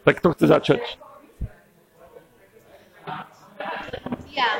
Tak 0.00 0.20
to 0.20 0.32
chce 0.32 0.46
začať. 0.46 0.80
Ja. 4.32 4.50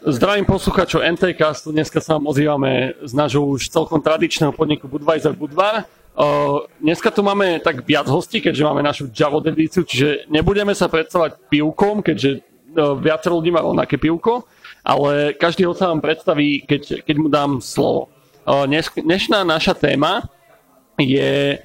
Zdravím 0.00 0.42
poslucháčov 0.42 1.06
NTCastu, 1.06 1.70
dneska 1.70 2.02
sa 2.02 2.18
vám 2.18 2.26
ozývame 2.26 2.98
z 3.06 3.12
nášho 3.14 3.46
už 3.46 3.70
celkom 3.70 4.02
tradičného 4.02 4.50
podniku 4.50 4.90
Budweiser 4.90 5.30
Budvar. 5.30 5.86
Dneska 6.82 7.14
tu 7.14 7.22
máme 7.22 7.62
tak 7.62 7.86
viac 7.86 8.10
hostí, 8.10 8.42
keďže 8.42 8.66
máme 8.66 8.82
našu 8.82 9.06
Javo 9.14 9.38
edíciu, 9.38 9.86
čiže 9.86 10.26
nebudeme 10.26 10.74
sa 10.74 10.90
predstavať 10.90 11.38
pivkom, 11.46 12.02
keďže 12.02 12.49
viacero 12.74 13.38
ľudí 13.38 13.50
má 13.50 13.60
rovnaké 13.62 13.98
pivko, 13.98 14.46
ale 14.86 15.36
každý 15.36 15.68
ho 15.68 15.74
sa 15.76 15.92
vám 15.92 16.00
predstaví, 16.00 16.64
keď, 16.64 17.04
keď 17.04 17.16
mu 17.20 17.28
dám 17.28 17.60
slovo. 17.60 18.08
Dnes, 18.46 18.88
dnešná 18.90 19.44
naša 19.44 19.76
téma 19.76 20.24
je 20.96 21.60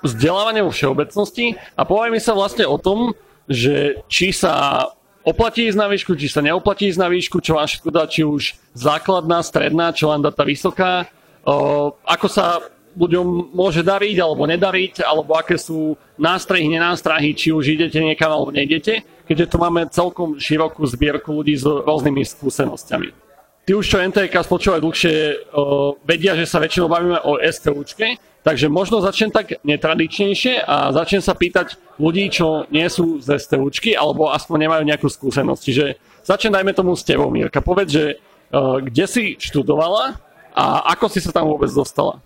vzdelávanie 0.00 0.64
vo 0.64 0.72
všeobecnosti 0.72 1.58
a 1.76 1.82
povieme 1.84 2.22
sa 2.22 2.32
vlastne 2.32 2.64
o 2.64 2.80
tom, 2.80 3.12
že 3.50 4.00
či 4.06 4.30
sa 4.30 4.86
oplatí 5.26 5.68
ísť 5.68 5.78
na 5.78 5.88
výšku, 5.90 6.16
či 6.16 6.30
sa 6.30 6.40
neoplatí 6.40 6.88
ísť 6.88 7.00
na 7.00 7.08
výšku, 7.12 7.44
čo 7.44 7.60
vám 7.60 7.68
všetko 7.68 7.90
dá, 7.92 8.08
či 8.08 8.24
už 8.24 8.56
základná, 8.72 9.44
stredná, 9.44 9.92
čo 9.92 10.08
vám 10.08 10.24
dá 10.24 10.32
tá 10.32 10.46
vysoká, 10.46 11.04
o, 11.44 11.92
ako 12.06 12.26
sa 12.30 12.64
ľuďom 12.96 13.54
môže 13.54 13.84
dariť 13.86 14.16
alebo 14.18 14.48
nedariť, 14.48 15.04
alebo 15.04 15.36
aké 15.38 15.60
sú 15.60 15.94
nástrahy, 16.18 16.66
nenástrahy, 16.66 17.36
či 17.36 17.54
už 17.54 17.78
idete 17.78 18.00
niekam 18.00 18.32
alebo 18.32 18.50
nejdete, 18.50 19.04
keďže 19.30 19.46
tu 19.46 19.56
máme 19.62 19.86
celkom 19.94 20.34
širokú 20.42 20.82
zbierku 20.90 21.30
ľudí 21.30 21.54
s 21.54 21.62
rôznymi 21.62 22.26
skúsenosťami. 22.26 23.14
Tí 23.62 23.72
už, 23.78 23.86
čo 23.86 24.02
NTK 24.02 24.34
spočúvajú 24.34 24.82
dlhšie, 24.82 25.14
o, 25.54 25.94
vedia, 26.02 26.34
že 26.34 26.50
sa 26.50 26.58
väčšinou 26.58 26.90
bavíme 26.90 27.22
o 27.22 27.38
STUčke, 27.38 28.18
Takže 28.40 28.72
možno 28.72 29.04
začnem 29.04 29.28
tak 29.28 29.60
netradičnejšie 29.68 30.64
a 30.64 30.96
začnem 30.96 31.20
sa 31.20 31.36
pýtať 31.36 31.76
ľudí, 32.00 32.32
čo 32.32 32.64
nie 32.72 32.88
sú 32.88 33.20
z 33.20 33.36
STUčky 33.36 33.92
alebo 33.92 34.32
aspoň 34.32 34.64
nemajú 34.64 34.82
nejakú 34.88 35.08
skúsenosť. 35.12 35.60
Čiže 35.60 35.84
začnem 36.24 36.56
dajme 36.56 36.72
tomu 36.72 36.96
s 36.96 37.04
tebou, 37.04 37.28
Mirka. 37.28 37.60
Povedz, 37.60 37.92
že 37.92 38.04
uh, 38.16 38.80
kde 38.80 39.04
si 39.04 39.24
študovala 39.36 40.16
a 40.56 40.88
ako 40.96 41.12
si 41.12 41.20
sa 41.20 41.36
tam 41.36 41.52
vôbec 41.52 41.68
dostala? 41.68 42.16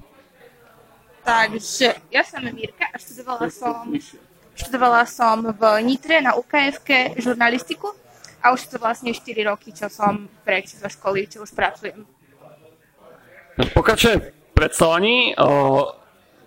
Takže 1.26 1.98
ja 2.14 2.22
som 2.22 2.46
Mirka 2.46 2.86
a 2.86 2.94
študovala 2.94 3.50
som, 3.50 3.90
študovala 4.54 5.06
som 5.06 5.52
v 5.52 5.62
Nitre 5.82 6.22
na 6.22 6.38
UKF 6.38 6.80
žurnalistiku 7.18 7.92
a 8.40 8.54
už 8.54 8.70
to 8.70 8.76
vlastne 8.78 9.10
4 9.10 9.20
roky, 9.50 9.74
čo 9.74 9.90
som 9.90 10.30
preč 10.46 10.74
zo 10.74 10.88
školy, 10.88 11.26
čo 11.26 11.42
už 11.42 11.52
pracujem. 11.54 12.06
Pokračujem 13.74 14.34
predstavení. 14.54 15.34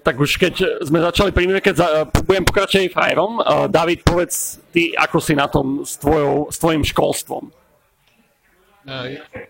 Tak 0.08 0.16
už 0.16 0.40
keď 0.40 0.88
sme 0.88 1.04
začali 1.04 1.36
pri 1.36 1.60
keď 1.60 1.76
za, 1.76 1.88
budem 2.24 2.48
pokračovať 2.48 2.96
frajerom, 2.96 3.44
David, 3.68 4.08
povedz 4.08 4.64
ty, 4.72 4.96
ako 4.96 5.20
si 5.20 5.36
na 5.36 5.52
tom 5.52 5.84
s, 5.84 6.00
tvojou, 6.00 6.48
s 6.48 6.56
tvojim 6.64 6.80
školstvom. 6.88 7.52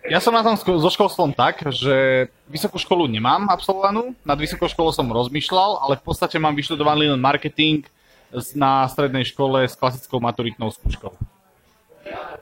Ja 0.09 0.17
som 0.17 0.33
na 0.33 0.41
tom 0.41 0.57
so 0.57 0.89
školstvom 0.89 1.37
tak, 1.37 1.61
že 1.69 2.25
vysokú 2.49 2.81
školu 2.81 3.05
nemám 3.05 3.45
absolvovanú, 3.53 4.17
nad 4.25 4.33
vysokou 4.41 4.65
školou 4.65 4.89
som 4.89 5.05
rozmýšľal, 5.05 5.77
ale 5.77 6.01
v 6.01 6.03
podstate 6.09 6.41
mám 6.41 6.57
vyštudovaný 6.57 7.13
len 7.13 7.21
marketing 7.21 7.85
na 8.55 8.87
strednej 8.91 9.23
škole 9.27 9.67
s 9.67 9.75
klasickou 9.75 10.19
maturitnou 10.19 10.71
skúškou. 10.71 11.15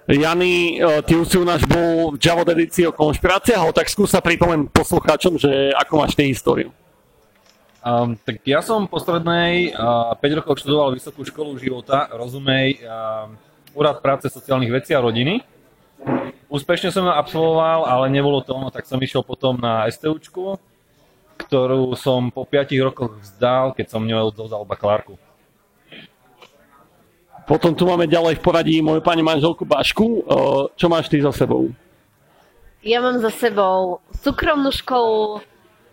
Jany, 0.05 0.77
ty 1.09 1.17
už 1.17 1.25
si 1.25 1.37
u 1.41 1.45
nás 1.45 1.65
bol 1.65 2.13
v 2.13 2.21
Java 2.21 2.45
edícii 2.45 2.85
o 2.85 2.93
konšpiráciách, 2.93 3.57
ale 3.57 3.73
tak 3.73 3.89
skúsa 3.89 4.21
pripomenúť 4.21 4.69
poslucháčom, 4.69 5.41
že 5.41 5.73
ako 5.73 5.93
máš 5.97 6.13
ty 6.13 6.29
históriu. 6.29 6.69
Um, 7.85 8.17
tak 8.17 8.41
ja 8.45 8.65
som 8.65 8.89
po 8.89 8.97
strednej 8.97 9.69
uh, 9.77 10.17
5 10.17 10.37
rokov 10.41 10.57
študoval 10.57 10.97
Vysokú 10.97 11.21
školu 11.21 11.53
života, 11.61 12.09
rozumej, 12.09 12.81
uh, 12.81 13.29
Úrad 13.77 14.01
práce, 14.01 14.25
sociálnych 14.25 14.73
vecí 14.73 14.97
a 14.97 15.03
rodiny. 15.05 15.45
Úspešne 16.49 16.89
som 16.89 17.05
ju 17.05 17.13
absolvoval, 17.13 17.85
ale 17.85 18.09
nebolo 18.09 18.41
to 18.41 18.57
ono, 18.57 18.73
tak 18.73 18.89
som 18.89 18.97
išiel 18.97 19.21
potom 19.21 19.61
na 19.61 19.85
STUčku, 19.85 20.57
ktorú 21.37 21.93
som 21.93 22.33
po 22.33 22.47
5 22.47 22.73
rokoch 22.89 23.21
vzdal, 23.21 23.77
keď 23.77 23.85
som 23.85 24.01
ňou 24.01 24.33
dodal 24.33 24.65
bakalárku. 24.65 25.19
Potom 27.45 27.77
tu 27.77 27.85
máme 27.85 28.09
ďalej 28.09 28.37
v 28.37 28.43
poradí 28.43 28.75
moju 28.81 29.05
pani 29.05 29.21
manželku 29.21 29.61
Bašku. 29.69 30.25
Čo 30.73 30.85
máš 30.89 31.05
ty 31.13 31.21
za 31.21 31.29
sebou? 31.29 31.69
Ja 32.81 33.01
mám 33.01 33.21
za 33.21 33.29
sebou 33.29 34.01
súkromnú 34.21 34.69
školu, 34.73 35.41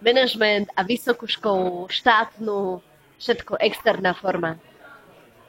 management 0.01 0.73
a 0.77 0.85
vysokú 0.85 1.29
školu, 1.29 1.89
štátnu, 1.93 2.81
všetko 3.21 3.61
externá 3.61 4.13
forma. 4.17 4.57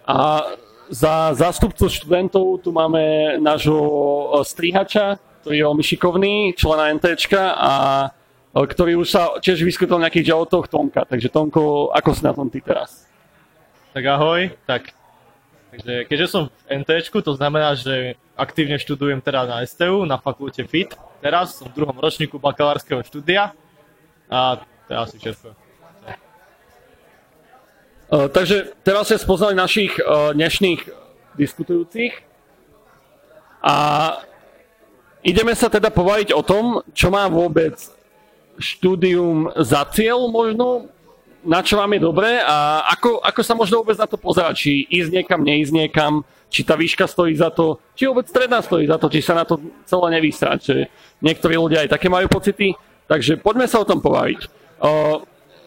A 0.04 0.52
za 0.92 1.32
zástupcu 1.36 1.88
študentov 1.88 2.60
tu 2.60 2.76
máme 2.76 3.36
nášho 3.40 3.80
strihača, 4.44 5.20
ktorý 5.44 5.56
je 5.56 5.66
veľmi 5.68 5.84
šikovný, 5.84 6.34
člena 6.56 6.92
NTčka 6.96 7.44
a 7.56 7.72
ktorý 8.54 9.00
už 9.04 9.08
sa 9.08 9.36
tiež 9.40 9.64
vyskytol 9.64 10.00
v 10.00 10.08
nejakých 10.08 10.36
životoch 10.36 10.68
Tomka. 10.68 11.08
Takže 11.08 11.32
Tomko, 11.32 11.92
ako 11.96 12.10
si 12.12 12.22
na 12.24 12.32
tom 12.36 12.48
ty 12.48 12.60
teraz? 12.60 13.08
Tak 13.92 14.04
ahoj, 14.08 14.52
tak 14.68 14.96
takže 15.74 16.06
keďže 16.06 16.28
som 16.30 16.44
v 16.54 16.86
NTčku, 16.86 17.18
to 17.26 17.34
znamená, 17.34 17.74
že 17.74 18.14
aktívne 18.38 18.78
študujem 18.78 19.26
teda 19.26 19.50
na 19.50 19.58
STU, 19.66 20.06
na 20.06 20.22
fakulte 20.22 20.62
FIT. 20.62 20.94
Teraz 21.18 21.58
som 21.58 21.66
v 21.66 21.82
druhom 21.82 21.98
ročníku 21.98 22.38
bakalárskeho 22.38 23.02
štúdia 23.02 23.58
a 24.30 24.62
asi 24.86 25.18
všetko. 25.18 25.58
Uh, 28.14 28.30
takže 28.30 28.78
teraz 28.86 29.10
ste 29.10 29.18
spoznali 29.18 29.58
našich 29.58 29.98
uh, 29.98 30.38
dnešných 30.38 30.86
diskutujúcich 31.34 32.14
a 33.66 33.76
ideme 35.26 35.58
sa 35.58 35.74
teda 35.74 35.90
povajiť 35.90 36.30
o 36.38 36.46
tom, 36.46 36.86
čo 36.94 37.10
má 37.10 37.26
vôbec 37.26 37.74
štúdium 38.62 39.50
za 39.58 39.82
cieľ 39.90 40.30
možno, 40.30 40.94
na 41.44 41.60
čo 41.64 41.76
vám 41.76 41.92
je 41.96 42.02
dobré 42.02 42.40
a 42.40 42.88
ako, 42.98 43.20
ako 43.20 43.42
sa 43.44 43.54
možno 43.54 43.84
vôbec 43.84 44.00
na 44.00 44.08
to 44.08 44.16
pozerať, 44.16 44.56
či 44.56 44.72
ísť 44.88 45.10
niekam, 45.12 45.44
neísť 45.44 45.74
niekam, 45.76 46.24
či 46.48 46.64
tá 46.64 46.80
výška 46.80 47.06
stojí 47.06 47.36
za 47.36 47.52
to, 47.52 47.80
či 47.94 48.08
vôbec 48.08 48.26
stredná 48.28 48.64
stojí 48.64 48.88
za 48.88 48.96
to, 48.96 49.12
či 49.12 49.20
sa 49.20 49.36
na 49.36 49.44
to 49.44 49.60
celé 49.84 50.20
nevysrať. 50.20 50.90
Niektorí 51.20 51.56
ľudia 51.60 51.84
aj 51.84 51.98
také 51.98 52.08
majú 52.08 52.30
pocity, 52.30 52.74
Takže 53.08 53.40
poďme 53.44 53.68
sa 53.68 53.84
o 53.84 53.88
tom 53.88 54.00
pobaviť. 54.00 54.42
Uh, 54.80 55.24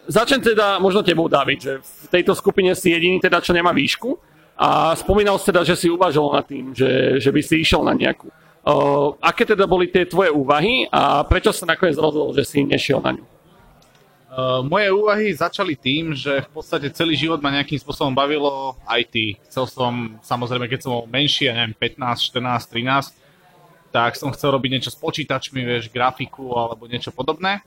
začnem 0.09 0.41
teda 0.41 0.81
možno 0.81 1.05
tebou, 1.05 1.29
David, 1.29 1.61
že 1.61 1.73
v 1.79 2.07
tejto 2.11 2.33
skupine 2.35 2.73
si 2.73 2.93
jediný 2.93 3.21
teda, 3.21 3.45
čo 3.45 3.53
nemá 3.53 3.73
výšku 3.77 4.17
a 4.57 4.97
spomínal 4.97 5.37
si 5.37 5.53
teda, 5.53 5.61
že 5.65 5.77
si 5.77 5.93
uvažoval 5.93 6.41
nad 6.41 6.47
tým, 6.49 6.73
že, 6.73 7.21
že 7.21 7.31
by 7.31 7.41
si 7.45 7.61
išiel 7.61 7.85
na 7.85 7.93
nejakú. 7.93 8.33
Uh, 8.67 9.15
aké 9.23 9.47
teda 9.47 9.63
boli 9.69 9.87
tie 9.87 10.11
tvoje 10.11 10.33
úvahy 10.33 10.91
a 10.91 11.23
prečo 11.23 11.55
sa 11.55 11.71
nakoniec 11.71 11.95
rozhodol, 11.95 12.35
že 12.35 12.43
si 12.43 12.67
nešiel 12.67 12.99
na 12.99 13.15
ňu? 13.15 13.25
Uh, 14.37 14.61
moje 14.69 14.93
úvahy 14.93 15.33
začali 15.33 15.73
tým, 15.73 16.13
že 16.13 16.45
v 16.45 16.51
podstate 16.61 16.93
celý 16.93 17.17
život 17.17 17.41
ma 17.41 17.49
nejakým 17.57 17.81
spôsobom 17.81 18.13
bavilo 18.13 18.77
IT. 18.85 19.41
Chcel 19.49 19.65
som, 19.65 20.21
samozrejme, 20.21 20.69
keď 20.69 20.85
som 20.85 20.93
bol 20.93 21.09
menší, 21.09 21.49
ja 21.49 21.57
neviem, 21.57 21.73
15, 21.73 22.37
14, 22.37 22.69
13, 22.69 23.17
tak 23.89 24.13
som 24.13 24.29
chcel 24.37 24.53
robiť 24.53 24.71
niečo 24.77 24.93
s 24.93 25.01
počítačmi, 25.01 25.65
vieš, 25.65 25.89
grafiku 25.89 26.53
alebo 26.53 26.85
niečo 26.85 27.17
podobné. 27.17 27.65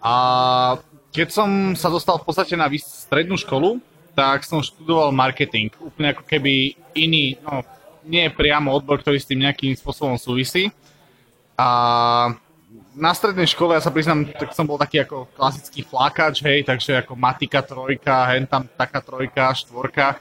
A 0.00 0.14
keď 1.12 1.36
som 1.36 1.76
sa 1.76 1.92
dostal 1.92 2.16
v 2.16 2.24
podstate 2.24 2.56
na 2.56 2.72
strednú 2.80 3.36
školu, 3.36 3.76
tak 4.16 4.48
som 4.48 4.64
študoval 4.64 5.12
marketing, 5.12 5.68
úplne 5.84 6.16
ako 6.16 6.24
keby 6.24 6.80
iný, 6.96 7.36
no 7.44 7.60
nie 8.08 8.24
priamo 8.32 8.72
odbor, 8.72 9.04
ktorý 9.04 9.20
s 9.20 9.28
tým 9.28 9.44
nejakým 9.44 9.76
spôsobom 9.76 10.16
súvisí. 10.16 10.72
A 11.60 12.32
na 12.96 13.12
strednej 13.12 13.46
škole, 13.48 13.76
ja 13.76 13.82
sa 13.84 13.92
priznám, 13.92 14.28
tak 14.32 14.56
som 14.56 14.64
bol 14.64 14.80
taký 14.80 15.04
ako 15.04 15.28
klasický 15.36 15.84
flákač, 15.84 16.40
hej, 16.44 16.64
takže 16.64 17.04
ako 17.04 17.12
matika 17.16 17.60
trojka, 17.60 18.32
hen 18.32 18.48
tam 18.48 18.64
taká 18.64 19.04
trojka, 19.04 19.52
štvorka 19.52 20.16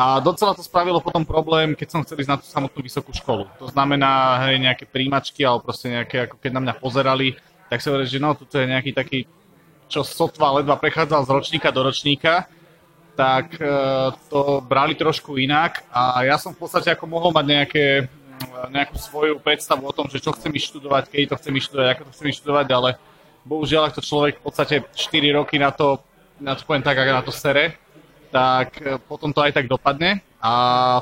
a 0.00 0.16
docela 0.22 0.54
to 0.54 0.62
spravilo 0.62 1.02
potom 1.02 1.26
problém, 1.26 1.74
keď 1.74 1.88
som 1.90 2.00
chcel 2.00 2.22
ísť 2.22 2.30
na 2.30 2.38
tú 2.40 2.46
samotnú 2.46 2.80
vysokú 2.80 3.12
školu. 3.12 3.50
To 3.60 3.68
znamená, 3.68 4.40
hej, 4.48 4.62
nejaké 4.62 4.88
príjmačky, 4.88 5.44
alebo 5.44 5.68
proste 5.68 5.90
nejaké, 5.90 6.30
ako 6.30 6.40
keď 6.40 6.50
na 6.56 6.62
mňa 6.64 6.74
pozerali, 6.80 7.36
tak 7.68 7.84
sa 7.84 7.92
hovorí, 7.92 8.06
že 8.06 8.22
no, 8.22 8.32
tu 8.32 8.46
je 8.48 8.64
nejaký 8.64 8.96
taký, 8.96 9.28
čo 9.90 10.06
sotva 10.06 10.56
ledva 10.56 10.78
prechádzal 10.80 11.26
z 11.26 11.30
ročníka 11.34 11.68
do 11.74 11.84
ročníka, 11.84 12.46
tak 13.12 13.60
e, 13.60 13.66
to 14.30 14.64
brali 14.64 14.96
trošku 14.96 15.36
inak 15.36 15.84
a 15.92 16.24
ja 16.24 16.40
som 16.40 16.56
v 16.56 16.64
podstate 16.64 16.94
ako 16.94 17.04
mohol 17.04 17.34
mať 17.34 17.46
nejaké, 17.46 17.84
nejakú 18.70 18.96
svoju 18.96 19.38
predstavu 19.40 19.86
o 19.88 19.94
tom, 19.94 20.06
že 20.08 20.22
čo 20.22 20.34
chcem 20.34 20.52
študovať, 20.52 21.10
keď 21.12 21.34
to 21.34 21.38
chcem 21.40 21.54
študovať, 21.60 21.88
ako 21.92 22.02
to 22.08 22.14
chcem 22.16 22.30
študovať, 22.36 22.66
ale 22.72 22.90
bohužiaľ, 23.44 23.88
ak 23.88 23.96
to 23.96 24.04
človek 24.04 24.40
v 24.40 24.44
podstate 24.44 24.74
4 24.92 25.38
roky 25.38 25.56
na 25.56 25.70
to, 25.72 26.00
na 26.40 26.56
to 26.56 26.64
poviem 26.64 26.84
tak, 26.84 26.98
ako 26.98 27.12
na 27.12 27.24
to 27.24 27.32
sere, 27.32 27.76
tak 28.30 28.78
e, 28.80 28.96
potom 29.02 29.34
to 29.34 29.42
aj 29.42 29.52
tak 29.52 29.66
dopadne. 29.66 30.22
A 30.40 30.52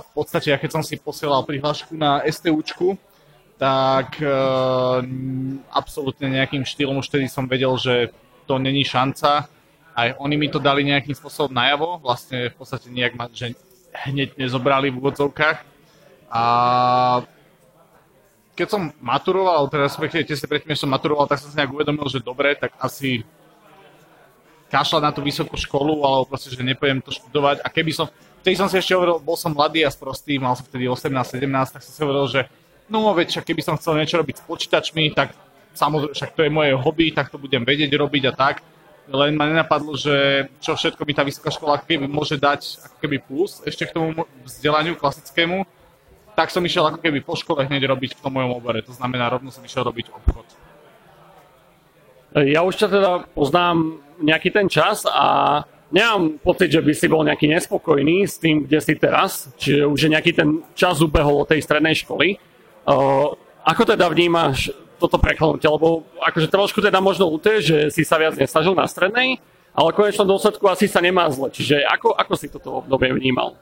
v 0.03 0.09
podstate, 0.15 0.51
ja 0.51 0.59
keď 0.59 0.81
som 0.81 0.83
si 0.83 0.99
posielal 0.99 1.47
prihlášku 1.47 1.95
na 1.95 2.27
STUčku, 2.27 2.99
tak 3.59 4.23
uh, 4.23 5.03
absolútne 5.75 6.31
nejakým 6.31 6.63
štýlom 6.63 7.03
už 7.03 7.11
tedy 7.11 7.27
som 7.27 7.51
vedel, 7.51 7.75
že 7.75 8.15
to 8.47 8.55
není 8.63 8.87
šanca. 8.87 9.51
Aj 9.99 10.09
oni 10.23 10.39
mi 10.39 10.47
to 10.47 10.63
dali 10.63 10.87
nejakým 10.87 11.11
spôsobom 11.11 11.51
najavo, 11.51 11.99
vlastne 11.99 12.51
v 12.51 12.55
podstate 12.55 12.87
nejak 12.87 13.19
ma, 13.19 13.27
že 13.35 13.59
hneď 14.07 14.39
nezobrali 14.39 14.95
v 14.95 15.03
úvodzovkách. 15.03 15.59
A 16.29 16.43
keď 18.59 18.69
som 18.75 18.83
maturoval, 18.99 19.71
teda 19.71 19.87
respektíve 19.87 20.27
tesne 20.27 20.51
predtým, 20.51 20.75
som 20.75 20.91
maturoval, 20.91 21.31
tak 21.31 21.39
som 21.39 21.49
si 21.49 21.57
nejak 21.57 21.71
uvedomil, 21.71 22.11
že 22.11 22.19
dobre, 22.19 22.59
tak 22.59 22.75
asi 22.83 23.23
kašľať 24.69 25.03
na 25.03 25.13
tú 25.15 25.25
vysokú 25.25 25.57
školu, 25.57 26.05
alebo 26.05 26.29
proste, 26.29 26.53
že 26.53 26.61
nepojem 26.61 27.01
to 27.01 27.15
študovať. 27.15 27.65
A 27.65 27.69
keby 27.73 27.95
som, 27.95 28.11
vtedy 28.45 28.59
som 28.59 28.69
si 28.69 28.77
ešte 28.77 28.93
hovoril, 28.93 29.23
bol 29.23 29.39
som 29.39 29.55
mladý 29.55 29.87
a 29.87 29.91
sprostý, 29.95 30.37
mal 30.37 30.59
som 30.59 30.67
vtedy 30.69 30.85
18-17, 30.85 31.73
tak 31.73 31.81
som 31.81 31.93
si 31.95 32.01
hovoril, 32.05 32.27
že 32.29 32.41
no 32.91 33.15
veď, 33.17 33.41
keby 33.47 33.63
som 33.65 33.79
chcel 33.81 33.97
niečo 33.97 34.21
robiť 34.21 34.37
s 34.41 34.45
počítačmi, 34.45 35.17
tak 35.17 35.33
samozrejme, 35.73 36.13
však 36.13 36.31
to 36.35 36.41
je 36.45 36.51
moje 36.51 36.73
hobby, 36.77 37.15
tak 37.15 37.31
to 37.33 37.39
budem 37.41 37.63
vedieť 37.63 37.95
robiť 37.95 38.23
a 38.29 38.33
tak. 38.35 38.61
Len 39.09 39.33
ma 39.33 39.49
nenapadlo, 39.49 39.97
že 39.97 40.49
čo 40.61 40.77
všetko 40.77 41.01
mi 41.09 41.17
tá 41.17 41.25
vysoká 41.25 41.49
škola 41.49 41.81
keby 41.81 42.05
môže 42.05 42.37
dať 42.37 42.77
ako 42.85 42.97
keby 43.01 43.17
plus 43.25 43.65
ešte 43.65 43.89
k 43.89 43.95
tomu 43.97 44.13
vzdelaniu 44.45 45.01
klasickému, 45.01 45.65
tak 46.39 46.55
som 46.55 46.63
išiel 46.63 46.87
ako 46.87 47.03
keby 47.03 47.19
po 47.27 47.35
škole 47.35 47.67
hneď 47.67 47.91
robiť 47.91 48.15
v 48.15 48.23
tom 48.23 48.39
mojom 48.39 48.63
obore. 48.63 48.79
To 48.87 48.95
znamená, 48.95 49.27
rovno 49.27 49.51
som 49.51 49.67
išiel 49.67 49.83
robiť 49.83 50.15
obchod. 50.15 50.47
Ja 52.47 52.63
už 52.63 52.79
ťa 52.79 52.89
teda 52.95 53.11
poznám 53.35 53.99
nejaký 54.23 54.55
ten 54.55 54.71
čas 54.71 55.03
a 55.03 55.67
nemám 55.91 56.39
pocit, 56.39 56.71
že 56.71 56.79
by 56.79 56.93
si 56.95 57.11
bol 57.11 57.27
nejaký 57.27 57.51
nespokojný 57.51 58.23
s 58.23 58.39
tým, 58.39 58.71
kde 58.71 58.79
si 58.79 58.95
teraz, 58.95 59.51
čiže 59.59 59.83
už 59.91 59.99
je 59.99 60.13
nejaký 60.15 60.31
ten 60.31 60.63
čas 60.79 61.03
ubehol 61.03 61.43
od 61.43 61.51
tej 61.51 61.59
strednej 61.59 61.99
školy. 61.99 62.39
Ako 63.67 63.83
teda 63.83 64.07
vnímaš 64.07 64.71
toto 65.03 65.19
preklenutie? 65.19 65.67
Lebo 65.67 66.07
akože 66.23 66.47
trošku 66.47 66.79
teda 66.79 67.03
možno 67.03 67.27
ľúte, 67.27 67.59
že 67.59 67.91
si 67.91 68.07
sa 68.07 68.15
viac 68.15 68.39
nesnažil 68.39 68.79
na 68.79 68.87
strednej, 68.87 69.43
ale 69.75 69.91
v 69.91 69.99
konečnom 70.07 70.31
dôsledku 70.31 70.63
asi 70.71 70.87
sa 70.87 71.03
nemá 71.03 71.27
zle. 71.35 71.51
Čiže 71.51 71.83
ako, 71.83 72.15
ako 72.15 72.33
si 72.39 72.47
toto 72.47 72.87
obdobie 72.87 73.11
vnímal? 73.11 73.59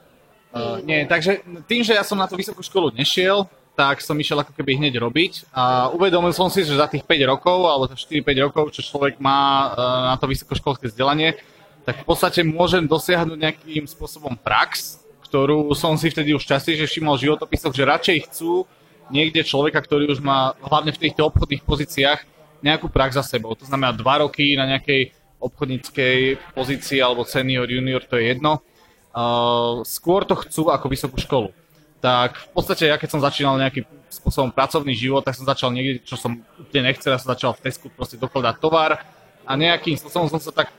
Uh, 0.57 0.81
nie, 0.81 1.05
takže 1.05 1.45
tým, 1.69 1.85
že 1.85 1.93
ja 1.93 2.01
som 2.01 2.17
na 2.17 2.25
tú 2.25 2.33
vysokú 2.33 2.65
školu 2.65 2.89
nešiel, 2.97 3.45
tak 3.77 4.01
som 4.01 4.17
išiel 4.17 4.41
ako 4.41 4.57
keby 4.57 4.81
hneď 4.81 4.97
robiť 4.97 5.53
a 5.53 5.93
uvedomil 5.93 6.33
som 6.33 6.49
si, 6.49 6.65
že 6.65 6.73
za 6.73 6.89
tých 6.89 7.05
5 7.05 7.29
rokov 7.29 7.61
alebo 7.61 7.85
4-5 7.93 8.45
rokov, 8.49 8.73
čo 8.73 8.81
človek 8.81 9.21
má 9.21 9.69
na 10.09 10.17
to 10.17 10.25
vysokoškolské 10.25 10.89
vzdelanie, 10.89 11.37
tak 11.85 12.01
v 12.01 12.05
podstate 12.09 12.41
môžem 12.41 12.89
dosiahnuť 12.89 13.37
nejakým 13.37 13.85
spôsobom 13.85 14.33
prax, 14.33 14.97
ktorú 15.29 15.69
som 15.77 15.93
si 15.93 16.09
vtedy 16.09 16.33
už 16.33 16.49
častejšie 16.49 16.89
všimol 16.89 17.21
v 17.21 17.29
životopisoch, 17.29 17.71
že 17.77 17.85
radšej 17.85 18.17
chcú 18.27 18.65
niekde 19.13 19.45
človeka, 19.45 19.79
ktorý 19.85 20.09
už 20.09 20.25
má 20.25 20.57
hlavne 20.57 20.89
v 20.89 21.01
týchto 21.07 21.29
obchodných 21.29 21.61
pozíciách 21.61 22.19
nejakú 22.65 22.89
prax 22.89 23.15
za 23.15 23.23
sebou. 23.23 23.53
To 23.53 23.63
znamená 23.63 23.93
2 23.93 24.03
roky 24.25 24.57
na 24.57 24.65
nejakej 24.65 25.13
obchodníckej 25.37 26.41
pozícii 26.57 26.97
alebo 26.97 27.21
senior, 27.29 27.69
junior, 27.69 28.01
to 28.01 28.17
je 28.17 28.33
jedno. 28.33 28.65
Uh, 29.17 29.81
skôr 29.81 30.29
to 30.29 30.37
chcú 30.37 30.69
ako 30.69 30.93
vysokú 30.93 31.17
školu. 31.17 31.49
Tak 32.05 32.37
v 32.37 32.47
podstate 32.53 32.85
ja 32.85 33.01
keď 33.01 33.17
som 33.17 33.21
začínal 33.25 33.57
nejakým 33.57 33.81
spôsobom 34.13 34.53
pracovný 34.53 34.93
život, 34.93 35.25
tak 35.25 35.33
som 35.33 35.41
začal 35.41 35.73
niekde, 35.73 36.05
čo 36.05 36.21
som 36.21 36.37
úplne 36.61 36.93
nechcel, 36.93 37.17
ja 37.17 37.17
som 37.17 37.33
začal 37.33 37.57
v 37.57 37.65
Tesku 37.65 37.89
proste 37.89 38.21
dokladať 38.21 38.61
tovar 38.61 39.01
a 39.41 39.51
nejakým 39.57 39.97
spôsobom 39.97 40.29
som 40.29 40.37
sa 40.37 40.53
tak 40.53 40.69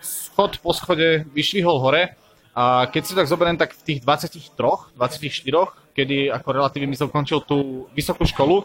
schod 0.00 0.56
po 0.64 0.72
schode 0.72 1.28
vyšvihol 1.36 1.76
hore. 1.76 2.16
A 2.56 2.88
keď 2.88 3.02
si 3.04 3.12
tak 3.12 3.28
zoberiem, 3.28 3.60
tak 3.60 3.76
v 3.76 3.82
tých 3.82 4.00
23, 4.00 4.56
24, 4.96 5.92
kedy 5.92 6.32
ako 6.32 6.48
relatívne 6.56 6.96
som 6.96 7.12
končil 7.12 7.44
tú 7.44 7.90
vysokú 7.92 8.24
školu, 8.24 8.64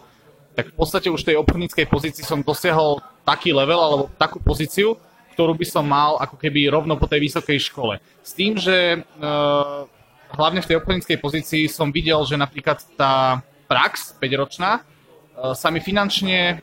tak 0.56 0.72
v 0.72 0.74
podstate 0.80 1.12
už 1.12 1.20
v 1.20 1.34
tej 1.34 1.36
obchodníckej 1.42 1.86
pozícii 1.92 2.24
som 2.24 2.40
dosiahol 2.40 3.04
taký 3.28 3.52
level 3.52 3.76
alebo 3.76 4.04
takú 4.16 4.40
pozíciu, 4.40 4.96
ktorú 5.40 5.56
by 5.56 5.64
som 5.64 5.88
mal 5.88 6.20
ako 6.20 6.36
keby 6.36 6.68
rovno 6.68 7.00
po 7.00 7.08
tej 7.08 7.24
vysokej 7.24 7.72
škole. 7.72 7.96
S 8.20 8.36
tým, 8.36 8.60
že 8.60 9.00
uh, 9.00 9.88
hlavne 10.36 10.60
v 10.60 10.68
tej 10.68 10.76
obchodníckej 10.84 11.16
pozícii 11.16 11.64
som 11.64 11.88
videl, 11.88 12.20
že 12.28 12.36
napríklad 12.36 12.84
tá 12.92 13.40
prax 13.64 14.18
5-ročná 14.18 14.82
e, 14.82 15.54
sa 15.54 15.70
mi 15.70 15.78
finančne 15.78 16.58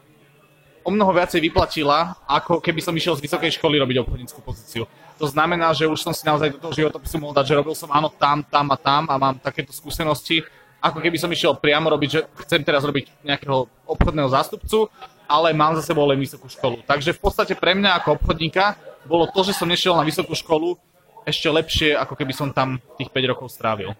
o 0.83 0.91
mnoho 0.91 1.15
viacej 1.15 1.39
vyplatila, 1.39 2.19
ako 2.27 2.59
keby 2.59 2.83
som 2.83 2.95
išiel 2.95 3.15
z 3.15 3.23
vysokej 3.23 3.55
školy 3.59 3.79
robiť 3.79 4.03
obchodníckú 4.03 4.39
pozíciu. 4.43 4.83
To 5.19 5.27
znamená, 5.27 5.71
že 5.71 5.87
už 5.87 5.99
som 5.99 6.11
si 6.11 6.27
naozaj 6.27 6.55
do 6.55 6.59
toho 6.59 6.75
životopisu 6.75 7.15
mohol 7.19 7.35
dať, 7.35 7.45
že 7.47 7.57
robil 7.59 7.75
som 7.75 7.91
áno 7.91 8.11
tam, 8.11 8.43
tam 8.43 8.67
a 8.71 8.77
tam 8.79 9.07
a 9.07 9.15
mám 9.15 9.35
takéto 9.39 9.71
skúsenosti, 9.71 10.43
ako 10.81 10.99
keby 11.01 11.17
som 11.17 11.33
išiel 11.33 11.57
priamo 11.57 11.89
robiť, 11.89 12.09
že 12.09 12.21
chcem 12.45 12.61
teraz 12.61 12.85
robiť 12.85 13.25
nejakého 13.25 13.65
obchodného 13.89 14.29
zástupcu, 14.29 14.89
ale 15.27 15.51
mám 15.51 15.75
za 15.75 15.83
sebou 15.83 16.07
len 16.07 16.17
vysokú 16.17 16.47
školu. 16.47 16.85
Takže 16.87 17.11
v 17.11 17.19
podstate 17.19 17.53
pre 17.57 17.75
mňa 17.75 17.99
ako 18.01 18.21
obchodníka 18.21 18.79
bolo 19.03 19.27
to, 19.27 19.43
že 19.43 19.57
som 19.57 19.67
nešiel 19.67 19.95
na 19.97 20.07
vysokú 20.07 20.35
školu, 20.35 20.79
ešte 21.27 21.51
lepšie, 21.51 21.89
ako 21.99 22.15
keby 22.15 22.31
som 22.31 22.55
tam 22.55 22.79
tých 22.95 23.11
5 23.11 23.31
rokov 23.35 23.51
strávil. 23.51 23.91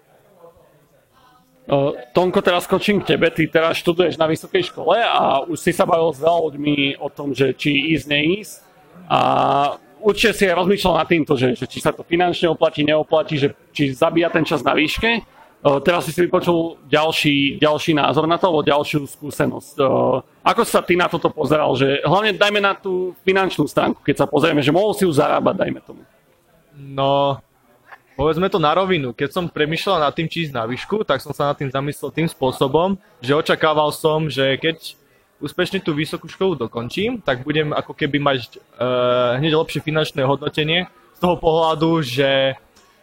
Uh, 1.67 1.91
Tonko, 2.15 2.39
teraz 2.39 2.63
skočím 2.63 3.03
k 3.03 3.19
tebe. 3.19 3.27
Ty 3.27 3.43
teraz 3.51 3.75
študuješ 3.83 4.15
na 4.15 4.31
vysokej 4.31 4.71
škole 4.71 5.03
a 5.03 5.43
už 5.43 5.59
si 5.59 5.75
sa 5.75 5.83
bavil 5.83 6.15
s 6.15 6.23
veľa 6.23 6.39
ľuďmi 6.47 6.95
o 7.03 7.11
tom, 7.11 7.35
že 7.35 7.51
či 7.51 7.91
ísť, 7.91 8.05
neísť. 8.07 8.53
A 9.11 9.19
určite 9.99 10.31
si 10.31 10.43
aj 10.47 10.55
rozmýšľal 10.63 11.03
nad 11.03 11.11
týmto, 11.11 11.35
že, 11.35 11.59
že 11.59 11.67
či 11.67 11.83
sa 11.83 11.91
to 11.91 12.07
finančne 12.07 12.47
oplatí, 12.47 12.87
neoplatí, 12.87 13.35
že 13.35 13.51
či 13.75 13.91
zabíja 13.91 14.31
ten 14.31 14.47
čas 14.47 14.63
na 14.63 14.71
výške. 14.71 15.27
Uh, 15.67 15.83
teraz 15.83 16.07
si 16.07 16.15
si 16.15 16.23
vypočul 16.23 16.79
ďalší, 16.87 17.59
ďalší 17.59 17.91
názor 17.91 18.23
na 18.23 18.39
to, 18.39 18.47
alebo 18.47 18.63
ďalšiu 18.63 19.03
skúsenosť. 19.03 19.75
Uh, 19.83 20.23
ako 20.39 20.63
sa 20.63 20.79
ty 20.79 20.95
na 20.95 21.11
toto 21.11 21.27
pozeral? 21.27 21.75
Že, 21.75 22.07
hlavne 22.07 22.39
dajme 22.39 22.63
na 22.63 22.71
tú 22.71 23.11
finančnú 23.27 23.67
stránku, 23.67 23.99
keď 23.99 24.23
sa 24.23 24.27
pozrieme, 24.31 24.63
že 24.63 24.71
mohol 24.71 24.95
si 24.95 25.03
ju 25.03 25.11
zarábať, 25.11 25.67
dajme 25.67 25.83
tomu. 25.83 26.07
No, 26.71 27.43
povedzme 28.15 28.47
to 28.47 28.63
na 28.63 28.71
rovinu. 28.71 29.11
Keď 29.11 29.29
som 29.35 29.51
premyšľal 29.51 30.07
nad 30.07 30.15
tým, 30.15 30.31
či 30.31 30.47
ísť 30.47 30.55
na 30.55 30.63
výšku, 30.63 31.03
tak 31.03 31.19
som 31.19 31.35
sa 31.35 31.51
nad 31.51 31.59
tým 31.59 31.67
zamyslel 31.67 32.15
tým 32.15 32.31
spôsobom, 32.31 32.95
že 33.19 33.35
očakával 33.35 33.91
som, 33.91 34.31
že 34.31 34.55
keď 34.55 34.95
úspešne 35.43 35.83
tú 35.83 35.91
vysokú 35.91 36.31
školu 36.31 36.55
dokončím, 36.55 37.19
tak 37.19 37.43
budem 37.43 37.75
ako 37.75 37.91
keby 37.91 38.23
mať 38.23 38.55
uh, 38.55 39.35
hneď 39.35 39.51
lepšie 39.51 39.83
finančné 39.83 40.23
hodnotenie 40.23 40.87
z 41.13 41.19
toho 41.19 41.35
pohľadu, 41.35 42.01
že, 42.05 42.55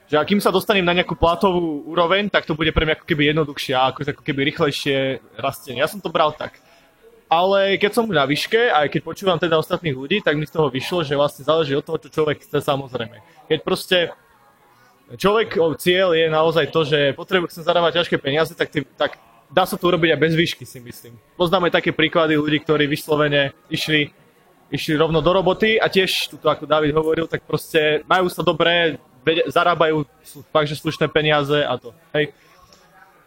že 0.05 0.21
akým 0.21 0.41
sa 0.41 0.53
dostanem 0.53 0.85
na 0.85 0.93
nejakú 0.93 1.17
platovú 1.17 1.89
úroveň, 1.89 2.29
tak 2.29 2.45
to 2.45 2.53
bude 2.53 2.71
pre 2.77 2.85
mňa 2.85 3.01
ako 3.01 3.07
keby 3.09 3.33
jednoduchšie 3.33 3.73
a 3.73 3.89
ako, 3.89 4.01
ako 4.05 4.23
keby 4.23 4.41
rýchlejšie 4.53 4.97
rastie. 5.41 5.77
Ja 5.77 5.89
som 5.89 6.01
to 6.01 6.13
bral 6.13 6.33
tak 6.33 6.61
ale 7.35 7.81
keď 7.81 7.91
som 7.91 8.07
na 8.07 8.29
výške, 8.29 8.71
aj 8.71 8.93
keď 8.93 9.01
počúvam 9.03 9.39
teda 9.41 9.59
ostatných 9.59 9.97
ľudí, 9.97 10.23
tak 10.23 10.39
mi 10.39 10.47
z 10.47 10.55
toho 10.55 10.71
vyšlo, 10.71 11.03
že 11.03 11.19
vlastne 11.19 11.43
záleží 11.43 11.75
od 11.75 11.85
toho, 11.85 11.99
čo 11.99 12.23
človek 12.23 12.45
chce 12.45 12.63
samozrejme. 12.63 13.19
Keď 13.51 13.59
proste 13.65 13.99
človek, 15.17 15.59
cieľ 15.81 16.15
je 16.15 16.27
naozaj 16.31 16.71
to, 16.71 16.87
že 16.87 17.17
potrebuje 17.19 17.57
chcem 17.57 17.67
zarábať 17.67 18.03
ťažké 18.03 18.17
peniaze, 18.21 18.53
tak, 18.55 18.71
tý, 18.71 18.87
tak 18.97 19.19
dá 19.51 19.65
sa 19.67 19.75
to 19.75 19.89
urobiť 19.89 20.15
aj 20.15 20.21
bez 20.21 20.33
výšky, 20.37 20.65
si 20.65 20.79
myslím. 20.81 21.19
Poznáme 21.35 21.75
také 21.75 21.91
príklady 21.91 22.39
ľudí, 22.39 22.63
ktorí 22.63 22.87
vyslovene 22.87 23.57
išli, 23.73 24.13
išli 24.71 24.95
rovno 24.95 25.19
do 25.25 25.31
roboty 25.33 25.81
a 25.81 25.91
tiež, 25.91 26.31
tuto 26.37 26.53
ako 26.53 26.69
David 26.69 26.95
hovoril, 26.95 27.27
tak 27.27 27.43
proste 27.49 28.07
majú 28.07 28.29
sa 28.31 28.47
dobré, 28.47 29.01
zarábajú 29.49 30.05
fakt, 30.53 30.69
že 30.69 30.79
slušné 30.79 31.09
peniaze 31.09 31.65
a 31.65 31.75
to, 31.81 31.91
hej. 32.13 32.31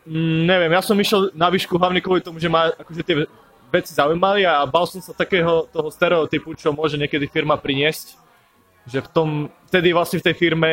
Mm, 0.07 0.47
neviem, 0.47 0.71
ja 0.71 0.81
som 0.85 0.95
išiel 0.95 1.35
na 1.35 1.51
výšku 1.51 1.75
hlavne 1.75 1.99
kvôli 1.99 2.23
tomu, 2.23 2.39
že 2.39 2.47
má 2.47 2.71
akože 2.71 3.03
tie 3.03 3.15
veci 3.67 3.91
zaujímali 3.91 4.47
a 4.47 4.63
bal 4.63 4.87
som 4.87 5.03
sa 5.03 5.11
takého 5.11 5.67
toho 5.67 5.91
stereotypu, 5.91 6.55
čo 6.55 6.71
môže 6.71 6.95
niekedy 6.95 7.27
firma 7.27 7.59
priniesť, 7.59 8.15
že 8.87 9.03
v 9.03 9.09
tom, 9.11 9.27
vtedy 9.67 9.91
vlastne 9.91 10.23
v 10.23 10.31
tej 10.31 10.35
firme 10.39 10.71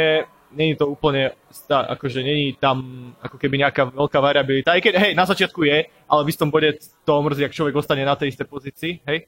není 0.55 0.79
to 0.79 0.87
úplne, 0.87 1.35
akože 1.67 2.23
není 2.23 2.55
tam 2.55 3.11
ako 3.19 3.37
keby 3.43 3.67
nejaká 3.67 3.91
veľká 3.91 4.19
variabilita, 4.23 4.79
aj 4.79 4.87
keď, 4.87 4.95
hej, 5.03 5.13
na 5.19 5.27
začiatku 5.27 5.67
je, 5.67 5.91
ale 5.91 6.21
v 6.23 6.31
istom 6.31 6.47
bode 6.47 6.79
to 7.03 7.13
mrzí, 7.19 7.43
ak 7.43 7.57
človek 7.59 7.75
ostane 7.75 8.07
na 8.07 8.15
tej 8.15 8.31
istej 8.31 8.47
pozícii, 8.47 8.93
hej. 9.11 9.27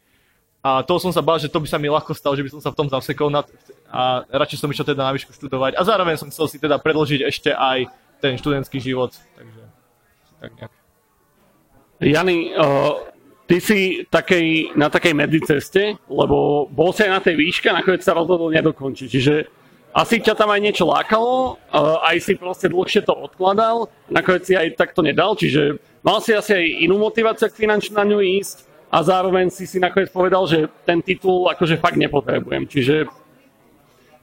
A 0.67 0.83
toho 0.83 0.99
som 0.99 1.15
sa 1.15 1.23
bál, 1.23 1.39
že 1.39 1.47
to 1.47 1.63
by 1.63 1.69
sa 1.71 1.79
mi 1.79 1.87
ľahko 1.87 2.11
stalo, 2.11 2.35
že 2.35 2.43
by 2.43 2.51
som 2.51 2.59
sa 2.59 2.75
v 2.75 2.79
tom 2.83 2.91
zasekol 2.91 3.31
na, 3.31 3.47
a 3.87 4.27
radšej 4.27 4.59
som 4.59 4.67
išiel 4.67 4.83
teda 4.83 5.07
na 5.07 5.15
výšku 5.15 5.31
študovať 5.31 5.79
a 5.79 5.87
zároveň 5.87 6.19
som 6.19 6.27
chcel 6.27 6.51
si 6.51 6.59
teda 6.59 6.83
predložiť 6.83 7.23
ešte 7.23 7.55
aj 7.55 7.87
ten 8.19 8.35
študentský 8.35 8.83
život, 8.83 9.15
takže 9.39 9.63
tak 10.43 10.51
nejak. 10.59 10.73
Jany, 12.03 12.51
uh, 12.59 12.99
ty 13.47 13.63
si 13.63 13.81
takej, 14.11 14.75
na 14.75 14.91
takej 14.91 15.15
medziceste, 15.15 16.03
lebo 16.11 16.67
bol 16.67 16.91
si 16.91 17.07
aj 17.07 17.13
na 17.15 17.23
tej 17.23 17.39
výške 17.39 17.71
nakoniec 17.71 18.03
sa 18.03 18.19
rozhodol 18.19 18.51
nedokončiť. 18.51 19.07
Čiže 19.07 19.35
asi 19.95 20.19
ťa 20.19 20.35
tam 20.35 20.51
aj 20.51 20.61
niečo 20.67 20.85
lákalo, 20.85 21.63
aj 22.03 22.17
si 22.21 22.35
proste 22.35 22.67
dlhšie 22.67 23.07
to 23.07 23.15
odkladal, 23.15 23.87
nakoniec 24.11 24.43
si 24.43 24.59
aj 24.59 24.75
takto 24.75 25.01
nedal, 25.01 25.39
čiže 25.39 25.79
mal 26.03 26.19
si 26.19 26.35
asi 26.35 26.59
aj 26.59 26.67
inú 26.91 26.99
motiváciu 26.99 27.49
k 27.49 27.65
finančne 27.65 27.97
na 27.97 28.05
ňu 28.05 28.19
ísť 28.19 28.76
a 28.91 28.99
zároveň 29.03 29.51
si 29.51 29.67
si 29.67 29.83
nakoniec 29.83 30.11
povedal, 30.15 30.47
že 30.47 30.71
ten 30.87 31.03
titul 31.03 31.51
akože 31.51 31.83
fakt 31.83 31.99
nepotrebujem. 31.99 32.71
Čiže 32.71 33.11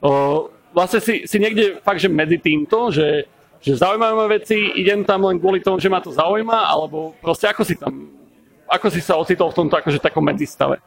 o, 0.00 0.48
vlastne 0.72 1.00
si, 1.04 1.28
si 1.28 1.36
niekde 1.36 1.78
fakt, 1.84 2.00
že 2.00 2.08
medzi 2.08 2.40
týmto, 2.40 2.88
že, 2.88 3.28
že 3.60 3.76
zaujímavé 3.76 4.14
ma 4.16 4.26
veci, 4.26 4.56
idem 4.74 5.04
tam 5.04 5.28
len 5.28 5.36
kvôli 5.38 5.60
tomu, 5.60 5.78
že 5.78 5.92
ma 5.92 6.00
to 6.00 6.10
zaujíma, 6.10 6.68
alebo 6.68 7.12
proste 7.20 7.46
ako 7.46 7.62
si 7.62 7.76
tam, 7.76 8.08
ako 8.66 8.86
si 8.88 9.00
sa 9.04 9.20
ocitol 9.20 9.52
v 9.52 9.58
tomto 9.64 9.76
akože 9.76 10.00
takom 10.00 10.24
medzistave? 10.24 10.80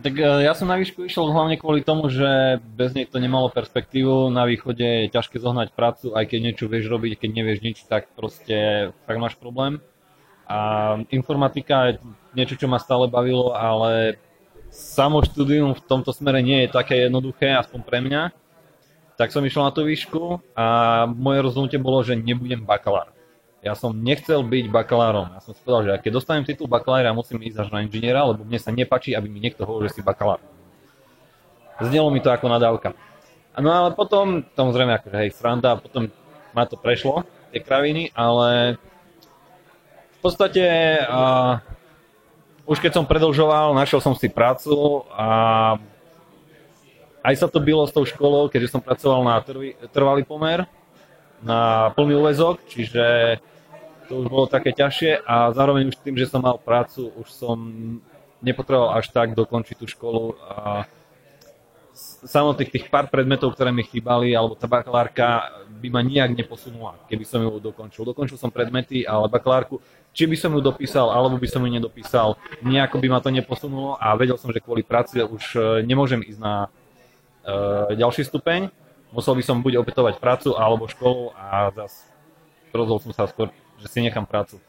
Tak 0.00 0.14
e, 0.14 0.46
ja 0.46 0.54
som 0.54 0.70
na 0.70 0.78
výšku 0.78 1.02
išiel 1.02 1.28
hlavne 1.28 1.58
kvôli 1.58 1.82
tomu, 1.82 2.06
že 2.08 2.62
bez 2.78 2.94
nej 2.94 3.10
to 3.10 3.18
nemalo 3.18 3.50
perspektívu. 3.50 4.30
Na 4.30 4.46
východe 4.46 5.10
je 5.10 5.12
ťažké 5.12 5.42
zohnať 5.42 5.74
prácu, 5.74 6.14
aj 6.14 6.24
keď 6.30 6.38
niečo 6.40 6.70
vieš 6.70 6.86
robiť, 6.86 7.18
keď 7.18 7.30
nevieš 7.34 7.58
nič, 7.60 7.76
tak 7.90 8.06
proste 8.14 8.90
tak 9.04 9.16
máš 9.18 9.34
problém. 9.34 9.82
A 10.46 10.98
informatika 11.10 11.90
je 11.90 12.02
niečo, 12.34 12.58
čo 12.58 12.66
ma 12.70 12.78
stále 12.78 13.10
bavilo, 13.10 13.52
ale 13.54 14.20
samo 14.70 15.20
štúdium 15.26 15.74
v 15.74 15.82
tomto 15.84 16.14
smere 16.14 16.40
nie 16.40 16.66
je 16.66 16.74
také 16.74 17.06
jednoduché, 17.06 17.54
aspoň 17.58 17.80
pre 17.82 17.98
mňa. 18.00 18.22
Tak 19.18 19.34
som 19.34 19.44
išiel 19.44 19.68
na 19.68 19.74
tú 19.74 19.84
výšku 19.84 20.40
a 20.56 21.04
moje 21.04 21.44
rozhodnutie 21.44 21.76
bolo, 21.76 22.00
že 22.00 22.16
nebudem 22.16 22.64
bakalár. 22.64 23.12
Ja 23.60 23.76
som 23.76 23.92
nechcel 23.92 24.40
byť 24.40 24.72
bakalárom. 24.72 25.36
Ja 25.36 25.44
som 25.44 25.52
si 25.52 25.60
povedal, 25.60 26.00
že 26.00 26.08
keď 26.08 26.12
dostanem 26.16 26.48
titul 26.48 26.64
bakalára, 26.64 27.12
musím 27.12 27.44
ísť 27.44 27.68
až 27.68 27.68
na 27.68 27.84
inžiniera, 27.84 28.24
lebo 28.24 28.40
mne 28.40 28.56
sa 28.56 28.72
nepačí, 28.72 29.12
aby 29.12 29.28
mi 29.28 29.44
niekto 29.44 29.68
hovoril, 29.68 29.92
že 29.92 30.00
si 30.00 30.02
bakalár. 30.06 30.40
Znelo 31.76 32.08
mi 32.08 32.24
to 32.24 32.32
ako 32.32 32.48
nadávka. 32.48 32.96
No 33.60 33.68
ale 33.68 33.92
potom, 33.92 34.48
samozrejme, 34.56 34.96
akože 34.96 35.16
hej, 35.20 35.30
sranda, 35.36 35.76
potom 35.76 36.08
ma 36.56 36.64
to 36.64 36.80
prešlo, 36.80 37.28
tie 37.52 37.60
kraviny, 37.60 38.16
ale 38.16 38.80
v 40.16 40.18
podstate 40.24 40.64
uh, 41.04 41.60
už 42.70 42.78
keď 42.78 43.02
som 43.02 43.04
predlžoval, 43.04 43.74
našiel 43.74 43.98
som 43.98 44.14
si 44.14 44.30
prácu 44.30 45.02
a 45.10 45.28
aj 47.26 47.34
sa 47.34 47.50
to 47.50 47.58
bylo 47.58 47.82
s 47.82 47.90
tou 47.90 48.06
školou, 48.06 48.46
keďže 48.46 48.78
som 48.78 48.80
pracoval 48.80 49.26
na 49.26 49.42
trvalý 49.90 50.22
pomer, 50.22 50.70
na 51.42 51.90
plný 51.98 52.22
úvezok, 52.22 52.62
čiže 52.70 53.36
to 54.06 54.22
už 54.22 54.26
bolo 54.30 54.46
také 54.46 54.70
ťažšie 54.70 55.18
a 55.26 55.50
zároveň 55.50 55.90
už 55.90 55.98
tým, 55.98 56.14
že 56.14 56.30
som 56.30 56.46
mal 56.46 56.62
prácu, 56.62 57.10
už 57.18 57.26
som 57.34 57.58
nepotreboval 58.38 59.02
až 59.02 59.10
tak 59.10 59.34
dokončiť 59.34 59.74
tú 59.74 59.90
školu 59.90 60.38
a 60.38 60.86
samotných 62.24 62.70
tých 62.70 62.86
pár 62.92 63.08
predmetov, 63.08 63.56
ktoré 63.56 63.72
mi 63.72 63.84
chýbali, 63.84 64.36
alebo 64.36 64.52
tá 64.56 64.68
bakalárka 64.68 65.48
by 65.80 65.88
ma 65.88 66.04
nijak 66.04 66.36
neposunula, 66.36 67.00
keby 67.08 67.24
som 67.24 67.40
ju 67.40 67.56
dokončil. 67.60 68.04
Dokončil 68.04 68.36
som 68.36 68.52
predmety, 68.52 69.08
ale 69.08 69.32
bakalárku, 69.32 69.80
či 70.12 70.28
by 70.28 70.36
som 70.36 70.52
ju 70.52 70.60
dopísal, 70.60 71.08
alebo 71.08 71.40
by 71.40 71.48
som 71.48 71.64
ju 71.64 71.70
nedopísal, 71.72 72.36
nejako 72.60 73.00
by 73.00 73.08
ma 73.08 73.18
to 73.24 73.32
neposunulo 73.32 73.96
a 73.96 74.12
vedel 74.18 74.36
som, 74.36 74.52
že 74.52 74.60
kvôli 74.60 74.84
práci 74.84 75.22
už 75.22 75.44
e, 75.56 75.60
nemôžem 75.86 76.20
ísť 76.20 76.40
na 76.42 76.66
uh, 76.66 77.94
ďalší 77.96 78.26
stupeň. 78.26 78.68
Musel 79.10 79.34
by 79.38 79.42
som 79.42 79.62
buď 79.64 79.80
opätovať 79.80 80.20
prácu, 80.20 80.54
alebo 80.54 80.90
školu 80.90 81.34
a 81.34 81.72
zase 81.74 82.10
rozhodol 82.70 83.02
som 83.02 83.12
sa 83.14 83.26
skôr 83.26 83.50
že 83.80 83.88
si 83.88 84.04
nechám 84.04 84.28
prácu. 84.28 84.60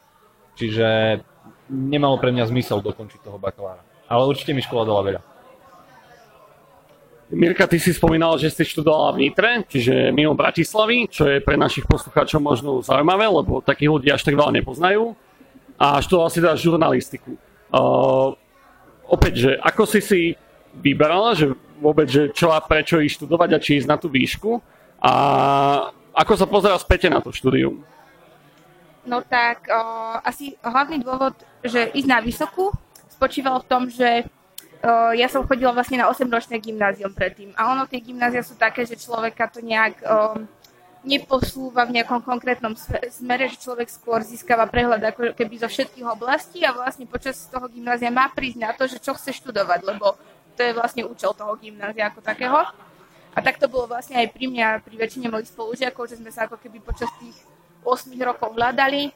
Čiže 0.56 1.20
nemalo 1.68 2.16
pre 2.16 2.32
mňa 2.32 2.48
zmysel 2.48 2.80
dokončiť 2.80 3.20
toho 3.20 3.36
bakalára. 3.36 3.84
Ale 4.08 4.24
určite 4.24 4.56
mi 4.56 4.64
škola 4.64 4.88
dala 4.88 5.04
veľa. 5.04 5.20
Mirka, 7.32 7.64
ty 7.64 7.80
si 7.80 7.96
spomínal, 7.96 8.36
že 8.36 8.52
si 8.52 8.60
študovala 8.60 9.16
v 9.16 9.20
Nitre, 9.24 9.64
čiže 9.64 10.12
mimo 10.12 10.36
Bratislavy, 10.36 11.08
čo 11.08 11.24
je 11.24 11.40
pre 11.40 11.56
našich 11.56 11.88
poslucháčov 11.88 12.44
možno 12.44 12.84
zaujímavé, 12.84 13.24
lebo 13.24 13.64
takých 13.64 13.88
ľudí 13.88 14.08
až 14.12 14.20
tak 14.20 14.36
veľa 14.36 14.52
nepoznajú. 14.60 15.16
A 15.80 15.96
študovala 16.04 16.28
si 16.28 16.38
teda 16.44 16.60
žurnalistiku. 16.60 17.32
Uh, 17.72 18.36
opäť, 19.08 19.48
že 19.48 19.50
ako 19.64 19.82
si 19.88 20.00
si 20.04 20.20
vyberala, 20.76 21.32
že 21.32 21.56
vôbec, 21.80 22.04
že 22.06 22.28
čo 22.36 22.52
a 22.52 22.60
prečo 22.60 23.00
ísť 23.00 23.24
študovať 23.24 23.50
a 23.56 23.62
či 23.64 23.80
ísť 23.80 23.88
na 23.88 23.96
tú 23.96 24.12
výšku 24.12 24.60
a 25.02 25.12
ako 26.12 26.32
sa 26.36 26.46
pozera 26.46 26.76
späť 26.78 27.08
na 27.08 27.24
to 27.24 27.32
štúdium? 27.32 27.82
No 29.02 29.18
tak 29.26 29.66
o, 29.66 29.80
asi 30.22 30.54
hlavný 30.62 31.02
dôvod, 31.02 31.34
že 31.64 31.90
ísť 31.90 32.08
na 32.08 32.22
vysokú, 32.22 32.70
spočíval 33.10 33.64
v 33.64 33.68
tom, 33.68 33.82
že 33.90 34.30
o, 34.82 35.14
ja 35.14 35.30
som 35.30 35.46
chodila 35.46 35.70
vlastne 35.70 36.02
na 36.02 36.10
8-ročné 36.10 36.58
gymnázium 36.58 37.14
predtým. 37.14 37.54
A 37.54 37.72
ono, 37.72 37.86
tie 37.86 38.02
gymnázia 38.02 38.42
sú 38.42 38.58
také, 38.58 38.82
že 38.82 38.98
človeka 38.98 39.48
to 39.48 39.62
nejak 39.62 40.02
o, 40.02 40.42
neposúva 41.02 41.82
v 41.82 41.98
nejakom 41.98 42.22
konkrétnom 42.22 42.78
smere, 43.10 43.50
že 43.50 43.58
človek 43.58 43.90
skôr 43.90 44.22
získava 44.22 44.70
prehľad 44.70 45.02
ako 45.02 45.34
keby 45.34 45.58
zo 45.58 45.68
všetkých 45.70 46.06
oblastí 46.06 46.62
a 46.62 46.70
vlastne 46.70 47.10
počas 47.10 47.50
toho 47.50 47.66
gymnázia 47.66 48.10
má 48.10 48.30
prísť 48.30 48.58
na 48.62 48.70
to, 48.70 48.86
že 48.86 49.02
čo 49.02 49.14
chce 49.18 49.34
študovať, 49.34 49.82
lebo 49.82 50.14
to 50.54 50.60
je 50.62 50.72
vlastne 50.76 51.02
účel 51.02 51.34
toho 51.34 51.58
gymnázia 51.58 52.06
ako 52.06 52.22
takého. 52.22 52.58
A 53.32 53.38
tak 53.40 53.58
to 53.58 53.66
bolo 53.66 53.88
vlastne 53.88 54.20
aj 54.20 54.28
pri 54.30 54.46
mňa, 54.46 54.84
pri 54.84 54.94
väčšine 54.94 55.32
mojich 55.32 55.50
spolužiakov, 55.50 56.04
že 56.06 56.20
sme 56.20 56.30
sa 56.30 56.46
ako 56.46 56.60
keby 56.60 56.78
počas 56.84 57.08
tých 57.18 57.34
8 57.82 58.12
rokov 58.22 58.54
hľadali 58.54 59.10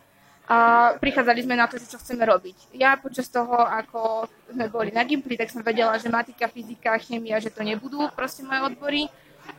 a 0.46 0.94
prichádzali 1.02 1.42
sme 1.42 1.58
na 1.58 1.66
to, 1.66 1.74
že 1.74 1.90
čo 1.90 1.98
chceme 1.98 2.22
robiť. 2.22 2.78
Ja 2.78 2.94
počas 2.94 3.26
toho, 3.26 3.58
ako 3.58 4.30
sme 4.46 4.70
boli 4.70 4.94
na 4.94 5.02
Gimply, 5.02 5.34
tak 5.34 5.50
som 5.50 5.58
vedela, 5.58 5.98
že 5.98 6.06
matika, 6.06 6.46
fyzika, 6.46 6.94
chemia, 7.02 7.42
že 7.42 7.50
to 7.50 7.66
nebudú 7.66 8.06
proste 8.14 8.46
moje 8.46 8.62
odbory 8.62 9.02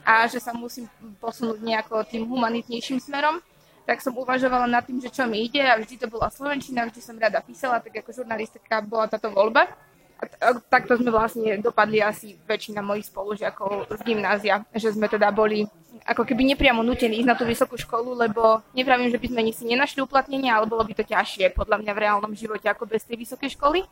a 0.08 0.24
že 0.32 0.40
sa 0.40 0.56
musím 0.56 0.88
posunúť 1.20 1.60
nejako 1.60 2.08
tým 2.08 2.24
humanitnejším 2.24 3.04
smerom. 3.04 3.44
Tak 3.84 4.04
som 4.04 4.16
uvažovala 4.16 4.68
nad 4.68 4.84
tým, 4.84 5.00
že 5.00 5.12
čo 5.12 5.28
mi 5.28 5.48
ide 5.48 5.64
a 5.64 5.80
vždy 5.80 5.96
to 5.96 6.08
bola 6.12 6.28
Slovenčina, 6.32 6.88
vždy 6.88 7.00
som 7.00 7.16
rada 7.16 7.40
písala, 7.40 7.80
tak 7.80 8.04
ako 8.04 8.24
žurnalistika 8.24 8.84
bola 8.84 9.08
táto 9.12 9.32
voľba. 9.32 9.68
Takto 10.70 10.98
sme 10.98 11.14
vlastne 11.14 11.62
dopadli 11.62 12.02
asi 12.02 12.34
väčšina 12.50 12.82
mojich 12.82 13.14
spolužiakov 13.14 13.86
z 13.94 14.02
gymnázia, 14.02 14.66
že 14.74 14.90
sme 14.90 15.06
teda 15.06 15.30
boli 15.30 15.70
ako 16.08 16.24
keby 16.24 16.56
nepriamo 16.56 16.82
nutení 16.82 17.22
ísť 17.22 17.30
na 17.30 17.38
tú 17.38 17.44
vysokú 17.44 17.76
školu, 17.76 18.16
lebo 18.16 18.64
nevravím, 18.72 19.12
že 19.12 19.20
by 19.20 19.28
sme 19.28 19.42
si 19.52 19.64
nenašli 19.68 20.00
uplatnenie, 20.02 20.50
ale 20.50 20.66
bolo 20.66 20.82
by 20.88 20.94
to 20.96 21.04
ťažšie 21.04 21.54
podľa 21.54 21.84
mňa 21.84 21.92
v 21.94 22.02
reálnom 22.02 22.34
živote 22.34 22.66
ako 22.66 22.88
bez 22.88 23.04
tej 23.04 23.20
vysokej 23.22 23.54
školy. 23.60 23.84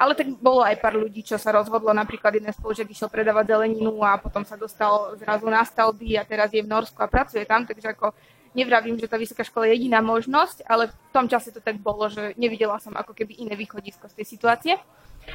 Ale 0.00 0.16
tak 0.16 0.32
bolo 0.40 0.64
aj 0.64 0.80
pár 0.80 0.96
ľudí, 0.96 1.20
čo 1.20 1.36
sa 1.36 1.52
rozhodlo, 1.52 1.92
napríklad 1.92 2.32
jeden 2.32 2.48
spolužiak 2.48 2.88
išiel 2.88 3.12
predávať 3.12 3.52
zeleninu 3.52 4.00
a 4.00 4.16
potom 4.16 4.48
sa 4.48 4.56
dostal 4.56 5.12
zrazu 5.20 5.44
na 5.44 5.60
stavby 5.60 6.16
a 6.16 6.24
teraz 6.24 6.48
je 6.56 6.64
v 6.64 6.72
Norsku 6.72 6.96
a 7.04 7.10
pracuje 7.10 7.44
tam, 7.44 7.68
takže 7.68 7.92
ako 7.92 8.16
nevravím, 8.56 8.96
že 8.96 9.12
tá 9.12 9.20
vysoká 9.20 9.44
škola 9.44 9.68
je 9.68 9.76
jediná 9.76 10.00
možnosť, 10.00 10.64
ale 10.64 10.88
v 10.88 10.94
tom 11.12 11.28
čase 11.28 11.52
to 11.52 11.60
tak 11.60 11.76
bolo, 11.76 12.08
že 12.08 12.32
nevidela 12.40 12.80
som 12.80 12.96
ako 12.96 13.12
keby 13.12 13.44
iné 13.44 13.54
východisko 13.60 14.08
z 14.08 14.16
tej 14.16 14.26
situácie. 14.26 14.74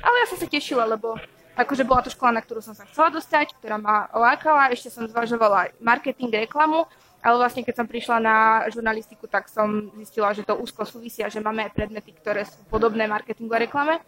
Ale 0.02 0.16
ja 0.24 0.26
som 0.28 0.38
sa 0.40 0.48
tešila, 0.50 0.84
lebo 0.88 1.16
Akože 1.56 1.88
bola 1.88 2.04
to 2.04 2.12
škola, 2.12 2.36
na 2.36 2.44
ktorú 2.44 2.60
som 2.60 2.76
sa 2.76 2.84
chcela 2.84 3.08
dostať, 3.16 3.56
ktorá 3.56 3.80
ma 3.80 4.12
lákala, 4.12 4.76
ešte 4.76 4.92
som 4.92 5.08
zvažovala 5.08 5.72
marketing, 5.80 6.28
reklamu, 6.28 6.84
ale 7.24 7.36
vlastne 7.40 7.64
keď 7.64 7.80
som 7.80 7.88
prišla 7.88 8.18
na 8.20 8.38
žurnalistiku, 8.68 9.24
tak 9.32 9.48
som 9.48 9.88
zistila, 9.96 10.36
že 10.36 10.44
to 10.44 10.60
úzko 10.60 10.84
súvisia, 10.84 11.32
že 11.32 11.40
máme 11.40 11.64
aj 11.64 11.72
predmety, 11.72 12.12
ktoré 12.12 12.44
sú 12.44 12.60
podobné 12.68 13.08
marketingu 13.08 13.56
a 13.56 13.64
reklame. 13.64 14.04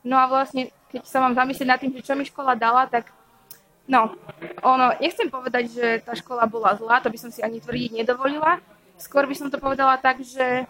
No 0.00 0.16
a 0.16 0.32
vlastne, 0.32 0.72
keď 0.88 1.04
sa 1.04 1.20
mám 1.20 1.36
zamyslieť 1.36 1.68
nad 1.68 1.76
tým, 1.76 1.92
že 1.92 2.08
čo 2.08 2.16
mi 2.16 2.24
škola 2.24 2.56
dala, 2.56 2.88
tak 2.88 3.12
no, 3.84 4.16
ono, 4.64 4.96
nechcem 4.96 5.28
povedať, 5.28 5.64
že 5.68 5.86
tá 6.00 6.16
škola 6.16 6.48
bola 6.48 6.72
zlá, 6.72 7.04
to 7.04 7.12
by 7.12 7.20
som 7.20 7.28
si 7.28 7.44
ani 7.44 7.60
tvrdiť 7.60 8.00
nedovolila. 8.00 8.64
Skôr 8.96 9.28
by 9.28 9.36
som 9.36 9.52
to 9.52 9.60
povedala 9.60 10.00
tak, 10.00 10.24
že 10.24 10.64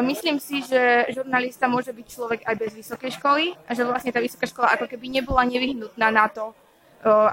Myslím 0.00 0.40
si, 0.40 0.64
že 0.64 1.04
žurnalista 1.12 1.68
môže 1.68 1.92
byť 1.92 2.06
človek 2.08 2.40
aj 2.48 2.54
bez 2.56 2.72
vysokej 2.72 3.10
školy 3.20 3.52
a 3.68 3.76
že 3.76 3.84
vlastne 3.84 4.08
tá 4.08 4.24
vysoká 4.24 4.48
škola 4.48 4.72
ako 4.72 4.88
keby 4.88 5.20
nebola 5.20 5.44
nevyhnutná 5.44 6.08
na 6.08 6.32
to, 6.32 6.56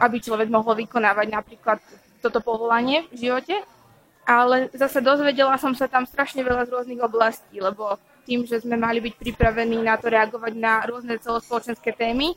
aby 0.03 0.19
človek 0.19 0.51
mohol 0.51 0.75
vykonávať 0.75 1.27
napríklad 1.31 1.79
toto 2.19 2.43
povolanie 2.43 3.07
v 3.15 3.31
živote. 3.31 3.55
Ale 4.27 4.71
zase 4.75 4.99
dozvedela 5.03 5.55
som 5.59 5.75
sa 5.75 5.87
tam 5.87 6.03
strašne 6.03 6.43
veľa 6.43 6.67
z 6.67 6.71
rôznych 6.71 6.99
oblastí, 7.03 7.59
lebo 7.59 7.99
tým, 8.23 8.47
že 8.47 8.63
sme 8.63 8.79
mali 8.79 9.03
byť 9.03 9.19
pripravení 9.19 9.83
na 9.83 9.99
to 9.99 10.07
reagovať 10.07 10.53
na 10.55 10.83
rôzne 10.87 11.19
celospoločenské 11.19 11.91
témy, 11.91 12.35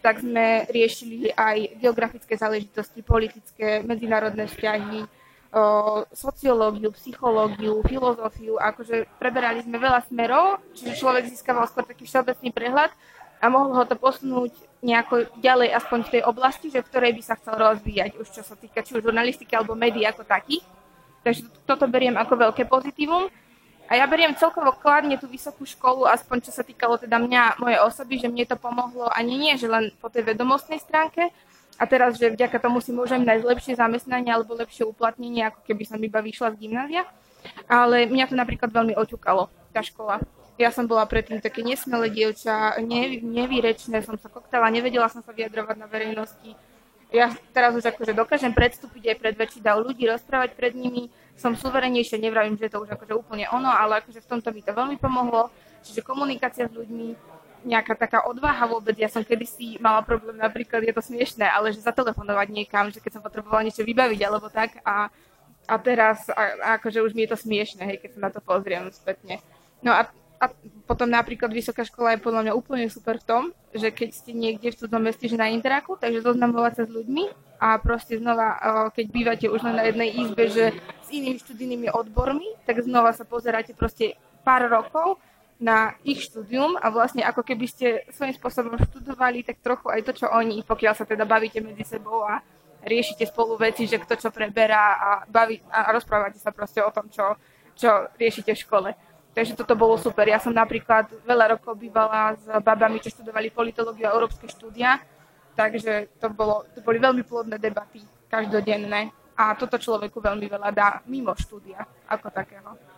tak 0.00 0.24
sme 0.24 0.64
riešili 0.68 1.32
aj 1.32 1.76
geografické 1.80 2.40
záležitosti, 2.40 3.04
politické, 3.04 3.84
medzinárodné 3.84 4.48
vzťahy, 4.48 5.04
sociológiu, 6.12 6.92
psychológiu, 6.96 7.80
filozofiu, 7.86 8.58
akože 8.60 9.06
preberali 9.20 9.62
sme 9.62 9.78
veľa 9.80 10.04
smerov, 10.06 10.60
čiže 10.76 10.98
človek 10.98 11.30
získaval 11.30 11.66
skôr 11.70 11.86
taký 11.86 12.04
všeobecný 12.04 12.50
prehľad 12.52 12.90
a 13.40 13.46
mohol 13.52 13.76
ho 13.76 13.84
to 13.84 13.96
posunúť 14.00 14.52
nejako 14.80 15.28
ďalej, 15.40 15.76
aspoň 15.76 15.98
v 16.06 16.12
tej 16.18 16.22
oblasti, 16.24 16.66
že 16.72 16.80
v 16.80 16.88
ktorej 16.88 17.12
by 17.16 17.22
sa 17.24 17.36
chcel 17.36 17.54
rozvíjať, 17.56 18.16
už 18.16 18.28
čo 18.32 18.42
sa 18.44 18.56
týka 18.56 18.80
či 18.80 18.96
už 18.96 19.04
žurnalistiky 19.04 19.52
alebo 19.56 19.76
médií 19.76 20.04
ako 20.08 20.24
takých. 20.24 20.64
Takže 21.26 21.42
toto 21.66 21.90
beriem 21.90 22.14
ako 22.14 22.38
veľké 22.38 22.70
pozitívum. 22.70 23.26
A 23.86 23.94
ja 23.94 24.06
beriem 24.10 24.34
celkovo 24.34 24.74
kladne 24.74 25.14
tú 25.14 25.30
vysokú 25.30 25.62
školu, 25.62 26.10
aspoň 26.10 26.42
čo 26.42 26.50
sa 26.50 26.66
týkalo 26.66 26.98
teda 26.98 27.22
mňa, 27.22 27.62
mojej 27.62 27.80
osoby, 27.86 28.18
že 28.18 28.26
mne 28.26 28.42
to 28.46 28.58
pomohlo 28.58 29.06
ani 29.14 29.38
nie, 29.38 29.54
že 29.54 29.70
len 29.70 29.94
po 30.02 30.10
tej 30.10 30.26
vedomostnej 30.26 30.82
stránke, 30.82 31.30
a 31.76 31.84
teraz, 31.84 32.16
že 32.16 32.32
vďaka 32.32 32.56
tomu 32.56 32.80
si 32.80 32.88
môžem 32.90 33.20
nájsť 33.20 33.44
lepšie 33.44 33.74
zamestnanie 33.76 34.32
alebo 34.32 34.56
lepšie 34.56 34.88
uplatnenie, 34.88 35.44
ako 35.44 35.60
keby 35.68 35.84
som 35.84 36.00
iba 36.00 36.24
vyšla 36.24 36.56
z 36.56 36.60
gymnázia. 36.64 37.02
Ale 37.68 38.08
mňa 38.08 38.32
to 38.32 38.34
napríklad 38.34 38.72
veľmi 38.72 38.96
oťukalo, 38.96 39.52
tá 39.70 39.84
škola. 39.84 40.24
Ja 40.56 40.72
som 40.72 40.88
bola 40.88 41.04
predtým 41.04 41.44
také 41.44 41.60
nesmelé 41.60 42.08
dievča, 42.08 42.80
ne, 42.80 43.20
nevýrečné, 43.20 44.00
som 44.00 44.16
sa 44.16 44.32
koktala, 44.32 44.72
nevedela 44.72 45.12
som 45.12 45.20
sa 45.20 45.36
vyjadrovať 45.36 45.76
na 45.76 45.84
verejnosti. 45.84 46.56
Ja 47.12 47.30
teraz 47.52 47.76
už 47.76 47.86
akože 47.86 48.16
dokážem 48.16 48.56
predstúpiť 48.56 49.14
aj 49.14 49.16
pred 49.20 49.34
väčší 49.36 49.60
dav 49.60 49.78
ľudí, 49.78 50.08
rozprávať 50.08 50.56
pred 50.56 50.72
nimi, 50.74 51.12
som 51.36 51.52
suverenejšia, 51.52 52.16
nevravím, 52.18 52.56
že 52.56 52.66
je 52.66 52.72
to 52.72 52.82
už 52.82 52.90
akože 52.96 53.12
úplne 53.14 53.44
ono, 53.52 53.68
ale 53.68 54.00
akože 54.00 54.24
v 54.24 54.30
tomto 54.32 54.48
mi 54.50 54.64
to 54.64 54.72
veľmi 54.72 54.96
pomohlo. 54.96 55.52
Čiže 55.84 56.02
komunikácia 56.02 56.66
s 56.66 56.74
ľuďmi, 56.74 57.35
nejaká 57.66 57.98
taká 57.98 58.22
odvaha 58.22 58.70
vôbec. 58.70 58.94
Ja 58.94 59.10
som 59.10 59.26
kedysi 59.26 59.82
mala 59.82 60.06
problém, 60.06 60.38
napríklad 60.38 60.86
je 60.86 60.94
to 60.94 61.02
smiešné, 61.02 61.50
ale 61.50 61.74
že 61.74 61.82
zatelefonovať 61.82 62.48
niekam, 62.54 62.94
že 62.94 63.02
keď 63.02 63.18
som 63.18 63.22
potrebovala 63.26 63.66
niečo 63.66 63.82
vybaviť 63.82 64.20
alebo 64.22 64.46
tak 64.46 64.78
a, 64.86 65.10
a 65.66 65.74
teraz 65.82 66.30
a, 66.30 66.54
a 66.62 66.68
akože 66.78 67.02
už 67.02 67.12
mi 67.18 67.26
je 67.26 67.34
to 67.34 67.38
smiešné, 67.42 67.82
hej, 67.82 67.98
keď 67.98 68.10
sa 68.14 68.20
na 68.22 68.30
to 68.30 68.38
pozriem 68.38 68.86
spätne. 68.94 69.42
No 69.82 69.90
a 69.90 70.06
a 70.36 70.52
potom 70.84 71.08
napríklad 71.08 71.48
vysoká 71.48 71.80
škola 71.80 72.14
je 72.14 72.24
podľa 72.24 72.42
mňa 72.44 72.52
úplne 72.52 72.86
super 72.92 73.16
v 73.16 73.24
tom, 73.24 73.42
že 73.72 73.88
keď 73.88 74.08
ste 74.12 74.32
niekde 74.36 74.68
v 74.68 74.78
cudzom 74.84 75.02
meste, 75.02 75.24
že 75.26 75.40
na 75.40 75.48
interaku, 75.48 75.96
takže 75.96 76.24
zoznamovať 76.24 76.72
sa 76.76 76.84
s 76.84 76.92
ľuďmi 76.92 77.24
a 77.56 77.80
proste 77.80 78.20
znova, 78.20 78.60
keď 78.92 79.06
bývate 79.08 79.46
už 79.48 79.64
len 79.64 79.80
na 79.80 79.84
jednej 79.88 80.12
izbe, 80.12 80.44
že 80.52 80.76
s 80.76 81.08
inými 81.08 81.40
študijnými 81.40 81.88
odbormi, 81.88 82.52
tak 82.68 82.84
znova 82.84 83.16
sa 83.16 83.24
pozeráte 83.24 83.72
proste 83.72 84.20
pár 84.44 84.68
rokov 84.68 85.16
na 85.56 85.96
ich 86.04 86.28
štúdium 86.28 86.76
a 86.76 86.92
vlastne 86.92 87.24
ako 87.24 87.40
keby 87.40 87.64
ste 87.64 87.86
svojím 88.12 88.36
spôsobom 88.36 88.76
študovali 88.76 89.40
tak 89.40 89.64
trochu 89.64 89.88
aj 89.88 90.04
to, 90.04 90.12
čo 90.12 90.26
oni, 90.28 90.60
pokiaľ 90.60 90.92
sa 90.92 91.08
teda 91.08 91.24
bavíte 91.24 91.64
medzi 91.64 91.96
sebou 91.96 92.20
a 92.28 92.44
riešite 92.84 93.24
spolu 93.26 93.56
veci, 93.56 93.88
že 93.88 93.96
kto 93.96 94.20
čo 94.20 94.28
preberá 94.28 95.00
a, 95.00 95.10
baví, 95.24 95.58
a 95.72 95.90
rozprávate 95.96 96.36
sa 96.36 96.52
proste 96.52 96.84
o 96.84 96.92
tom, 96.92 97.08
čo, 97.08 97.34
čo 97.72 97.88
riešite 98.20 98.52
v 98.52 98.62
škole. 98.62 98.90
Takže 99.36 99.52
toto 99.52 99.76
bolo 99.76 100.00
super. 100.00 100.24
Ja 100.24 100.40
som 100.40 100.52
napríklad 100.52 101.12
veľa 101.24 101.56
rokov 101.56 101.76
bývala 101.76 102.36
s 102.36 102.44
babami, 102.64 103.00
čo 103.04 103.12
študovali 103.12 103.52
politológiu 103.52 104.08
a 104.08 104.14
európske 104.16 104.48
štúdia, 104.48 105.00
takže 105.52 106.08
to, 106.16 106.32
bolo, 106.32 106.64
to 106.72 106.80
boli 106.80 106.96
veľmi 106.96 107.20
plodné 107.24 107.60
debaty, 107.60 108.00
každodenné. 108.32 109.12
A 109.36 109.52
toto 109.52 109.76
človeku 109.76 110.16
veľmi 110.16 110.48
veľa 110.48 110.72
dá 110.72 110.88
mimo 111.04 111.36
štúdia 111.36 111.84
ako 112.08 112.32
takého. 112.32 112.95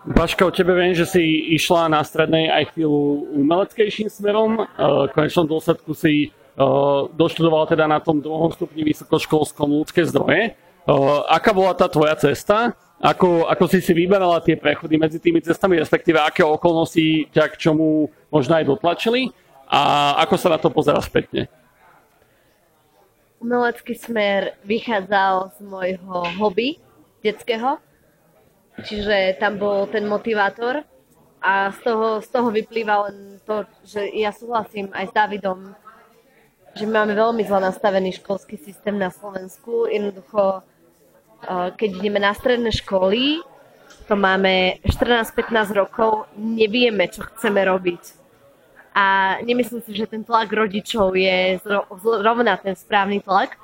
Baška, 0.00 0.48
o 0.48 0.50
tebe 0.50 0.72
viem, 0.72 0.96
že 0.96 1.04
si 1.04 1.20
išla 1.52 1.92
na 1.92 2.00
strednej 2.00 2.48
aj 2.48 2.72
chvíľu 2.72 3.36
umeleckejším 3.36 4.08
smerom. 4.08 4.64
V 4.80 5.12
konečnom 5.12 5.44
dôsledku 5.44 5.92
si 5.92 6.24
e, 6.24 6.28
doštudovala 7.12 7.68
teda 7.68 7.84
na 7.84 8.00
tom 8.00 8.16
druhom 8.24 8.48
stupni 8.48 8.80
vysokoškolskom 8.80 9.68
ľudské 9.68 10.00
zdroje. 10.08 10.56
E, 10.56 10.92
aká 11.28 11.52
bola 11.52 11.76
tá 11.76 11.84
tvoja 11.84 12.16
cesta? 12.16 12.72
Ako, 12.96 13.44
ako 13.44 13.64
si 13.68 13.84
si 13.84 13.92
vyberala 13.92 14.40
tie 14.40 14.56
prechody 14.56 14.96
medzi 14.96 15.20
tými 15.20 15.44
cestami, 15.44 15.76
respektíve 15.76 16.16
aké 16.16 16.48
okolnosti 16.48 17.28
ťa 17.36 17.52
k 17.52 17.60
čomu 17.68 18.08
možno 18.32 18.56
aj 18.56 18.72
dotlačili 18.72 19.28
a 19.68 20.16
ako 20.24 20.34
sa 20.40 20.48
na 20.48 20.56
to 20.56 20.72
pozera 20.72 21.04
spätne? 21.04 21.44
Umelecký 23.40 23.96
smer 23.96 24.56
vychádzal 24.64 25.56
z 25.56 25.58
môjho 25.60 26.24
hobby 26.40 26.80
detského, 27.20 27.80
čiže 28.84 29.36
tam 29.40 29.56
bol 29.56 29.86
ten 29.86 30.08
motivátor 30.08 30.84
a 31.40 31.72
z 31.72 31.78
toho, 31.80 32.20
z 32.20 32.28
toho 32.28 32.48
vyplýva 32.52 33.08
len 33.08 33.40
to, 33.46 33.64
že 33.84 34.04
ja 34.12 34.32
súhlasím 34.32 34.92
aj 34.92 35.08
s 35.08 35.16
Davidom, 35.16 35.72
že 36.76 36.86
my 36.86 36.92
máme 37.02 37.14
veľmi 37.16 37.42
zle 37.44 37.60
nastavený 37.60 38.20
školský 38.20 38.60
systém 38.60 38.94
na 38.98 39.10
Slovensku. 39.10 39.88
Jednoducho 39.88 40.62
keď 41.76 41.88
ideme 42.04 42.20
na 42.20 42.36
stredné 42.36 42.68
školy, 42.68 43.40
to 44.06 44.14
máme 44.16 44.76
14-15 44.84 45.72
rokov, 45.72 46.28
nevieme, 46.36 47.08
čo 47.08 47.24
chceme 47.24 47.64
robiť. 47.64 48.20
A 48.92 49.38
nemyslím 49.46 49.80
si, 49.86 49.94
že 49.94 50.10
ten 50.10 50.26
tlak 50.26 50.50
rodičov 50.50 51.14
je 51.14 51.62
zrovna 52.02 52.58
ten 52.58 52.74
správny 52.74 53.22
tlak. 53.22 53.54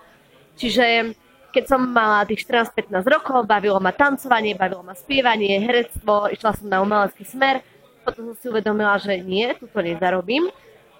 Čiže 0.57 1.13
keď 1.57 1.73
som 1.73 1.81
mala 1.89 2.29
tých 2.29 2.45
14-15 2.45 3.01
rokov, 3.09 3.49
bavilo 3.49 3.81
ma 3.81 3.89
tancovanie, 3.89 4.53
bavilo 4.53 4.85
ma 4.85 4.93
spievanie, 4.93 5.57
herectvo, 5.57 6.29
išla 6.29 6.53
som 6.53 6.69
na 6.69 6.85
umelecký 6.85 7.25
smer, 7.25 7.65
potom 8.05 8.29
som 8.29 8.37
si 8.37 8.47
uvedomila, 8.53 9.01
že 9.01 9.17
nie, 9.25 9.57
tu 9.57 9.65
to 9.65 9.81
nezarobím. 9.81 10.53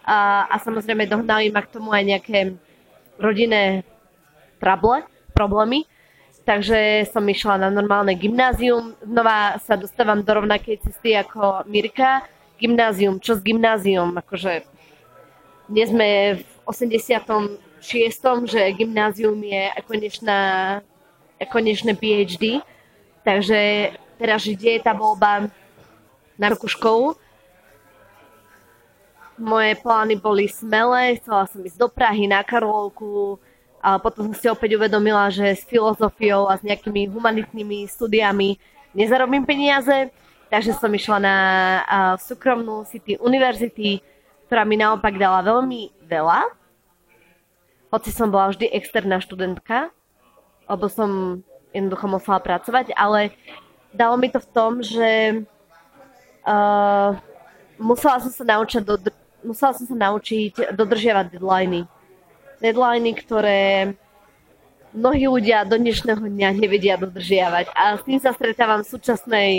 A, 0.09 0.49
a 0.49 0.57
samozrejme 0.57 1.05
dohnali 1.05 1.53
ma 1.53 1.61
k 1.61 1.77
tomu 1.77 1.93
aj 1.93 2.09
nejaké 2.09 2.57
rodinné 3.21 3.85
trable, 4.57 5.05
problémy, 5.37 5.85
takže 6.49 7.05
som 7.13 7.29
išla 7.29 7.61
na 7.61 7.69
normálne 7.69 8.17
gymnázium. 8.17 8.97
Znova 9.05 9.61
sa 9.61 9.77
dostávam 9.77 10.25
do 10.25 10.33
rovnakej 10.33 10.81
cesty 10.89 11.13
ako 11.13 11.69
Mirka. 11.69 12.25
Gymnázium, 12.57 13.21
čo 13.21 13.37
s 13.37 13.45
gymnázium? 13.45 14.17
Akože 14.17 14.65
dnes 15.69 15.93
sme 15.93 16.41
v 16.41 16.45
86. 17.81 18.51
že 18.51 18.73
gymnázium 18.73 19.39
je 19.43 19.71
konečná, 19.87 20.41
konečné 21.53 21.93
PhD. 21.95 22.61
Takže 23.27 23.93
teraz, 24.19 24.47
je 24.47 24.79
tá 24.81 24.95
voľba 24.95 25.51
na 26.39 26.47
roku 26.53 26.69
školu, 26.69 27.17
moje 29.37 29.77
plány 29.81 30.17
boli 30.17 30.49
smelé, 30.49 31.21
chcela 31.21 31.45
som 31.49 31.61
ísť 31.61 31.77
do 31.77 31.89
Prahy, 31.89 32.25
na 32.25 32.41
Karlovku, 32.41 33.37
a 33.85 34.01
potom 34.01 34.33
som 34.33 34.35
si 34.35 34.49
opäť 34.49 34.75
uvedomila, 34.75 35.31
že 35.31 35.47
s 35.55 35.63
filozofiou 35.63 36.49
a 36.51 36.59
s 36.59 36.65
nejakými 36.65 37.07
humanitnými 37.07 37.87
studiami 37.87 38.59
nezarobím 38.97 39.47
peniaze, 39.47 40.11
takže 40.51 40.75
som 40.75 40.91
išla 40.91 41.19
na 41.23 41.37
súkromnú 42.19 42.83
City 42.89 43.15
University, 43.21 44.03
ktorá 44.49 44.67
mi 44.67 44.81
naopak 44.81 45.15
dala 45.15 45.45
veľmi 45.45 45.93
veľa, 46.03 46.51
hoci 47.97 48.13
som 48.13 48.29
bola 48.29 48.53
vždy 48.53 48.69
externá 48.77 49.17
študentka, 49.25 49.89
lebo 50.69 50.85
som 50.93 51.41
jednoducho 51.73 52.07
musela 52.13 52.45
pracovať, 52.45 52.93
ale 52.93 53.33
dalo 53.97 54.21
mi 54.21 54.29
to 54.29 54.37
v 54.37 54.51
tom, 54.53 54.85
že 54.85 55.41
uh, 56.45 57.17
musela 57.81 58.21
som 58.21 58.33
sa 58.33 58.45
naučiť, 58.45 58.85
dodr- 58.85 59.17
musela 59.41 59.73
som 59.73 59.89
sa 59.89 59.97
naučiť 59.97 60.77
dodržiavať 60.77 61.33
deadliny 61.33 61.89
deadliny, 62.61 63.13
ktoré 63.17 63.93
mnohí 64.97 65.29
ľudia 65.29 65.69
do 65.69 65.77
dnešného 65.77 66.25
dňa 66.25 66.49
nevedia 66.57 66.97
dodržiavať. 66.97 67.69
A 67.77 68.01
s 68.01 68.03
tým 68.09 68.17
sa 68.17 68.33
stretávam 68.33 68.81
v 68.81 68.91
súčasnej, 68.97 69.51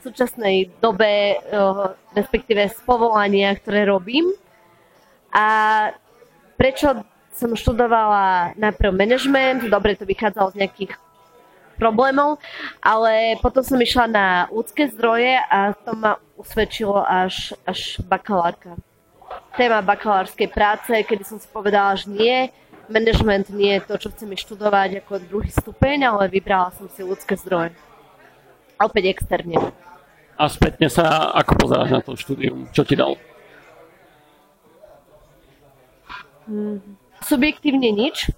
súčasnej 0.00 0.72
dobe, 0.80 1.36
respektíve 2.16 2.72
z 2.72 2.78
povolania, 2.88 3.52
ktoré 3.52 3.84
robím. 3.84 4.32
A 5.28 5.44
prečo 6.56 7.04
som 7.38 7.54
študovala 7.54 8.58
najprv 8.58 8.90
management, 8.90 9.70
dobre 9.70 9.94
to 9.94 10.02
vychádzalo 10.02 10.50
z 10.50 10.66
nejakých 10.66 10.98
problémov, 11.78 12.42
ale 12.82 13.38
potom 13.38 13.62
som 13.62 13.78
išla 13.78 14.10
na 14.10 14.26
ľudské 14.50 14.90
zdroje 14.90 15.38
a 15.38 15.78
to 15.78 15.94
ma 15.94 16.18
usvedčilo 16.34 16.98
až, 17.06 17.54
až 17.62 18.02
bakalárka 18.02 18.74
téma 19.58 19.82
bakalárskej 19.82 20.48
práce, 20.50 20.90
kedy 20.90 21.22
som 21.26 21.38
si 21.42 21.50
povedala, 21.50 21.98
že 21.98 22.06
nie, 22.06 22.50
management 22.86 23.50
nie 23.50 23.78
je 23.78 23.82
to, 23.90 23.94
čo 23.98 24.08
chcem 24.14 24.30
študovať 24.38 25.02
ako 25.04 25.18
druhý 25.26 25.50
stupeň, 25.50 26.08
ale 26.08 26.30
vybrala 26.30 26.70
som 26.78 26.86
si 26.88 27.02
ľudské 27.02 27.34
zdroje. 27.34 27.74
A 28.78 28.86
opäť 28.86 29.18
externe. 29.18 29.58
A 30.38 30.46
spätne 30.46 30.86
sa 30.86 31.34
ako 31.34 31.66
pozeráš 31.66 31.90
na 31.90 32.00
to 32.00 32.14
štúdium? 32.14 32.70
Čo 32.70 32.86
ti 32.86 32.94
dal? 32.94 33.18
Mm, 36.46 36.78
subjektívne 37.24 37.90
nič. 37.90 38.30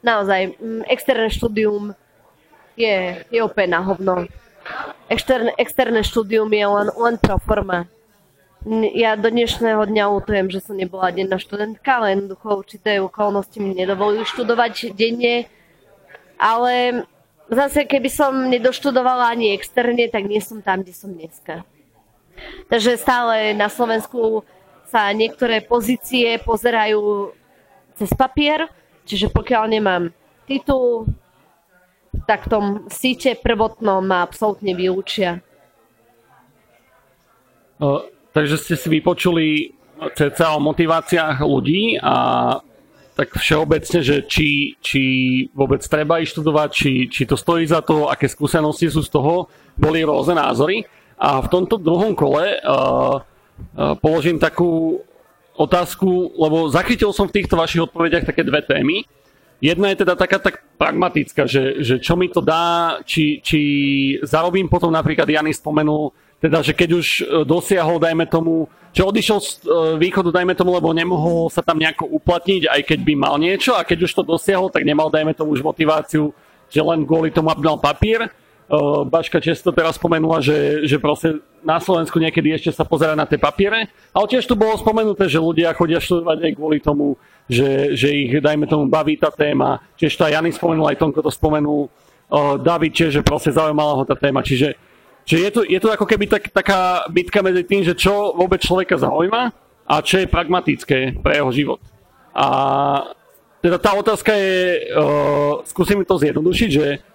Naozaj, 0.00 0.56
mm, 0.56 0.82
externé 0.88 1.28
štúdium 1.28 1.92
je, 2.74 3.20
je 3.28 3.40
úplne 3.44 3.76
na 3.76 3.80
hovno. 3.84 4.26
Externé, 5.12 5.52
externé 5.60 6.00
štúdium 6.00 6.48
je 6.48 6.66
len, 6.66 6.88
len 6.96 7.14
pro 7.20 7.36
forma 7.42 7.90
ja 8.92 9.16
do 9.16 9.32
dnešného 9.32 9.88
dňa 9.88 10.04
lutujem, 10.12 10.52
že 10.52 10.60
som 10.60 10.76
nebola 10.76 11.08
denná 11.08 11.40
študentka, 11.40 11.96
ale 11.96 12.12
jednoducho 12.12 12.60
určité 12.60 13.00
okolnosti 13.00 13.56
mi 13.56 13.72
nedovolujú 13.72 14.28
študovať 14.36 14.92
denne. 14.92 15.48
Ale 16.36 17.04
zase, 17.48 17.88
keby 17.88 18.08
som 18.12 18.52
nedoštudovala 18.52 19.32
ani 19.32 19.56
externe, 19.56 20.12
tak 20.12 20.28
nie 20.28 20.44
som 20.44 20.60
tam, 20.60 20.84
kde 20.84 20.92
som 20.92 21.08
dneska. 21.08 21.64
Takže 22.68 23.00
stále 23.00 23.56
na 23.56 23.72
Slovensku 23.72 24.44
sa 24.90 25.14
niektoré 25.14 25.62
pozície 25.62 26.36
pozerajú 26.42 27.30
cez 27.94 28.10
papier, 28.18 28.66
čiže 29.06 29.30
pokiaľ 29.30 29.64
nemám 29.70 30.02
titul, 30.50 31.06
tak 32.26 32.46
v 32.46 32.50
tom 32.50 32.64
síte 32.90 33.38
prvotnom 33.38 34.02
ma 34.02 34.26
absolútne 34.26 34.74
vylúčia. 34.74 35.38
Takže 38.34 38.56
ste 38.58 38.74
si 38.74 38.88
vypočuli 38.90 39.78
cca 40.00 40.56
o 40.56 40.58
motiváciách 40.60 41.38
ľudí 41.44 41.96
a 42.02 42.16
tak 43.14 43.36
všeobecne, 43.36 44.00
že 44.00 44.24
či, 44.24 44.80
či 44.80 45.02
vôbec 45.52 45.84
treba 45.84 46.24
ísť 46.24 46.40
študovať, 46.40 46.68
či, 46.72 46.92
či 47.12 47.22
to 47.28 47.36
stojí 47.36 47.68
za 47.68 47.84
to, 47.84 48.08
aké 48.08 48.24
skúsenosti 48.32 48.88
sú 48.88 49.04
z 49.04 49.12
toho, 49.12 49.52
boli 49.76 50.00
rôzne 50.00 50.40
názory. 50.40 50.88
A 51.20 51.44
v 51.44 51.52
tomto 51.52 51.76
druhom 51.76 52.16
kole 52.16 52.56
uh, 52.64 53.20
položím 54.02 54.38
takú 54.38 55.00
otázku, 55.56 56.32
lebo 56.40 56.72
zachytil 56.72 57.12
som 57.12 57.28
v 57.28 57.36
týchto 57.40 57.58
vašich 57.58 57.84
odpovediach 57.84 58.24
také 58.24 58.40
dve 58.40 58.64
témy. 58.64 59.04
Jedna 59.60 59.92
je 59.92 60.00
teda 60.00 60.16
taká 60.16 60.40
tak 60.40 60.64
pragmatická, 60.80 61.44
že, 61.44 61.84
že 61.84 62.00
čo 62.00 62.16
mi 62.16 62.32
to 62.32 62.40
dá, 62.40 62.96
či, 63.04 63.44
či 63.44 63.60
zarobím 64.24 64.72
potom 64.72 64.88
napríklad, 64.88 65.28
Jany 65.28 65.52
spomenul, 65.52 66.16
teda, 66.40 66.64
že 66.64 66.72
keď 66.72 66.90
už 66.96 67.06
e, 67.20 67.22
dosiahol, 67.44 68.00
dajme 68.00 68.24
tomu, 68.24 68.64
že 68.96 69.04
odišiel 69.04 69.38
z 69.44 69.50
e, 69.52 69.56
východu, 70.00 70.32
dajme 70.32 70.56
tomu, 70.56 70.72
lebo 70.72 70.96
nemohol 70.96 71.52
sa 71.52 71.60
tam 71.60 71.76
nejako 71.76 72.08
uplatniť, 72.08 72.72
aj 72.72 72.80
keď 72.88 72.98
by 73.04 73.14
mal 73.20 73.36
niečo, 73.36 73.76
a 73.76 73.84
keď 73.84 74.08
už 74.08 74.16
to 74.16 74.22
dosiahol, 74.24 74.72
tak 74.72 74.88
nemal, 74.88 75.12
dajme 75.12 75.36
tomu, 75.36 75.52
už 75.52 75.60
motiváciu, 75.60 76.32
že 76.72 76.80
len 76.80 77.04
kvôli 77.04 77.28
tomu, 77.28 77.52
aby 77.52 77.60
mal 77.60 77.76
papier. 77.76 78.32
E, 78.70 78.78
Baška 79.02 79.42
často 79.42 79.74
teraz 79.74 79.98
spomenula, 79.98 80.38
že, 80.38 80.86
že 80.86 81.02
proste 81.02 81.42
na 81.66 81.82
Slovensku 81.82 82.22
niekedy 82.22 82.54
ešte 82.54 82.70
sa 82.70 82.86
pozera 82.86 83.18
na 83.18 83.26
tie 83.26 83.34
papiere, 83.34 83.90
ale 84.14 84.30
tiež 84.30 84.46
tu 84.46 84.54
bolo 84.54 84.78
spomenuté, 84.78 85.26
že 85.26 85.42
ľudia 85.42 85.74
chodia 85.74 85.98
študovať 85.98 86.38
aj 86.46 86.52
kvôli 86.54 86.78
tomu, 86.78 87.18
že, 87.50 87.98
že 87.98 88.14
ich, 88.14 88.30
dajme 88.38 88.70
tomu, 88.70 88.86
baví 88.86 89.18
tá 89.18 89.34
téma. 89.34 89.82
Čiže 89.98 90.14
to 90.14 90.22
aj 90.30 90.32
Jany 90.38 90.50
spomenul, 90.54 90.86
aj 90.86 91.02
Tonko 91.02 91.18
to 91.18 91.34
spomenul, 91.34 91.90
uh, 92.30 92.54
David, 92.62 92.94
že 93.10 93.26
proste 93.26 93.50
zaujímala 93.50 93.98
ho 93.98 94.06
tá 94.06 94.14
téma. 94.14 94.46
Čiže, 94.46 94.78
čiže 95.26 95.40
je, 95.42 95.50
to, 95.50 95.60
je 95.66 95.78
to 95.82 95.90
ako 95.90 96.06
keby 96.06 96.30
tak, 96.30 96.54
taká 96.54 97.10
bitka 97.10 97.42
medzi 97.42 97.66
tým, 97.66 97.82
že 97.82 97.98
čo 97.98 98.38
vôbec 98.38 98.62
človeka 98.62 98.94
zaujíma 98.94 99.50
a 99.90 99.94
čo 99.98 100.22
je 100.22 100.30
pragmatické 100.30 101.18
pre 101.18 101.42
jeho 101.42 101.50
život. 101.50 101.82
A 102.30 102.46
teda 103.58 103.82
tá 103.82 103.98
otázka 103.98 104.30
je, 104.30 104.94
uh, 104.94 105.58
skúsim 105.66 106.06
to 106.06 106.22
zjednodušiť, 106.22 106.70
že 106.70 107.09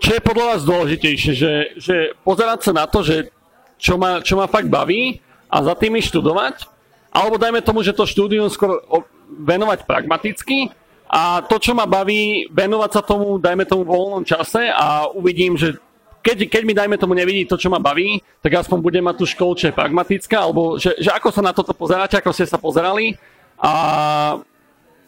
čo 0.00 0.10
je 0.16 0.20
podľa 0.22 0.44
vás 0.56 0.62
dôležitejšie, 0.64 1.32
že, 1.32 1.52
že 1.80 1.96
pozerať 2.22 2.70
sa 2.70 2.72
na 2.72 2.84
to, 2.88 3.00
že 3.02 3.30
čo 3.76 4.00
ma, 4.00 4.24
čo 4.24 4.36
ma 4.40 4.48
fakt 4.48 4.68
baví 4.68 5.20
a 5.52 5.62
za 5.62 5.74
tými 5.76 6.00
študovať, 6.00 6.64
alebo 7.12 7.40
dajme 7.40 7.60
tomu, 7.64 7.80
že 7.80 7.96
to 7.96 8.08
štúdium 8.08 8.48
skôr 8.48 8.82
venovať 9.28 9.84
pragmaticky 9.88 10.72
a 11.06 11.40
to, 11.44 11.56
čo 11.62 11.72
ma 11.72 11.86
baví, 11.86 12.50
venovať 12.50 12.90
sa 12.92 13.02
tomu, 13.04 13.38
dajme 13.38 13.64
tomu 13.64 13.86
voľnom 13.86 14.26
čase 14.26 14.68
a 14.68 15.06
uvidím, 15.12 15.54
že 15.54 15.78
keď, 16.26 16.50
keď 16.50 16.62
mi, 16.66 16.74
dajme 16.74 16.96
tomu, 16.98 17.14
nevidí 17.14 17.46
to, 17.46 17.54
čo 17.54 17.70
ma 17.70 17.78
baví, 17.78 18.18
tak 18.42 18.58
aspoň 18.58 18.82
budem 18.82 19.04
mať 19.06 19.22
tú 19.22 19.26
školu, 19.30 19.54
čo 19.54 19.70
je 19.70 19.78
pragmatická, 19.78 20.42
alebo 20.42 20.74
že, 20.74 20.98
že 20.98 21.14
ako 21.14 21.30
sa 21.30 21.38
na 21.38 21.54
toto 21.54 21.70
pozeráte, 21.70 22.18
ako 22.18 22.34
ste 22.34 22.50
sa 22.50 22.58
pozerali 22.58 23.14
a 23.54 23.72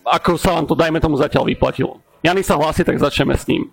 ako 0.07 0.39
sa 0.39 0.55
vám 0.55 0.71
to, 0.71 0.79
dajme 0.79 1.03
tomu, 1.03 1.19
zatiaľ 1.19 1.51
vyplatilo. 1.51 1.99
Jany 2.23 2.47
sa 2.47 2.55
hlási, 2.55 2.87
tak 2.87 3.03
začneme 3.03 3.35
s 3.35 3.45
ním. 3.51 3.67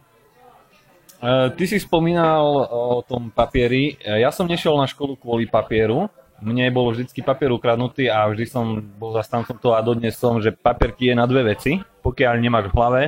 Uh, 1.25 1.49
ty 1.57 1.65
si 1.65 1.81
spomínal 1.81 2.69
o 2.69 3.01
tom 3.01 3.33
papieri. 3.33 3.97
Ja 3.97 4.29
som 4.29 4.45
nešiel 4.45 4.77
na 4.77 4.85
školu 4.85 5.17
kvôli 5.17 5.49
papieru, 5.49 6.05
mne 6.37 6.69
bol 6.69 6.93
vždycky 6.93 7.25
papier 7.25 7.49
ukradnutý 7.49 8.13
a 8.13 8.29
vždy 8.29 8.45
som 8.45 8.77
bol 8.77 9.09
zastancom 9.17 9.57
toho 9.57 9.73
a 9.73 9.81
dodnes 9.81 10.13
som, 10.13 10.37
že 10.37 10.53
papierky 10.53 11.09
je 11.09 11.15
na 11.17 11.25
dve 11.25 11.57
veci. 11.57 11.81
Pokiaľ 12.05 12.37
nemáš 12.37 12.69
v 12.69 12.77
hlave, 12.77 13.01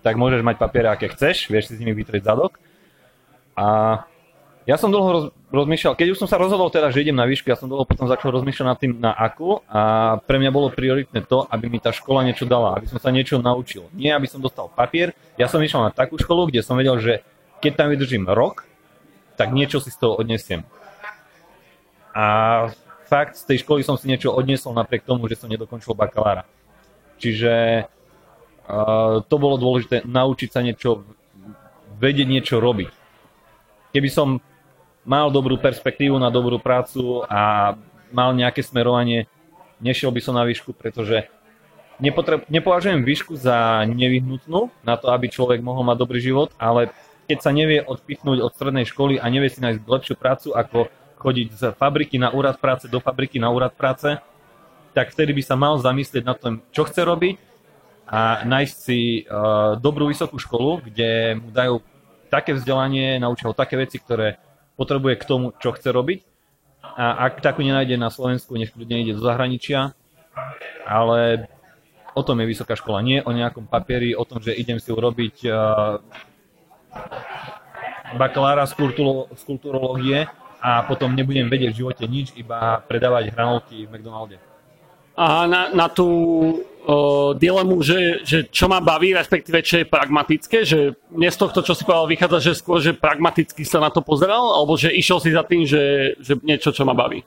tak 0.00 0.16
môžeš 0.16 0.40
mať 0.40 0.56
papiere, 0.56 0.88
aké 0.88 1.12
chceš, 1.12 1.52
vieš 1.52 1.68
si 1.68 1.76
s 1.76 1.80
nimi 1.84 1.92
vytrieť 1.92 2.24
zadok. 2.24 2.56
A 3.52 4.00
ja 4.64 4.78
som 4.80 4.94
dlho 4.94 5.08
roz, 5.10 5.24
rozmýšľal, 5.50 5.98
keď 5.98 6.14
už 6.14 6.24
som 6.24 6.30
sa 6.30 6.38
rozhodol 6.38 6.70
teda, 6.70 6.88
že 6.88 7.02
idem 7.02 7.18
na 7.18 7.26
výšku, 7.26 7.50
ja 7.50 7.58
som 7.58 7.66
dlho 7.68 7.82
potom 7.82 8.08
začal 8.08 8.32
rozmýšľať 8.32 8.66
nad 8.66 8.78
tým 8.78 8.92
na 8.96 9.12
akú 9.12 9.58
a 9.66 10.16
pre 10.22 10.38
mňa 10.38 10.54
bolo 10.54 10.70
prioritné 10.70 11.26
to, 11.26 11.44
aby 11.50 11.66
mi 11.68 11.82
tá 11.82 11.90
škola 11.90 12.24
niečo 12.24 12.46
dala, 12.46 12.78
aby 12.78 12.88
som 12.88 12.96
sa 12.96 13.12
niečo 13.12 13.42
naučil. 13.42 13.90
Nie, 13.92 14.14
aby 14.14 14.30
som 14.30 14.38
dostal 14.38 14.70
papier, 14.70 15.12
ja 15.34 15.50
som 15.50 15.58
išiel 15.60 15.82
na 15.82 15.90
takú 15.90 16.14
školu, 16.14 16.48
kde 16.48 16.62
som 16.62 16.78
vedel, 16.78 16.94
že 17.02 17.26
keď 17.62 17.72
tam 17.78 17.88
vydržím 17.94 18.26
rok, 18.26 18.66
tak 19.38 19.54
niečo 19.54 19.78
si 19.78 19.94
z 19.94 19.98
toho 20.02 20.18
odnesiem. 20.18 20.66
A 22.12 22.68
fakt 23.06 23.38
z 23.38 23.46
tej 23.46 23.62
školy 23.64 23.86
som 23.86 23.94
si 23.96 24.10
niečo 24.10 24.34
odniesol 24.34 24.74
napriek 24.74 25.06
tomu, 25.06 25.30
že 25.30 25.38
som 25.38 25.48
nedokončil 25.48 25.94
bakalára. 25.94 26.44
Čiže 27.22 27.86
uh, 28.66 29.22
to 29.24 29.36
bolo 29.38 29.56
dôležité 29.56 30.02
naučiť 30.02 30.48
sa 30.50 30.60
niečo, 30.60 31.06
vedieť 31.96 32.28
niečo 32.28 32.58
robiť. 32.58 32.90
Keby 33.94 34.08
som 34.10 34.42
mal 35.06 35.30
dobrú 35.30 35.56
perspektívu 35.56 36.18
na 36.18 36.34
dobrú 36.34 36.58
prácu 36.58 37.22
a 37.30 37.74
mal 38.10 38.34
nejaké 38.36 38.60
smerovanie, 38.60 39.30
nešiel 39.80 40.10
by 40.10 40.20
som 40.20 40.34
na 40.36 40.44
výšku, 40.44 40.74
pretože 40.76 41.26
nepotreb, 41.98 42.46
nepovažujem 42.50 43.02
výšku 43.02 43.38
za 43.38 43.86
nevyhnutnú 43.86 44.70
na 44.82 44.94
to, 44.98 45.10
aby 45.10 45.30
človek 45.30 45.62
mohol 45.62 45.82
mať 45.86 45.96
dobrý 45.98 46.20
život, 46.22 46.50
ale 46.58 46.90
keď 47.32 47.40
sa 47.40 47.48
nevie 47.48 47.80
odpichnúť 47.80 48.44
od 48.44 48.52
strednej 48.52 48.84
školy 48.84 49.16
a 49.16 49.24
nevie 49.32 49.48
si 49.48 49.64
nájsť 49.64 49.88
lepšiu 49.88 50.14
prácu 50.20 50.52
ako 50.52 50.92
chodiť 51.16 51.48
z 51.56 51.62
fabriky 51.72 52.20
na 52.20 52.28
úrad 52.28 52.60
práce 52.60 52.84
do 52.92 53.00
fabriky 53.00 53.40
na 53.40 53.48
úrad 53.48 53.72
práce, 53.72 54.20
tak 54.92 55.16
vtedy 55.16 55.32
by 55.32 55.40
sa 55.40 55.56
mal 55.56 55.80
zamyslieť 55.80 56.28
nad 56.28 56.36
tom, 56.36 56.60
čo 56.76 56.84
chce 56.84 57.08
robiť 57.08 57.40
a 58.04 58.44
nájsť 58.44 58.76
si 58.76 59.24
uh, 59.24 59.80
dobrú 59.80 60.12
vysokú 60.12 60.36
školu, 60.36 60.84
kde 60.92 61.40
mu 61.40 61.48
dajú 61.48 61.80
také 62.28 62.52
vzdelanie, 62.52 63.16
naučia 63.16 63.48
ho 63.48 63.56
také 63.56 63.80
veci, 63.80 63.96
ktoré 63.96 64.36
potrebuje 64.76 65.16
k 65.16 65.24
tomu, 65.24 65.56
čo 65.56 65.72
chce 65.72 65.88
robiť. 65.88 66.20
A 66.84 67.32
ak 67.32 67.40
takú 67.40 67.64
nenájde 67.64 67.96
na 67.96 68.12
Slovensku, 68.12 68.52
nech 68.60 68.76
kľudne 68.76 69.00
ide 69.00 69.16
do 69.16 69.24
zahraničia, 69.24 69.96
ale 70.84 71.48
o 72.12 72.20
tom 72.20 72.44
je 72.44 72.50
vysoká 72.52 72.76
škola, 72.76 73.00
nie 73.00 73.24
o 73.24 73.32
nejakom 73.32 73.64
papieri, 73.64 74.12
o 74.12 74.28
tom, 74.28 74.44
že 74.44 74.52
idem 74.52 74.76
si 74.76 74.92
urobiť 74.92 75.36
uh, 75.48 75.96
bakalára 78.16 78.68
z, 78.68 78.74
kultúro, 78.76 79.28
z 79.32 79.42
kulturológie 79.44 80.18
a 80.62 80.84
potom 80.86 81.10
nebudem 81.10 81.50
vedieť 81.50 81.70
v 81.74 81.78
živote 81.82 82.04
nič, 82.06 82.36
iba 82.38 82.78
predávať 82.86 83.34
hranolky 83.34 83.88
v 83.88 83.90
McDonalde. 83.98 84.36
A 85.12 85.44
na, 85.44 85.68
na 85.76 85.92
tú 85.92 86.08
uh, 86.88 87.36
dilemu, 87.36 87.84
že, 87.84 88.24
že 88.24 88.48
čo 88.48 88.64
ma 88.64 88.80
baví, 88.80 89.12
respektíve 89.12 89.60
čo 89.60 89.84
je 89.84 89.90
pragmatické, 89.90 90.64
že 90.64 90.96
mne 91.12 91.28
z 91.28 91.36
tohto, 91.36 91.60
čo 91.60 91.76
si 91.76 91.84
povedal, 91.84 92.08
vychádza, 92.08 92.38
že 92.40 92.52
skôr, 92.56 92.80
že 92.80 92.96
pragmaticky 92.96 93.60
sa 93.66 93.82
na 93.82 93.92
to 93.92 94.00
pozeral, 94.00 94.56
alebo 94.56 94.72
že 94.78 94.88
išiel 94.88 95.20
si 95.20 95.34
za 95.34 95.44
tým, 95.44 95.68
že, 95.68 96.16
že 96.16 96.40
niečo, 96.40 96.72
čo 96.72 96.88
ma 96.88 96.96
baví? 96.96 97.20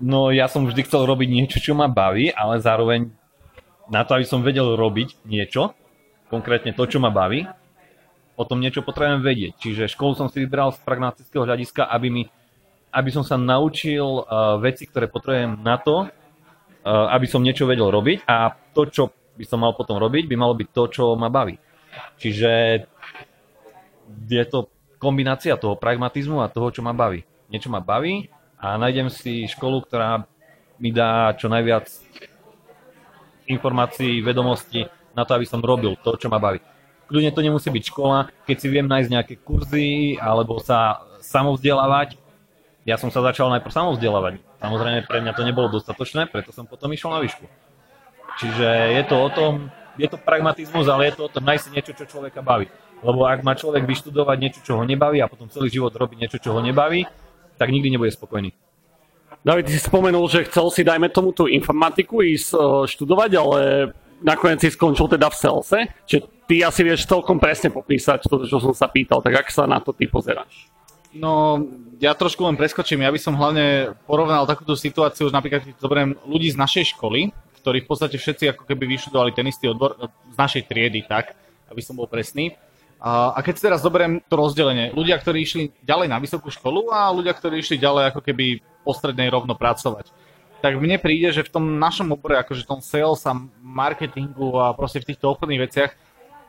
No 0.00 0.30
ja 0.30 0.46
som 0.46 0.64
vždy 0.64 0.86
chcel 0.86 1.04
robiť 1.04 1.28
niečo, 1.28 1.58
čo 1.60 1.74
ma 1.76 1.90
baví, 1.90 2.32
ale 2.32 2.62
zároveň 2.62 3.10
na 3.90 4.06
to, 4.06 4.16
aby 4.16 4.24
som 4.24 4.40
vedel 4.40 4.78
robiť 4.78 5.26
niečo, 5.26 5.74
konkrétne 6.30 6.70
to, 6.72 6.86
čo 6.86 7.02
ma 7.02 7.10
baví, 7.10 7.44
o 8.38 8.44
tom 8.48 8.62
niečo 8.62 8.80
potrebujem 8.80 9.20
vedieť. 9.20 9.52
Čiže 9.60 9.92
školu 9.92 10.16
som 10.16 10.32
si 10.32 10.40
vybral 10.40 10.72
z 10.72 10.80
pragmatického 10.80 11.44
hľadiska, 11.44 11.84
aby, 11.90 12.08
mi, 12.08 12.22
aby 12.94 13.10
som 13.12 13.20
sa 13.20 13.36
naučil 13.36 14.00
uh, 14.00 14.56
veci, 14.62 14.88
ktoré 14.88 15.10
potrebujem 15.10 15.60
na 15.60 15.76
to, 15.76 16.08
uh, 16.08 17.12
aby 17.12 17.26
som 17.28 17.44
niečo 17.44 17.68
vedel 17.68 17.92
robiť 17.92 18.24
a 18.24 18.54
to, 18.72 18.88
čo 18.88 19.02
by 19.36 19.44
som 19.44 19.60
mal 19.60 19.76
potom 19.76 20.00
robiť, 20.00 20.24
by 20.24 20.36
malo 20.40 20.56
byť 20.56 20.68
to, 20.72 20.82
čo 20.88 21.04
ma 21.18 21.28
baví. 21.28 21.60
Čiže 22.16 22.50
je 24.30 24.44
to 24.46 24.70
kombinácia 24.96 25.56
toho 25.60 25.76
pragmatizmu 25.76 26.40
a 26.40 26.52
toho, 26.52 26.70
čo 26.72 26.80
ma 26.80 26.96
baví. 26.96 27.26
Niečo 27.50 27.68
ma 27.68 27.82
baví 27.82 28.30
a 28.56 28.76
nájdem 28.78 29.08
si 29.10 29.48
školu, 29.48 29.84
ktorá 29.84 30.24
mi 30.80 30.92
dá 30.92 31.34
čo 31.36 31.48
najviac 31.52 31.88
informácií, 33.48 34.22
vedomostí 34.22 34.86
na 35.20 35.28
to, 35.28 35.36
aby 35.36 35.44
som 35.44 35.60
robil 35.60 36.00
to, 36.00 36.16
čo 36.16 36.32
ma 36.32 36.40
baví 36.40 36.64
kľudne 37.10 37.34
to 37.34 37.42
nemusí 37.42 37.66
byť 37.74 37.84
škola, 37.90 38.30
keď 38.46 38.56
si 38.62 38.66
viem 38.70 38.86
nájsť 38.86 39.10
nejaké 39.10 39.34
kurzy 39.42 40.14
alebo 40.22 40.62
sa 40.62 41.02
samovzdelávať. 41.18 42.14
Ja 42.86 42.94
som 42.94 43.10
sa 43.10 43.18
začal 43.26 43.50
najprv 43.50 43.74
samovzdelávať. 43.74 44.38
Samozrejme 44.62 45.10
pre 45.10 45.18
mňa 45.18 45.34
to 45.34 45.42
nebolo 45.42 45.66
dostatočné, 45.74 46.30
preto 46.30 46.54
som 46.54 46.70
potom 46.70 46.94
išiel 46.94 47.10
na 47.10 47.18
výšku. 47.18 47.42
Čiže 48.38 48.94
je 48.94 49.02
to 49.10 49.16
o 49.18 49.28
tom, 49.34 49.52
je 49.98 50.06
to 50.06 50.16
pragmatizmus, 50.22 50.86
ale 50.86 51.10
je 51.10 51.18
to 51.18 51.26
o 51.26 51.32
tom 51.34 51.42
nájsť 51.42 51.66
niečo, 51.74 51.92
čo 51.98 52.06
človeka 52.06 52.46
baví. 52.46 52.70
Lebo 53.02 53.26
ak 53.26 53.42
má 53.42 53.58
človek 53.58 53.84
vyštudovať 53.84 54.36
niečo, 54.38 54.60
čo 54.62 54.78
ho 54.78 54.84
nebaví 54.86 55.18
a 55.18 55.26
potom 55.26 55.50
celý 55.50 55.66
život 55.66 55.90
robiť 55.90 56.16
niečo, 56.16 56.38
čo 56.38 56.54
ho 56.54 56.60
nebaví, 56.62 57.04
tak 57.58 57.74
nikdy 57.74 57.90
nebude 57.90 58.14
spokojný. 58.14 58.54
David, 59.40 59.72
ty 59.72 59.72
si 59.72 59.80
spomenul, 59.80 60.28
že 60.28 60.44
chcel 60.52 60.68
si, 60.68 60.84
dajme 60.84 61.08
tomu, 61.08 61.32
tú 61.32 61.48
informatiku 61.48 62.20
ísť 62.20 62.48
e, 62.52 62.58
študovať, 62.92 63.30
ale 63.40 63.60
nakoniec 64.22 64.60
si 64.60 64.70
skončil 64.72 65.08
teda 65.08 65.28
v 65.28 65.36
Selse. 65.36 65.78
Čiže 66.06 66.22
ty 66.46 66.62
asi 66.62 66.80
vieš 66.84 67.08
celkom 67.08 67.40
presne 67.40 67.72
popísať 67.72 68.28
to, 68.28 68.44
čo 68.46 68.60
som 68.60 68.72
sa 68.76 68.86
pýtal, 68.88 69.24
tak 69.24 69.46
ak 69.46 69.48
sa 69.48 69.64
na 69.64 69.80
to 69.80 69.92
ty 69.92 70.06
pozeráš? 70.06 70.68
No, 71.10 71.58
ja 71.98 72.14
trošku 72.14 72.46
len 72.46 72.54
preskočím. 72.54 73.02
Ja 73.02 73.10
by 73.10 73.18
som 73.18 73.34
hlavne 73.34 73.98
porovnal 74.06 74.46
takúto 74.46 74.78
situáciu, 74.78 75.26
že 75.26 75.34
napríklad 75.34 75.66
keď 75.66 75.74
zoberiem 75.82 76.14
ľudí 76.22 76.54
z 76.54 76.60
našej 76.60 76.94
školy, 76.94 77.34
ktorí 77.60 77.82
v 77.82 77.88
podstate 77.90 78.16
všetci 78.16 78.54
ako 78.54 78.62
keby 78.64 78.86
vyštudovali 78.86 79.34
ten 79.34 79.44
istý 79.50 79.68
odbor 79.68 79.98
z 80.30 80.36
našej 80.38 80.70
triedy, 80.70 81.02
tak, 81.04 81.34
aby 81.66 81.82
som 81.82 81.98
bol 81.98 82.06
presný. 82.06 82.54
A, 83.02 83.34
a 83.34 83.38
keď 83.42 83.54
si 83.58 83.66
teraz 83.66 83.82
zoberiem 83.82 84.22
to 84.22 84.38
rozdelenie, 84.38 84.94
ľudia, 84.94 85.18
ktorí 85.18 85.42
išli 85.42 85.72
ďalej 85.82 86.08
na 86.08 86.22
vysokú 86.22 86.52
školu 86.52 86.94
a 86.94 87.10
ľudia, 87.10 87.34
ktorí 87.34 87.58
išli 87.58 87.80
ďalej 87.80 88.14
ako 88.14 88.20
keby 88.22 88.62
postrednej 88.86 89.28
rovno 89.28 89.58
pracovať 89.58 90.29
tak 90.60 90.76
mne 90.76 91.00
príde, 91.00 91.32
že 91.32 91.44
v 91.44 91.52
tom 91.52 91.64
našom 91.80 92.12
obore, 92.12 92.36
akože 92.36 92.68
tom 92.68 92.84
sales 92.84 93.24
a 93.24 93.32
marketingu 93.64 94.56
a 94.60 94.76
proste 94.76 95.00
v 95.00 95.12
týchto 95.12 95.32
obchodných 95.32 95.64
veciach, 95.64 95.90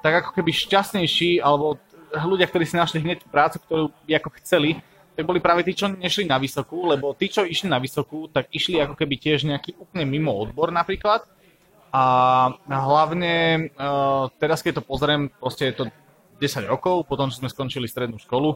tak 0.04 0.13
ako 0.24 0.30
keby 0.36 0.52
šťastnejší, 0.52 1.39
alebo 1.39 1.80
ľudia, 2.12 2.47
ktorí 2.47 2.67
si 2.67 2.76
našli 2.76 3.00
hneď 3.00 3.24
prácu, 3.32 3.63
ktorú 3.63 3.86
by 4.04 4.12
ako 4.19 4.30
chceli, 4.43 4.84
tak 5.15 5.24
boli 5.28 5.39
práve 5.43 5.63
tí, 5.63 5.76
čo 5.76 5.91
nešli 5.91 6.28
na 6.28 6.39
vysokú, 6.39 6.88
lebo 6.88 7.15
tí, 7.15 7.32
čo 7.32 7.43
išli 7.43 7.67
na 7.67 7.80
vysokú, 7.80 8.32
tak 8.32 8.52
išli 8.52 8.80
ako 8.80 8.95
keby 8.95 9.15
tiež 9.19 9.47
nejaký 9.47 9.76
úplne 9.80 10.08
mimo 10.08 10.32
odbor 10.36 10.71
napríklad. 10.71 11.24
A 11.91 12.56
hlavne 12.63 13.67
uh, 13.76 14.32
teraz, 14.39 14.63
keď 14.63 14.80
to 14.80 14.88
pozriem, 14.88 15.28
proste 15.28 15.71
je 15.71 15.76
to 15.76 15.84
10 16.39 16.71
rokov, 16.71 17.04
potom, 17.06 17.28
čo 17.28 17.43
sme 17.43 17.52
skončili 17.52 17.86
strednú 17.91 18.15
školu. 18.17 18.56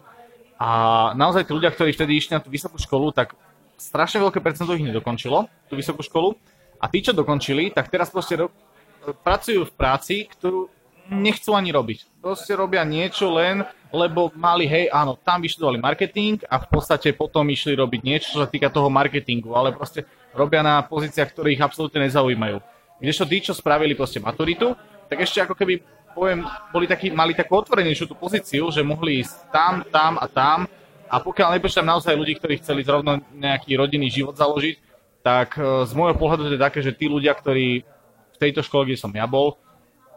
A 0.56 1.12
naozaj 1.20 1.44
tí 1.44 1.52
ľudia, 1.52 1.76
ktorí 1.76 1.92
vtedy 1.92 2.16
išli 2.16 2.40
na 2.40 2.42
tú 2.42 2.48
vysokú 2.48 2.80
školu, 2.80 3.12
tak 3.12 3.36
strašne 3.76 4.24
veľké 4.24 4.40
percento 4.40 4.76
ich 4.76 4.84
nedokončilo, 4.84 5.48
tú 5.68 5.74
vysokú 5.76 6.02
školu. 6.04 6.36
A 6.80 6.92
tí, 6.92 7.00
čo 7.00 7.16
dokončili, 7.16 7.72
tak 7.72 7.88
teraz 7.88 8.12
proste 8.12 8.36
ro- 8.36 8.54
pracujú 9.24 9.64
v 9.64 9.74
práci, 9.76 10.28
ktorú 10.28 10.68
nechcú 11.10 11.54
ani 11.54 11.70
robiť. 11.70 12.22
Proste 12.22 12.58
robia 12.58 12.82
niečo 12.82 13.30
len, 13.30 13.62
lebo 13.94 14.34
mali, 14.34 14.66
hej, 14.66 14.90
áno, 14.90 15.16
tam 15.22 15.40
vyštudovali 15.46 15.78
marketing 15.78 16.42
a 16.50 16.58
v 16.58 16.68
podstate 16.68 17.14
potom 17.14 17.46
išli 17.46 17.78
robiť 17.78 18.02
niečo, 18.02 18.28
čo 18.36 18.40
sa 18.42 18.50
týka 18.50 18.74
toho 18.74 18.90
marketingu, 18.90 19.54
ale 19.54 19.72
proste 19.72 20.04
robia 20.34 20.66
na 20.66 20.82
pozíciách, 20.82 21.32
ktoré 21.32 21.54
ich 21.54 21.62
absolútne 21.62 22.10
nezaujímajú. 22.10 22.58
Kdežto 22.98 23.24
tí, 23.30 23.38
čo 23.46 23.54
spravili 23.54 23.94
proste 23.94 24.18
maturitu, 24.18 24.74
tak 25.06 25.22
ešte 25.22 25.46
ako 25.46 25.54
keby, 25.54 25.86
poviem, 26.18 26.42
boli 26.74 26.90
takí, 26.90 27.14
mali 27.14 27.38
takú 27.38 27.62
otvorenejšiu 27.62 28.10
tú 28.10 28.16
pozíciu, 28.18 28.66
že 28.74 28.82
mohli 28.82 29.22
ísť 29.22 29.54
tam, 29.54 29.86
tam 29.94 30.18
a 30.18 30.26
tam 30.26 30.66
a 31.06 31.22
pokiaľ 31.22 31.58
nepočítam 31.58 31.86
naozaj 31.86 32.18
ľudí, 32.18 32.38
ktorí 32.42 32.58
chceli 32.62 32.82
zrovna 32.82 33.22
nejaký 33.34 33.78
rodinný 33.78 34.10
život 34.10 34.34
založiť, 34.34 34.76
tak 35.22 35.58
e, 35.58 35.86
z 35.86 35.92
môjho 35.94 36.18
pohľadu 36.18 36.50
to 36.50 36.54
je 36.58 36.62
také, 36.62 36.80
že 36.82 36.94
tí 36.94 37.10
ľudia, 37.10 37.34
ktorí 37.34 37.82
v 38.36 38.38
tejto 38.38 38.62
škole, 38.66 38.86
kde 38.86 39.02
som 39.02 39.14
ja 39.14 39.26
bol, 39.26 39.58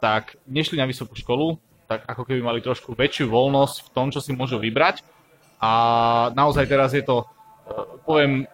tak 0.00 0.36
nešli 0.48 0.76
na 0.80 0.88
vysokú 0.88 1.16
školu, 1.16 1.56
tak 1.88 2.04
ako 2.04 2.28
keby 2.28 2.40
mali 2.44 2.60
trošku 2.60 2.92
väčšiu 2.92 3.32
voľnosť 3.32 3.88
v 3.88 3.92
tom, 3.92 4.12
čo 4.12 4.20
si 4.20 4.36
môžu 4.36 4.60
vybrať. 4.60 5.00
A 5.58 5.70
naozaj 6.36 6.68
teraz 6.68 6.92
je 6.92 7.04
to, 7.04 7.24
e, 7.24 7.26
poviem, 8.04 8.44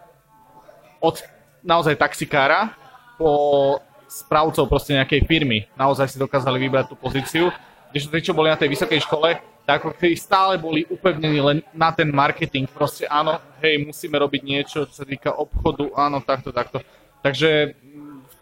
od 1.03 1.19
naozaj 1.67 1.99
taxikára 1.99 2.75
po 3.19 3.79
správcov 4.07 4.71
proste 4.71 4.95
nejakej 4.95 5.27
firmy. 5.27 5.67
Naozaj 5.75 6.15
si 6.15 6.23
dokázali 6.23 6.63
vybrať 6.63 6.93
tú 6.93 6.97
pozíciu. 6.99 7.51
Když 7.91 8.11
tí, 8.11 8.19
čo 8.31 8.37
boli 8.37 8.51
na 8.51 8.59
tej 8.59 8.71
vysokej 8.71 9.03
škole, 9.07 9.39
ako 9.65 9.97
keby 9.97 10.17
stále 10.17 10.61
boli 10.61 10.85
upevnení 10.85 11.41
len 11.41 11.59
na 11.73 11.89
ten 11.93 12.13
marketing. 12.13 12.69
Proste 12.69 13.09
áno, 13.09 13.41
hej, 13.65 13.81
musíme 13.81 14.21
robiť 14.21 14.43
niečo, 14.45 14.85
čo 14.85 15.03
sa 15.03 15.07
týka 15.09 15.33
obchodu, 15.33 15.89
áno, 15.97 16.21
takto, 16.21 16.53
takto. 16.53 16.85
Takže 17.25 17.73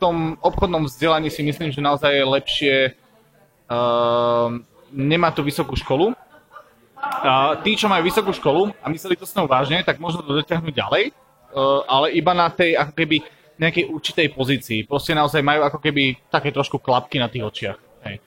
tom 0.02 0.34
obchodnom 0.42 0.90
vzdelaní 0.90 1.30
si 1.30 1.46
myslím, 1.46 1.70
že 1.70 1.78
naozaj 1.78 2.10
je 2.10 2.24
lepšie 2.26 2.74
uh, 2.90 4.50
nemať 4.90 5.32
tú 5.38 5.42
vysokú 5.46 5.78
školu. 5.78 6.10
A 6.98 7.54
tí, 7.62 7.78
čo 7.78 7.86
majú 7.86 8.02
vysokú 8.02 8.34
školu 8.34 8.74
a 8.82 8.90
mysleli 8.90 9.14
to 9.14 9.22
s 9.22 9.34
ňou 9.38 9.46
vážne, 9.46 9.78
tak 9.86 10.02
možno 10.02 10.26
to 10.26 10.34
dotiahnuť 10.42 10.74
ďalej, 10.74 11.04
uh, 11.14 11.86
ale 11.86 12.18
iba 12.18 12.34
na 12.34 12.50
tej 12.50 12.74
ako 12.74 12.98
keby 12.98 13.22
nejakej 13.62 13.94
určitej 13.94 14.28
pozícii. 14.34 14.80
Proste 14.90 15.14
naozaj 15.14 15.38
majú 15.38 15.62
ako 15.62 15.78
keby 15.78 16.18
také 16.26 16.50
trošku 16.50 16.82
klapky 16.82 17.22
na 17.22 17.30
tých 17.30 17.46
očiach. 17.46 17.78
Hej. 18.02 18.18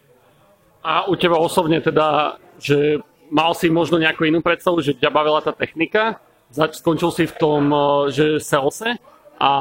A 0.80 1.12
u 1.12 1.20
teba 1.20 1.36
osobne 1.36 1.84
teda, 1.84 2.40
že 2.60 3.02
mal 3.32 3.52
si 3.58 3.68
možno 3.68 3.98
nejakú 3.98 4.28
inú 4.28 4.40
predstavu, 4.40 4.80
že 4.80 4.96
ťa 4.96 5.10
bavila 5.10 5.42
tá 5.42 5.52
technika, 5.52 6.22
zač- 6.54 6.80
skončil 6.80 7.12
si 7.12 7.26
v 7.26 7.36
tom, 7.36 7.64
eh, 7.70 7.82
že 8.14 8.26
salese, 8.40 8.98
a 9.36 9.52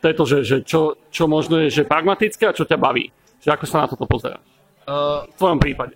to 0.00 0.04
je 0.08 0.14
to, 0.16 0.24
že, 0.24 0.38
že 0.44 0.56
čo, 0.64 0.80
čo 1.12 1.28
možno 1.28 1.60
je 1.60 1.68
že 1.68 1.84
pragmatické 1.84 2.48
a 2.48 2.56
čo 2.56 2.64
ťa 2.64 2.80
baví. 2.80 3.12
Že 3.44 3.52
ako 3.52 3.64
sa 3.68 3.84
na 3.84 3.90
toto 3.92 4.08
pozeráš? 4.08 4.40
Uh, 4.88 5.28
v 5.28 5.34
tvojom 5.36 5.60
prípade. 5.60 5.94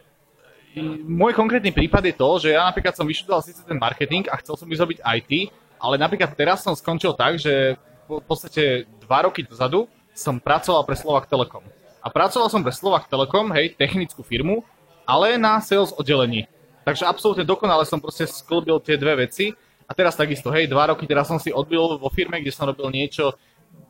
Môj 1.09 1.35
konkrétny 1.35 1.75
prípad 1.75 2.05
je 2.07 2.15
to, 2.15 2.31
že 2.47 2.49
ja 2.55 2.63
napríklad 2.69 2.95
som 2.95 3.09
vyštudoval 3.09 3.43
síce 3.43 3.65
ten 3.65 3.81
marketing 3.81 4.29
a 4.31 4.39
chcel 4.39 4.55
som 4.55 4.71
ísť 4.71 4.83
robiť 4.85 4.99
IT, 5.03 5.33
ale 5.81 5.99
napríklad 5.99 6.31
teraz 6.37 6.63
som 6.63 6.77
skončil 6.77 7.17
tak, 7.17 7.41
že 7.41 7.75
v 8.07 8.23
podstate 8.23 8.87
dva 9.03 9.27
roky 9.27 9.43
dozadu 9.43 9.91
som 10.15 10.39
pracoval 10.39 10.85
pre 10.87 10.95
Slovak 10.95 11.27
Telekom. 11.27 11.65
A 12.05 12.07
pracoval 12.13 12.53
som 12.53 12.63
pre 12.63 12.75
Slovak 12.75 13.11
Telekom, 13.11 13.51
hej, 13.51 13.75
technickú 13.75 14.23
firmu, 14.23 14.63
ale 15.11 15.35
na 15.35 15.59
sales 15.59 15.91
oddelení. 15.91 16.47
Takže 16.87 17.03
absolútne 17.03 17.43
dokonale 17.43 17.83
som 17.83 17.99
proste 17.99 18.31
sklbil 18.31 18.79
tie 18.79 18.95
dve 18.95 19.27
veci 19.27 19.51
a 19.85 19.93
teraz 19.93 20.15
takisto, 20.15 20.55
hej, 20.55 20.71
dva 20.71 20.95
roky 20.95 21.03
teraz 21.03 21.27
som 21.27 21.43
si 21.43 21.51
odbil 21.51 21.99
vo 21.99 22.09
firme, 22.15 22.39
kde 22.39 22.55
som 22.55 22.71
robil 22.71 22.87
niečo, 22.95 23.35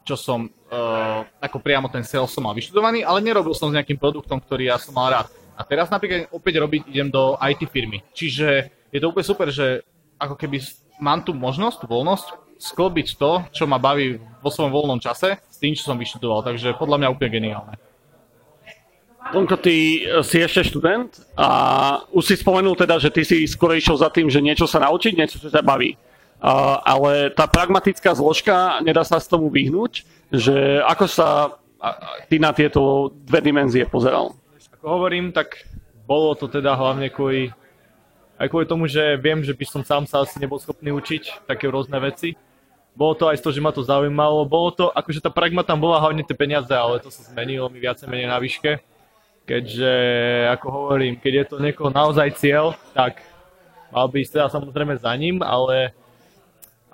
čo 0.01 0.17
som 0.17 0.49
uh, 0.49 1.21
ako 1.45 1.61
priamo 1.61 1.93
ten 1.93 2.01
sales 2.01 2.33
som 2.33 2.49
mal 2.49 2.57
vyštudovaný, 2.57 3.05
ale 3.05 3.21
nerobil 3.21 3.53
som 3.53 3.69
s 3.69 3.77
nejakým 3.77 4.01
produktom, 4.01 4.41
ktorý 4.41 4.73
ja 4.73 4.81
som 4.81 4.97
mal 4.97 5.13
rád. 5.13 5.29
A 5.55 5.63
teraz 5.63 5.93
napríklad 5.93 6.33
opäť 6.33 6.57
robiť 6.57 6.89
idem 6.89 7.13
do 7.13 7.37
IT 7.37 7.69
firmy. 7.69 8.01
Čiže 8.17 8.73
je 8.89 8.99
to 8.99 9.13
úplne 9.13 9.29
super, 9.29 9.53
že 9.53 9.85
ako 10.17 10.41
keby 10.41 10.57
mám 11.05 11.21
tu 11.21 11.37
možnosť, 11.37 11.85
tú 11.85 11.87
voľnosť, 11.89 12.27
sklbiť 12.61 13.17
to, 13.17 13.45
čo 13.53 13.65
ma 13.65 13.81
baví 13.81 14.21
vo 14.41 14.51
svojom 14.53 14.73
voľnom 14.73 15.01
čase 15.01 15.41
s 15.41 15.57
tým, 15.57 15.73
čo 15.73 15.89
som 15.89 15.97
vyštudoval. 15.97 16.45
Takže 16.45 16.77
podľa 16.77 16.97
mňa 17.01 17.13
úplne 17.13 17.31
geniálne. 17.33 17.75
Tonko, 19.29 19.61
ty 19.61 20.09
si 20.25 20.37
ešte 20.41 20.65
študent 20.65 21.13
a 21.37 21.49
už 22.11 22.25
si 22.25 22.35
spomenul 22.41 22.73
teda, 22.73 22.97
že 22.97 23.13
ty 23.13 23.23
si 23.23 23.45
skôr 23.45 23.77
išiel 23.77 24.01
za 24.01 24.09
tým, 24.09 24.33
že 24.33 24.41
niečo 24.41 24.65
sa 24.65 24.81
naučiť, 24.81 25.13
niečo, 25.13 25.37
čo 25.37 25.53
ťa 25.53 25.61
baví. 25.61 25.95
Uh, 26.41 26.81
ale 26.89 27.29
tá 27.37 27.45
pragmatická 27.45 28.17
zložka, 28.17 28.81
nedá 28.81 29.05
sa 29.05 29.21
s 29.21 29.29
tomu 29.29 29.53
vyhnúť, 29.53 30.09
že 30.33 30.81
ako 30.89 31.05
sa 31.05 31.29
ty 32.33 32.41
na 32.41 32.57
tieto 32.57 33.13
dve 33.29 33.45
dimenzie 33.45 33.85
pozeral? 33.85 34.33
Ako 34.81 34.89
hovorím, 34.89 35.37
tak 35.37 35.69
bolo 36.09 36.33
to 36.33 36.49
teda 36.49 36.73
hlavne 36.73 37.13
kvôli, 37.13 37.53
aj 38.41 38.49
kvôli 38.49 38.65
tomu, 38.65 38.89
že 38.89 39.21
viem, 39.21 39.45
že 39.45 39.53
by 39.53 39.65
som 39.69 39.83
sám 39.85 40.09
sa 40.09 40.25
asi 40.25 40.41
nebol 40.41 40.57
schopný 40.57 40.97
učiť 40.97 41.45
také 41.45 41.69
rôzne 41.69 42.01
veci. 42.01 42.41
Bolo 42.97 43.15
to 43.15 43.29
aj 43.29 43.45
to, 43.45 43.53
že 43.53 43.61
ma 43.61 43.71
to 43.71 43.85
zaujímalo. 43.85 44.49
Bolo 44.49 44.73
to, 44.73 44.85
akože 44.91 45.21
tá 45.21 45.29
pragma 45.29 45.61
tam 45.61 45.77
bola 45.77 46.01
hlavne 46.01 46.25
tie 46.25 46.35
peniaze, 46.35 46.73
ale 46.73 47.05
to 47.05 47.13
sa 47.13 47.21
zmenilo 47.29 47.69
mi 47.69 47.85
viacej 47.85 48.09
menej 48.09 48.33
na 48.33 48.41
výške 48.41 48.81
keďže, 49.51 49.95
ako 50.55 50.67
hovorím, 50.71 51.19
keď 51.19 51.33
je 51.35 51.47
to 51.51 51.57
niekoho 51.59 51.91
naozaj 51.91 52.39
cieľ, 52.39 52.79
tak 52.95 53.19
mal 53.91 54.07
by 54.07 54.23
ísť 54.23 54.39
teda 54.39 54.47
samozrejme 54.47 54.95
za 54.95 55.11
ním, 55.19 55.43
ale, 55.43 55.91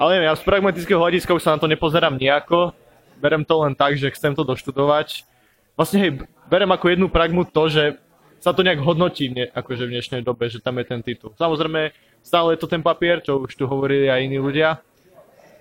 ale 0.00 0.08
neviem, 0.16 0.32
ja 0.32 0.40
z 0.40 0.48
pragmatického 0.48 0.96
hľadiska 0.96 1.36
už 1.36 1.44
sa 1.44 1.52
na 1.52 1.60
to 1.60 1.68
nepozerám 1.68 2.16
nejako, 2.16 2.72
berem 3.20 3.44
to 3.44 3.60
len 3.60 3.76
tak, 3.76 4.00
že 4.00 4.08
chcem 4.16 4.32
to 4.32 4.40
doštudovať. 4.40 5.28
Vlastne 5.76 5.98
hej, 6.00 6.10
berem 6.48 6.72
ako 6.72 6.96
jednu 6.96 7.12
pragmu 7.12 7.44
to, 7.44 7.68
že 7.68 8.00
sa 8.40 8.56
to 8.56 8.64
nejak 8.64 8.80
hodnotí 8.80 9.28
ne, 9.28 9.52
akože 9.52 9.84
v 9.84 9.92
dnešnej 10.00 10.24
dobe, 10.24 10.48
že 10.48 10.64
tam 10.64 10.80
je 10.80 10.88
ten 10.88 11.04
titul. 11.04 11.36
Samozrejme, 11.36 11.92
stále 12.24 12.56
je 12.56 12.60
to 12.64 12.72
ten 12.72 12.80
papier, 12.80 13.20
čo 13.20 13.44
už 13.44 13.52
tu 13.52 13.68
hovorili 13.68 14.08
aj 14.08 14.24
iní 14.24 14.40
ľudia, 14.40 14.80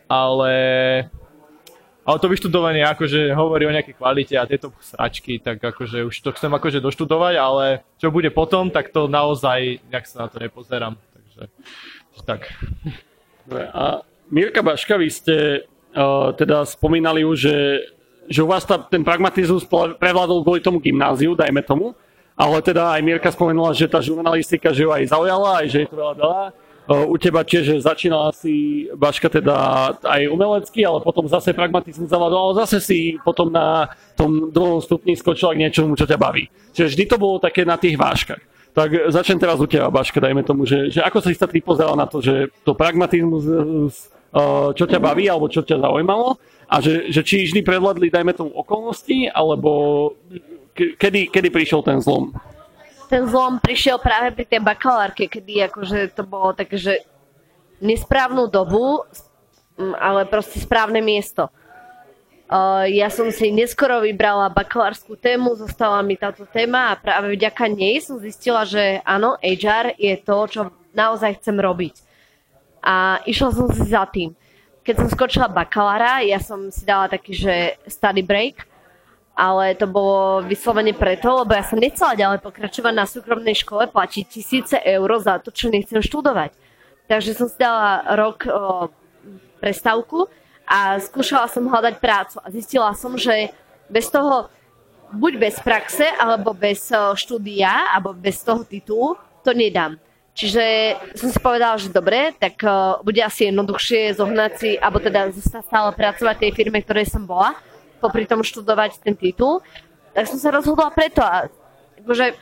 ale 0.08 0.52
ale 2.06 2.22
to 2.22 2.30
vyštudovanie 2.30 2.86
akože 2.86 3.34
hovorí 3.34 3.66
o 3.66 3.74
nejakej 3.74 3.98
kvalite 3.98 4.38
a 4.38 4.46
tieto 4.46 4.70
sračky, 4.78 5.42
tak 5.42 5.58
akože 5.58 6.06
už 6.06 6.14
to 6.22 6.30
chcem 6.38 6.54
akože 6.54 6.78
doštudovať, 6.78 7.34
ale 7.42 7.66
čo 7.98 8.14
bude 8.14 8.30
potom, 8.30 8.70
tak 8.70 8.94
to 8.94 9.10
naozaj 9.10 9.82
nejak 9.90 10.06
sa 10.06 10.26
na 10.26 10.28
to 10.30 10.38
nepozerám. 10.38 10.94
Takže 11.02 11.50
tak. 12.22 12.54
A 13.74 14.06
Mirka 14.30 14.62
Baška, 14.62 15.02
vy 15.02 15.10
ste 15.10 15.36
uh, 15.66 16.30
teda 16.38 16.62
spomínali 16.70 17.26
už, 17.26 17.38
že, 17.42 17.58
že 18.30 18.40
u 18.46 18.48
vás 18.50 18.62
tá, 18.66 18.78
ten 18.78 19.02
pragmatizmus 19.02 19.66
prevládol 19.98 20.46
kvôli 20.46 20.62
tomu 20.62 20.78
gymnáziu, 20.78 21.34
dajme 21.34 21.66
tomu, 21.66 21.98
ale 22.38 22.62
teda 22.62 22.94
aj 22.94 23.02
Mirka 23.02 23.34
spomenula, 23.34 23.74
že 23.74 23.90
tá 23.90 23.98
žurnalistika 23.98 24.70
že 24.70 24.86
ju 24.86 24.94
aj 24.94 25.10
zaujala, 25.10 25.66
aj 25.66 25.68
že 25.74 25.78
je 25.86 25.90
to 25.90 25.98
veľa 25.98 26.16
dala 26.22 26.44
u 26.86 27.16
teba 27.18 27.42
tiež 27.42 27.82
začínala 27.82 28.30
si 28.30 28.86
Baška 28.94 29.26
teda 29.26 29.56
aj 30.06 30.30
umelecky, 30.30 30.86
ale 30.86 31.02
potom 31.02 31.26
zase 31.26 31.50
pragmatizmus 31.50 32.06
zavadol, 32.06 32.54
ale 32.54 32.62
zase 32.62 32.78
si 32.78 33.18
potom 33.26 33.50
na 33.50 33.90
tom 34.14 34.54
druhom 34.54 34.78
stupni 34.78 35.18
skočila 35.18 35.58
k 35.58 35.66
niečomu, 35.66 35.98
čo 35.98 36.06
ťa 36.06 36.22
baví. 36.22 36.46
Čiže 36.78 36.94
vždy 36.94 37.04
to 37.10 37.18
bolo 37.18 37.42
také 37.42 37.66
na 37.66 37.74
tých 37.74 37.98
váškach. 37.98 38.42
Tak 38.76 39.10
začnem 39.10 39.40
teraz 39.42 39.58
u 39.58 39.66
teba, 39.66 39.90
Baška, 39.90 40.22
dajme 40.22 40.46
tomu, 40.46 40.68
že, 40.68 40.94
že 40.94 41.02
ako 41.02 41.24
si 41.26 41.34
sa 41.34 41.50
ty 41.50 41.64
pozeral 41.64 41.98
na 41.98 42.06
to, 42.06 42.22
že 42.22 42.54
to 42.62 42.78
pragmatizmus, 42.78 43.48
čo 44.76 44.84
ťa 44.86 45.00
baví, 45.00 45.26
alebo 45.32 45.48
čo 45.48 45.64
ťa 45.64 45.80
zaujímalo, 45.80 46.38
a 46.68 46.76
že, 46.84 47.08
že 47.10 47.24
či 47.24 47.48
vždy 47.50 47.64
predladli, 47.64 48.12
dajme 48.12 48.36
tomu, 48.36 48.52
okolnosti, 48.52 49.32
alebo 49.32 50.12
kedy, 50.76 51.32
kedy 51.32 51.48
prišiel 51.50 51.82
ten 51.82 52.04
zlom? 52.04 52.36
Ten 53.08 53.26
zlom 53.30 53.62
prišiel 53.62 54.02
práve 54.02 54.34
pri 54.34 54.46
tej 54.46 54.62
bakalárke, 54.62 55.30
kedy 55.30 55.70
akože 55.72 56.14
to 56.14 56.24
bolo 56.26 56.52
také, 56.52 56.78
že 56.78 56.94
nesprávnu 57.80 58.50
dobu, 58.50 59.04
ale 60.00 60.26
proste 60.26 60.60
správne 60.62 61.04
miesto. 61.04 61.52
Uh, 62.46 62.86
ja 62.86 63.10
som 63.10 63.34
si 63.34 63.50
neskoro 63.50 64.06
vybrala 64.06 64.54
bakalárskú 64.54 65.18
tému, 65.18 65.58
zostala 65.58 66.06
mi 66.06 66.14
táto 66.14 66.46
téma 66.46 66.94
a 66.94 67.00
práve 67.00 67.34
vďaka 67.34 67.66
nej 67.74 67.98
som 68.06 68.22
zistila, 68.22 68.70
že 68.70 69.02
áno, 69.02 69.34
HR 69.42 69.98
je 69.98 70.14
to, 70.22 70.38
čo 70.46 70.62
naozaj 70.94 71.42
chcem 71.42 71.58
robiť. 71.58 71.96
A 72.86 73.18
išla 73.26 73.50
som 73.50 73.66
si 73.74 73.90
za 73.90 74.06
tým. 74.06 74.38
Keď 74.86 74.94
som 74.94 75.10
skočila 75.10 75.50
bakalára, 75.50 76.22
ja 76.22 76.38
som 76.38 76.70
si 76.70 76.86
dala 76.86 77.10
taký, 77.10 77.34
že 77.34 77.82
study 77.90 78.22
break, 78.22 78.70
ale 79.36 79.76
to 79.76 79.84
bolo 79.84 80.40
vyslovene 80.48 80.96
preto, 80.96 81.44
lebo 81.44 81.52
ja 81.52 81.62
som 81.68 81.76
nechcela 81.76 82.16
ďalej 82.16 82.40
pokračovať 82.40 82.94
na 82.96 83.04
súkromnej 83.04 83.54
škole, 83.60 83.92
platiť 83.92 84.24
tisíce 84.32 84.80
eur 84.80 85.10
za 85.20 85.44
to, 85.44 85.52
čo 85.52 85.68
nechcem 85.68 86.00
študovať. 86.00 86.56
Takže 87.12 87.36
som 87.36 87.52
si 87.52 87.60
dala 87.60 88.02
rok 88.16 88.48
o, 88.48 88.90
prestávku 89.60 90.32
a 90.64 90.98
skúšala 91.04 91.52
som 91.52 91.68
hľadať 91.68 92.00
prácu 92.00 92.40
a 92.42 92.48
zistila 92.50 92.96
som, 92.96 93.14
že 93.20 93.52
bez 93.92 94.08
toho, 94.08 94.48
buď 95.12 95.34
bez 95.38 95.56
praxe, 95.62 96.08
alebo 96.18 96.56
bez 96.56 96.90
štúdia, 97.20 97.94
alebo 97.94 98.16
bez 98.16 98.42
toho 98.42 98.66
titulu, 98.66 99.20
to 99.46 99.54
nedám. 99.54 100.00
Čiže 100.36 100.64
som 101.16 101.32
si 101.32 101.40
povedala, 101.40 101.80
že 101.80 101.88
dobre, 101.88 102.36
tak 102.36 102.60
uh, 102.60 103.00
bude 103.00 103.24
asi 103.24 103.48
jednoduchšie 103.48 104.20
zohnať 104.20 104.52
si, 104.60 104.72
alebo 104.76 105.00
teda 105.00 105.32
zostať 105.32 105.64
stále 105.64 105.90
pracovať 105.96 106.36
v 106.36 106.44
tej 106.44 106.52
firme, 106.52 106.80
ktorej 106.84 107.08
som 107.08 107.24
bola, 107.24 107.56
popri 108.06 108.30
tom 108.30 108.46
študovať 108.46 109.02
ten 109.02 109.18
titul. 109.18 109.66
Tak 110.14 110.30
som 110.30 110.38
sa 110.38 110.54
rozhodla 110.54 110.94
preto. 110.94 111.26
A, 111.26 111.50
akože, 112.06 112.38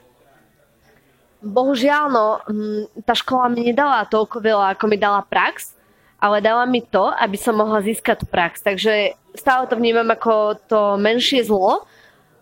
bohužiaľ, 1.39 2.03
no, 2.11 2.27
hm, 2.43 3.03
tá 3.07 3.15
škola 3.15 3.47
mi 3.47 3.71
nedala 3.71 4.03
toľko 4.07 4.43
veľa, 4.43 4.75
ako 4.75 4.85
mi 4.91 4.97
dala 4.99 5.23
prax, 5.23 5.75
ale 6.19 6.39
dala 6.39 6.63
mi 6.63 6.79
to, 6.83 7.11
aby 7.19 7.35
som 7.35 7.59
mohla 7.59 7.83
získať 7.83 8.23
tú 8.23 8.25
prax. 8.27 8.63
Takže 8.63 9.15
stále 9.35 9.67
to 9.67 9.75
vnímam 9.75 10.07
ako 10.07 10.55
to 10.67 10.79
menšie 10.95 11.43
zlo 11.43 11.83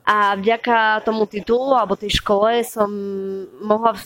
a 0.05 0.37
vďaka 0.37 1.01
tomu 1.05 1.25
titulu 1.25 1.73
alebo 1.73 1.97
tej 1.97 2.21
škole 2.21 2.61
som 2.65 2.89
mohla 3.61 3.97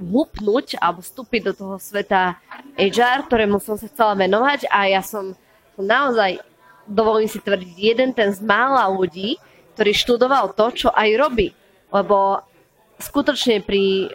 vhupnúť 0.00 0.80
alebo 0.80 1.04
vstúpiť 1.04 1.40
do 1.46 1.52
toho 1.52 1.74
sveta 1.76 2.40
HR, 2.80 3.28
ktorému 3.28 3.60
som 3.60 3.76
sa 3.76 3.86
chcela 3.86 4.16
venovať 4.16 4.66
a 4.72 4.88
ja 4.88 5.04
som 5.04 5.36
naozaj, 5.76 6.40
dovolím 6.90 7.30
si 7.30 7.38
tvrdiť, 7.38 7.74
jeden 7.78 8.10
ten 8.10 8.34
z 8.34 8.42
mála 8.42 8.90
ľudí, 8.90 9.38
ktorý 9.78 9.92
študoval 9.94 10.52
to, 10.58 10.66
čo 10.74 10.88
aj 10.90 11.08
robí. 11.16 11.54
Lebo 11.94 12.42
skutočne 12.98 13.62
pri, 13.62 14.12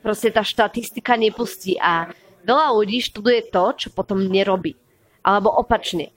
proste 0.00 0.32
tá 0.32 0.40
štatistika 0.42 1.14
nepustí 1.14 1.76
a 1.76 2.10
veľa 2.42 2.74
ľudí 2.74 3.04
študuje 3.04 3.52
to, 3.52 3.64
čo 3.76 3.88
potom 3.92 4.18
nerobí. 4.24 4.74
Alebo 5.20 5.52
opačne. 5.52 6.10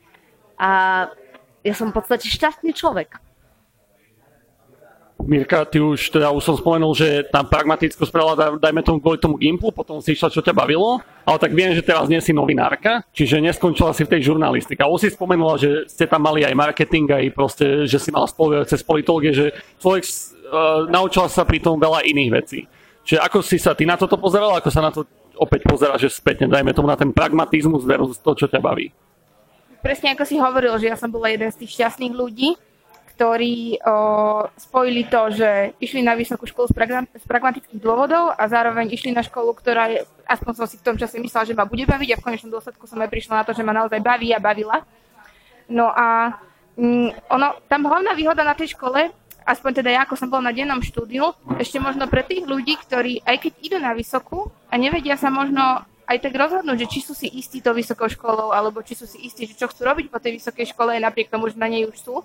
A 0.56 1.06
ja 1.62 1.74
som 1.76 1.92
v 1.92 2.00
podstate 2.00 2.32
šťastný 2.32 2.72
človek. 2.72 3.20
Mirka, 5.20 5.68
ty 5.68 5.84
už, 5.84 6.16
teda 6.16 6.32
už 6.32 6.42
som 6.42 6.56
spomenul, 6.56 6.96
že 6.96 7.28
tam 7.28 7.44
pragmaticko 7.44 8.08
spravila, 8.08 8.56
dajme 8.56 8.82
tomu 8.82 9.04
kvôli 9.04 9.20
tomu 9.20 9.36
Gimplu, 9.36 9.68
potom 9.70 10.00
si 10.00 10.16
išla, 10.16 10.32
čo 10.32 10.40
ťa 10.40 10.56
bavilo, 10.56 11.04
ale 11.28 11.38
tak 11.38 11.52
viem, 11.52 11.76
že 11.76 11.84
teraz 11.84 12.08
nie 12.08 12.24
si 12.24 12.32
novinárka, 12.32 13.04
čiže 13.12 13.44
neskončila 13.44 13.92
si 13.92 14.08
v 14.08 14.16
tej 14.16 14.32
žurnalistike. 14.32 14.80
A 14.80 14.88
už 14.88 15.06
si 15.06 15.10
spomenula, 15.12 15.60
že 15.60 15.86
ste 15.92 16.08
tam 16.08 16.24
mali 16.24 16.48
aj 16.48 16.56
marketing, 16.56 17.12
aj 17.12 17.36
proste, 17.36 17.66
že 17.84 18.00
si 18.00 18.10
mala 18.16 18.32
spoluviať 18.32 18.72
cez 18.72 18.82
politológie, 18.82 19.36
že 19.36 19.46
človek 19.84 20.08
uh, 20.08 20.88
naučila 20.88 21.28
sa 21.28 21.44
pri 21.44 21.60
tom 21.60 21.76
veľa 21.76 22.08
iných 22.08 22.32
vecí. 22.32 22.66
Čiže 23.04 23.20
ako 23.20 23.38
si 23.44 23.58
sa 23.60 23.76
ty 23.76 23.84
na 23.84 24.00
toto 24.00 24.16
pozerala, 24.16 24.64
ako 24.64 24.70
sa 24.72 24.82
na 24.82 24.92
to 24.94 25.04
opäť 25.36 25.68
pozera, 25.68 26.00
že 26.00 26.08
spätne, 26.08 26.48
dajme 26.48 26.72
tomu 26.72 26.88
na 26.88 26.96
ten 26.96 27.12
pragmatizmus 27.12 27.84
versus 27.84 28.20
to, 28.20 28.36
čo 28.36 28.48
ťa 28.48 28.60
baví? 28.64 28.92
Presne 29.80 30.12
ako 30.12 30.24
si 30.28 30.36
hovoril, 30.36 30.76
že 30.76 30.92
ja 30.92 30.98
som 31.00 31.08
bola 31.08 31.32
jeden 31.32 31.48
z 31.48 31.64
tých 31.64 31.80
šťastných 31.80 32.12
ľudí, 32.12 32.60
ktorí 33.20 33.84
o, 33.84 33.96
spojili 34.56 35.04
to, 35.12 35.28
že 35.36 35.76
išli 35.84 36.00
na 36.00 36.16
vysokú 36.16 36.48
školu 36.48 36.72
z, 36.72 36.74
pragma- 36.74 37.12
z 37.12 37.26
pragmatických 37.28 37.84
dôvodov 37.84 38.32
a 38.32 38.48
zároveň 38.48 38.96
išli 38.96 39.12
na 39.12 39.20
školu, 39.20 39.52
ktorá 39.60 39.92
je, 39.92 40.08
aspoň 40.24 40.52
som 40.56 40.64
si 40.64 40.80
v 40.80 40.88
tom 40.88 40.96
čase 40.96 41.20
myslela, 41.20 41.44
že 41.44 41.52
ma 41.52 41.68
bude 41.68 41.84
baviť 41.84 42.16
a 42.16 42.20
v 42.24 42.24
konečnom 42.24 42.56
dôsledku 42.56 42.88
som 42.88 42.96
aj 43.04 43.12
prišla 43.12 43.44
na 43.44 43.44
to, 43.44 43.52
že 43.52 43.68
ma 43.68 43.76
naozaj 43.76 44.00
baví 44.00 44.32
a 44.32 44.40
bavila. 44.40 44.88
No 45.68 45.92
a 45.92 46.40
mm, 46.80 47.28
ono, 47.28 47.60
tam 47.68 47.92
hlavná 47.92 48.16
výhoda 48.16 48.48
na 48.48 48.56
tej 48.56 48.80
škole, 48.80 49.12
aspoň 49.44 49.84
teda 49.84 50.00
ja, 50.00 50.08
ako 50.08 50.16
som 50.16 50.32
bola 50.32 50.48
na 50.48 50.56
dennom 50.56 50.80
štúdiu, 50.80 51.36
ešte 51.60 51.76
možno 51.76 52.08
pre 52.08 52.24
tých 52.24 52.48
ľudí, 52.48 52.80
ktorí 52.80 53.20
aj 53.28 53.36
keď 53.36 53.52
idú 53.60 53.78
na 53.84 53.92
vysokú 53.92 54.48
a 54.72 54.80
nevedia 54.80 55.20
sa 55.20 55.28
možno 55.28 55.84
aj 56.08 56.24
tak 56.24 56.40
rozhodnúť, 56.40 56.88
že 56.88 56.88
či 56.88 57.00
sú 57.04 57.12
si 57.12 57.28
istí 57.36 57.60
to 57.60 57.76
vysokou 57.76 58.08
školou, 58.08 58.56
alebo 58.56 58.80
či 58.80 58.96
sú 58.96 59.04
si 59.04 59.28
istí, 59.28 59.44
že 59.44 59.60
čo 59.60 59.68
chcú 59.68 59.84
robiť 59.84 60.08
po 60.08 60.24
tej 60.24 60.40
vysokej 60.40 60.72
škole, 60.72 60.96
napriek 61.04 61.28
tomu, 61.28 61.52
že 61.52 61.60
na 61.60 61.68
nej 61.68 61.84
už 61.84 62.00
sú, 62.00 62.24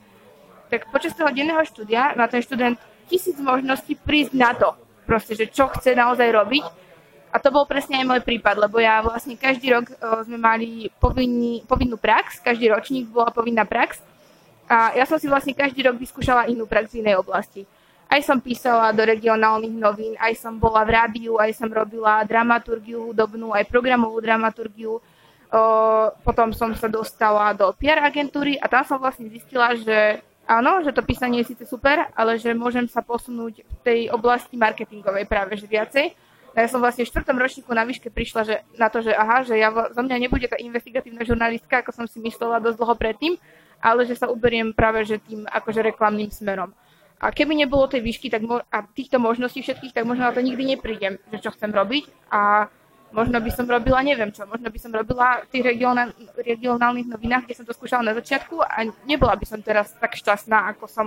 tak 0.75 0.91
počas 0.91 1.15
toho 1.15 1.31
denného 1.31 1.63
štúdia 1.63 2.19
má 2.19 2.27
ten 2.27 2.43
študent 2.43 2.75
tisíc 3.07 3.39
možností 3.39 3.95
prísť 3.95 4.35
na 4.35 4.51
to, 4.59 4.75
proste, 5.07 5.39
že 5.39 5.47
čo 5.47 5.71
chce 5.71 5.95
naozaj 5.95 6.35
robiť. 6.35 6.67
A 7.31 7.39
to 7.39 7.51
bol 7.51 7.67
presne 7.67 7.99
aj 8.03 8.07
môj 8.07 8.21
prípad, 8.23 8.59
lebo 8.59 8.83
ja 8.83 9.03
vlastne 9.03 9.39
každý 9.39 9.75
rok 9.75 9.91
o, 9.91 10.23
sme 10.23 10.39
mali 10.39 10.91
povinný, 11.03 11.67
povinnú 11.67 11.99
prax, 11.99 12.39
každý 12.39 12.71
ročník 12.71 13.11
bola 13.11 13.31
povinná 13.35 13.67
prax 13.67 14.03
a 14.71 14.97
ja 14.97 15.05
som 15.05 15.19
si 15.19 15.27
vlastne 15.27 15.51
každý 15.51 15.83
rok 15.83 15.99
vyskúšala 15.99 16.47
inú 16.47 16.65
prax 16.65 16.95
v 16.95 17.03
inej 17.03 17.21
oblasti. 17.21 17.67
Aj 18.07 18.21
som 18.23 18.39
písala 18.39 18.95
do 18.95 19.03
regionálnych 19.03 19.75
novín, 19.75 20.15
aj 20.23 20.39
som 20.39 20.55
bola 20.55 20.87
v 20.87 20.95
rádiu, 20.95 21.35
aj 21.43 21.59
som 21.59 21.67
robila 21.67 22.23
dramaturgiu 22.23 23.11
hudobnú, 23.11 23.51
aj 23.51 23.67
programovú 23.67 24.23
dramaturgiu. 24.23 25.03
O, 25.51 25.63
potom 26.23 26.55
som 26.55 26.71
sa 26.79 26.87
dostala 26.87 27.51
do 27.51 27.67
PR 27.75 27.99
agentúry 27.99 28.63
a 28.63 28.71
tam 28.71 28.87
som 28.87 29.03
vlastne 29.03 29.27
zistila, 29.27 29.75
že 29.75 30.23
áno, 30.47 30.81
že 30.85 30.93
to 30.93 31.05
písanie 31.05 31.43
je 31.43 31.55
síce 31.55 31.65
super, 31.69 32.09
ale 32.15 32.37
že 32.37 32.53
môžem 32.57 32.89
sa 32.89 33.01
posunúť 33.01 33.65
v 33.65 33.79
tej 33.85 34.01
oblasti 34.13 34.55
marketingovej 34.57 35.25
práve 35.29 35.57
že 35.57 35.69
viacej. 35.69 36.13
A 36.55 36.63
ja 36.63 36.69
som 36.71 36.79
vlastne 36.79 37.03
v 37.03 37.11
štvrtom 37.11 37.35
ročníku 37.35 37.75
na 37.75 37.83
výške 37.83 38.15
prišla 38.15 38.41
že, 38.47 38.57
na 38.79 38.87
to, 38.87 39.03
že 39.03 39.11
aha, 39.11 39.43
že 39.43 39.59
ja, 39.59 39.75
za 39.75 40.03
mňa 40.07 40.17
nebude 40.23 40.47
tá 40.47 40.55
investigatívna 40.55 41.27
žurnalistka, 41.27 41.83
ako 41.83 41.91
som 41.91 42.07
si 42.07 42.23
myslela 42.23 42.63
dosť 42.63 42.79
dlho 42.79 42.95
predtým, 42.95 43.33
ale 43.83 44.07
že 44.07 44.15
sa 44.15 44.31
uberiem 44.31 44.71
práve 44.71 45.03
že 45.03 45.19
tým 45.19 45.51
akože 45.51 45.83
reklamným 45.83 46.31
smerom. 46.31 46.71
A 47.19 47.35
keby 47.35 47.59
nebolo 47.59 47.91
tej 47.91 48.07
výšky 48.07 48.31
tak 48.31 48.47
mo- 48.47 48.63
a 48.63 48.79
týchto 48.87 49.19
možností 49.19 49.67
všetkých, 49.67 49.97
tak 49.97 50.07
možno 50.07 50.31
na 50.31 50.35
to 50.35 50.45
nikdy 50.45 50.77
neprídem, 50.77 51.19
že 51.35 51.43
čo 51.43 51.51
chcem 51.51 51.75
robiť. 51.75 52.07
A 52.31 52.71
možno 53.15 53.39
by 53.39 53.51
som 53.55 53.71
robila, 53.71 54.03
neviem 54.03 54.35
čo, 54.35 54.43
možno 54.45 54.67
by 54.67 54.79
som 54.83 54.91
robila 54.91 55.47
v 55.47 55.49
tých 55.55 55.65
regionál, 55.65 56.11
regionálnych 56.35 57.07
novinách, 57.07 57.47
kde 57.47 57.55
som 57.63 57.67
to 57.67 57.71
skúšala 57.71 58.03
na 58.03 58.15
začiatku 58.19 58.59
a 58.59 58.91
nebola 59.07 59.39
by 59.39 59.47
som 59.47 59.63
teraz 59.63 59.95
tak 59.95 60.19
šťastná, 60.19 60.75
ako 60.75 60.91
som 60.91 61.07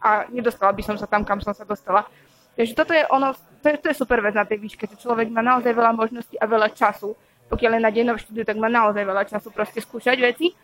a 0.00 0.24
nedostala 0.32 0.72
by 0.72 0.82
som 0.84 0.96
sa 0.96 1.04
tam, 1.04 1.24
kam 1.28 1.44
som 1.44 1.52
sa 1.52 1.68
dostala. 1.68 2.08
Takže 2.56 2.72
toto 2.72 2.92
je 2.96 3.04
ono, 3.12 3.36
to 3.60 3.66
je, 3.68 3.76
to 3.78 3.86
je 3.92 4.00
super 4.00 4.20
vec 4.24 4.32
na 4.32 4.48
tej 4.48 4.58
výške, 4.60 4.88
že 4.88 5.00
človek 5.00 5.28
má 5.28 5.44
naozaj 5.44 5.72
veľa 5.76 5.92
možností 5.92 6.40
a 6.40 6.48
veľa 6.48 6.72
času. 6.72 7.12
Pokiaľ 7.52 7.76
je 7.76 7.84
na 7.84 7.92
dennom 7.92 8.18
štúdiu, 8.18 8.44
tak 8.44 8.56
má 8.56 8.72
naozaj 8.72 9.04
veľa 9.04 9.24
času 9.28 9.52
proste 9.52 9.84
skúšať 9.84 10.16
veci. 10.20 10.56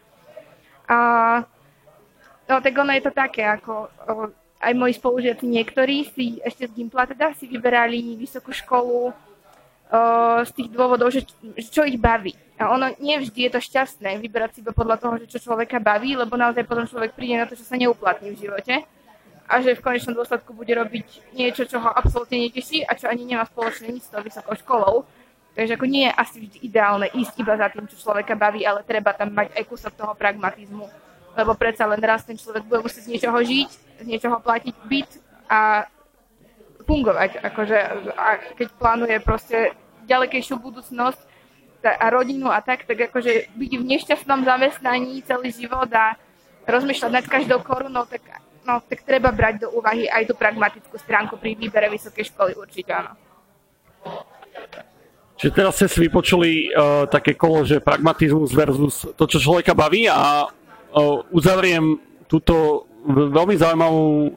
A 0.89 0.97
no 2.49 2.55
tak 2.65 2.75
ono 2.77 2.93
je 2.97 3.03
to 3.05 3.12
také, 3.12 3.45
ako 3.45 3.93
aj 4.61 4.73
moji 4.73 4.95
spolužiaci 4.97 5.45
niektorí 5.45 6.09
si 6.09 6.41
ešte 6.41 6.71
z 6.71 6.73
Gimpla 6.73 7.05
teda 7.05 7.37
si 7.37 7.45
vyberali 7.45 8.17
vysokú 8.17 8.57
školu 8.57 9.12
z 10.42 10.51
tých 10.51 10.68
dôvodov, 10.75 11.14
že, 11.14 11.22
čo 11.70 11.87
ich 11.87 11.99
baví. 11.99 12.35
A 12.59 12.72
ono 12.72 12.90
nie 12.99 13.20
vždy 13.20 13.46
je 13.46 13.51
to 13.55 13.61
šťastné 13.62 14.18
vyberať 14.18 14.59
si 14.59 14.61
iba 14.64 14.72
podľa 14.75 14.96
toho, 14.99 15.14
že 15.22 15.31
čo 15.31 15.51
človeka 15.51 15.79
baví, 15.79 16.16
lebo 16.16 16.35
naozaj 16.35 16.66
potom 16.66 16.88
človek 16.88 17.14
príde 17.14 17.38
na 17.38 17.46
to, 17.46 17.55
že 17.55 17.68
sa 17.68 17.79
neuplatní 17.79 18.33
v 18.35 18.40
živote 18.49 18.83
a 19.46 19.55
že 19.62 19.79
v 19.79 19.85
konečnom 19.85 20.18
dôsledku 20.18 20.51
bude 20.51 20.75
robiť 20.75 21.31
niečo, 21.38 21.62
čo 21.70 21.79
ho 21.79 21.87
absolútne 21.87 22.35
neteší 22.42 22.83
a 22.83 22.99
čo 22.99 23.07
ani 23.07 23.22
nemá 23.22 23.46
spoločné 23.46 23.94
nič 23.94 24.11
s 24.11 24.12
tou 24.12 24.25
vysokou 24.25 24.59
školou. 24.59 25.07
Takže 25.55 25.79
ako 25.79 25.87
nie 25.88 26.05
je 26.11 26.12
asi 26.12 26.37
vždy 26.42 26.59
ideálne 26.66 27.09
ísť 27.14 27.35
iba 27.40 27.55
za 27.57 27.70
tým, 27.72 27.87
čo 27.88 27.96
človeka 27.96 28.35
baví, 28.37 28.66
ale 28.66 28.85
treba 28.85 29.14
tam 29.14 29.33
mať 29.33 29.55
aj 29.55 29.64
kúsok 29.70 29.92
toho 29.94 30.12
pragmatizmu. 30.18 30.85
Lebo 31.37 31.53
predsa 31.55 31.87
len 31.87 32.03
raz 32.03 32.27
ten 32.27 32.37
človek 32.37 32.66
bude 32.66 32.85
musieť 32.85 33.09
z 33.09 33.11
niečoho 33.16 33.38
žiť, 33.40 33.70
z 34.03 34.07
niečoho 34.09 34.37
platiť 34.42 34.75
byt 34.85 35.11
a 35.49 35.87
fungovať. 36.87 37.42
Akože, 37.42 37.79
a 38.14 38.38
keď 38.55 38.68
plánuje 38.79 39.16
proste 39.20 39.75
ďalekejšiu 40.07 40.57
budúcnosť 40.62 41.20
a 41.83 42.07
rodinu 42.11 42.51
a 42.51 42.62
tak, 42.62 42.87
tak 42.87 43.11
akože 43.11 43.53
byť 43.55 43.72
v 43.79 43.85
nešťastnom 43.85 44.42
zamestnaní 44.42 45.22
celý 45.22 45.55
život 45.55 45.90
a 45.92 46.18
rozmýšľať 46.66 47.11
nad 47.12 47.27
každou 47.27 47.62
korunou, 47.62 48.07
tak, 48.11 48.22
no, 48.66 48.83
tak 48.83 49.07
treba 49.07 49.31
brať 49.31 49.66
do 49.66 49.68
úvahy 49.70 50.11
aj 50.11 50.27
tú 50.27 50.35
pragmatickú 50.35 50.99
stránku 50.99 51.38
pri 51.38 51.55
výbere 51.55 51.87
vysokej 51.90 52.35
školy, 52.35 52.59
určite 52.59 52.90
áno. 52.90 53.14
Čiže 55.37 55.53
teraz 55.53 55.77
ste 55.77 55.87
si 55.87 56.01
vypočuli 56.09 56.72
uh, 56.72 57.05
také 57.07 57.37
kolo, 57.37 57.62
že 57.62 57.85
pragmatizmus 57.85 58.57
versus 58.57 59.05
to, 59.14 59.25
čo 59.29 59.38
človeka 59.38 59.77
baví 59.77 60.09
a 60.09 60.49
uh, 60.49 61.22
uzavriem 61.29 62.01
túto 62.25 62.88
veľmi 63.07 63.55
zaujímavú 63.55 64.34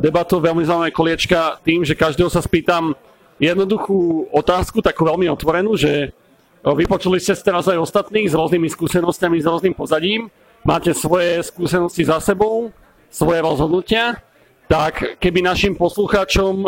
debatu 0.00 0.40
veľmi 0.40 0.64
zaujímavé 0.64 0.92
koliečka 0.92 1.60
tým, 1.60 1.84
že 1.84 1.92
každého 1.92 2.32
sa 2.32 2.40
spýtam 2.40 2.96
jednoduchú 3.36 4.30
otázku, 4.32 4.80
takú 4.80 5.04
veľmi 5.04 5.28
otvorenú, 5.28 5.76
že 5.76 6.16
vypočuli 6.64 7.20
ste 7.20 7.36
teraz 7.36 7.68
aj 7.68 7.76
ostatných 7.76 8.30
s 8.30 8.34
rôznymi 8.34 8.72
skúsenostiami, 8.72 9.36
s 9.42 9.48
rôznym 9.48 9.76
pozadím, 9.76 10.32
máte 10.64 10.96
svoje 10.96 11.44
skúsenosti 11.44 12.08
za 12.08 12.24
sebou, 12.24 12.72
svoje 13.12 13.44
rozhodnutia, 13.44 14.16
tak 14.64 15.20
keby 15.20 15.44
našim 15.44 15.76
poslucháčom 15.76 16.64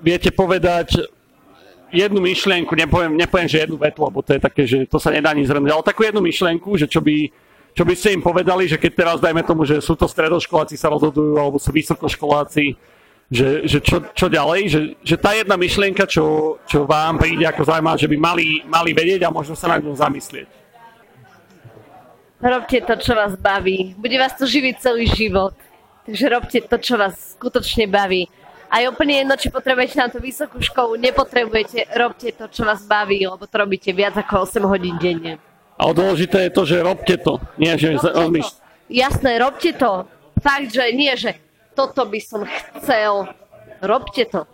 viete 0.00 0.32
povedať 0.32 0.96
jednu 1.92 2.24
myšlienku, 2.24 2.72
nepoviem, 2.72 3.12
nepoviem, 3.20 3.48
že 3.52 3.68
jednu 3.68 3.76
vetu, 3.76 4.00
lebo 4.00 4.24
to 4.24 4.32
je 4.32 4.40
také, 4.40 4.64
že 4.64 4.88
to 4.88 4.96
sa 4.96 5.12
nedá 5.12 5.36
ani 5.36 5.44
zhrnúť, 5.44 5.70
ale 5.76 5.84
takú 5.84 6.08
jednu 6.08 6.24
myšlienku, 6.24 6.72
že 6.80 6.88
čo 6.88 7.04
by 7.04 7.28
čo 7.72 7.82
by 7.88 7.94
ste 7.96 8.12
im 8.12 8.22
povedali, 8.22 8.68
že 8.68 8.76
keď 8.76 8.92
teraz 8.92 9.16
dajme 9.18 9.40
tomu, 9.44 9.64
že 9.64 9.80
sú 9.80 9.96
to 9.96 10.04
stredoškoláci 10.04 10.76
sa 10.76 10.92
rozhodujú, 10.92 11.40
alebo 11.40 11.56
sú 11.56 11.72
vysokoškoláci, 11.72 12.76
že, 13.32 13.64
že 13.64 13.78
čo, 13.80 14.04
čo 14.12 14.28
ďalej, 14.28 14.60
že, 14.68 14.80
že 15.00 15.16
tá 15.16 15.32
jedna 15.32 15.56
myšlienka, 15.56 16.04
čo, 16.04 16.60
čo 16.68 16.84
vám 16.84 17.16
príde 17.16 17.48
ako 17.48 17.64
zaujímavá, 17.64 17.96
že 17.96 18.12
by 18.12 18.16
mali, 18.20 18.60
mali 18.68 18.92
vedieť 18.92 19.24
a 19.24 19.32
možno 19.32 19.56
sa 19.56 19.72
na 19.72 19.80
ňu 19.80 19.96
zamyslieť. 19.96 20.48
Robte 22.42 22.76
to, 22.84 22.94
čo 23.00 23.16
vás 23.16 23.38
baví. 23.40 23.96
Bude 23.96 24.20
vás 24.20 24.36
to 24.36 24.44
živiť 24.44 24.74
celý 24.76 25.08
život. 25.08 25.56
Takže 26.04 26.24
robte 26.28 26.58
to, 26.60 26.76
čo 26.76 26.98
vás 26.98 27.38
skutočne 27.38 27.88
baví. 27.88 28.26
A 28.68 28.82
je 28.82 28.90
úplne 28.90 29.22
jedno, 29.22 29.34
či 29.38 29.48
potrebujete 29.52 29.96
na 30.00 30.08
tú 30.08 30.18
vysokú 30.18 30.56
školu, 30.56 30.96
nepotrebujete, 30.96 31.92
robte 31.92 32.32
to, 32.32 32.48
čo 32.48 32.64
vás 32.64 32.80
baví, 32.88 33.20
lebo 33.20 33.44
to 33.44 33.56
robíte 33.60 33.92
viac 33.92 34.16
ako 34.16 34.48
8 34.48 34.64
hodín 34.64 34.96
denne. 34.96 35.36
Ale 35.82 35.98
dôležité 35.98 36.46
je 36.46 36.52
to, 36.54 36.62
že 36.62 36.78
robte 36.78 37.16
to. 37.18 37.42
Nie, 37.58 37.74
že 37.74 37.98
robte 37.98 38.38
to. 38.38 38.54
Jasné, 38.86 39.42
robte 39.42 39.74
to. 39.74 40.06
Fakt, 40.38 40.70
že 40.70 40.94
nie, 40.94 41.10
že 41.18 41.34
toto 41.74 42.06
by 42.06 42.20
som 42.22 42.46
chcel. 42.78 43.26
Robte 43.82 44.22
to. 44.30 44.46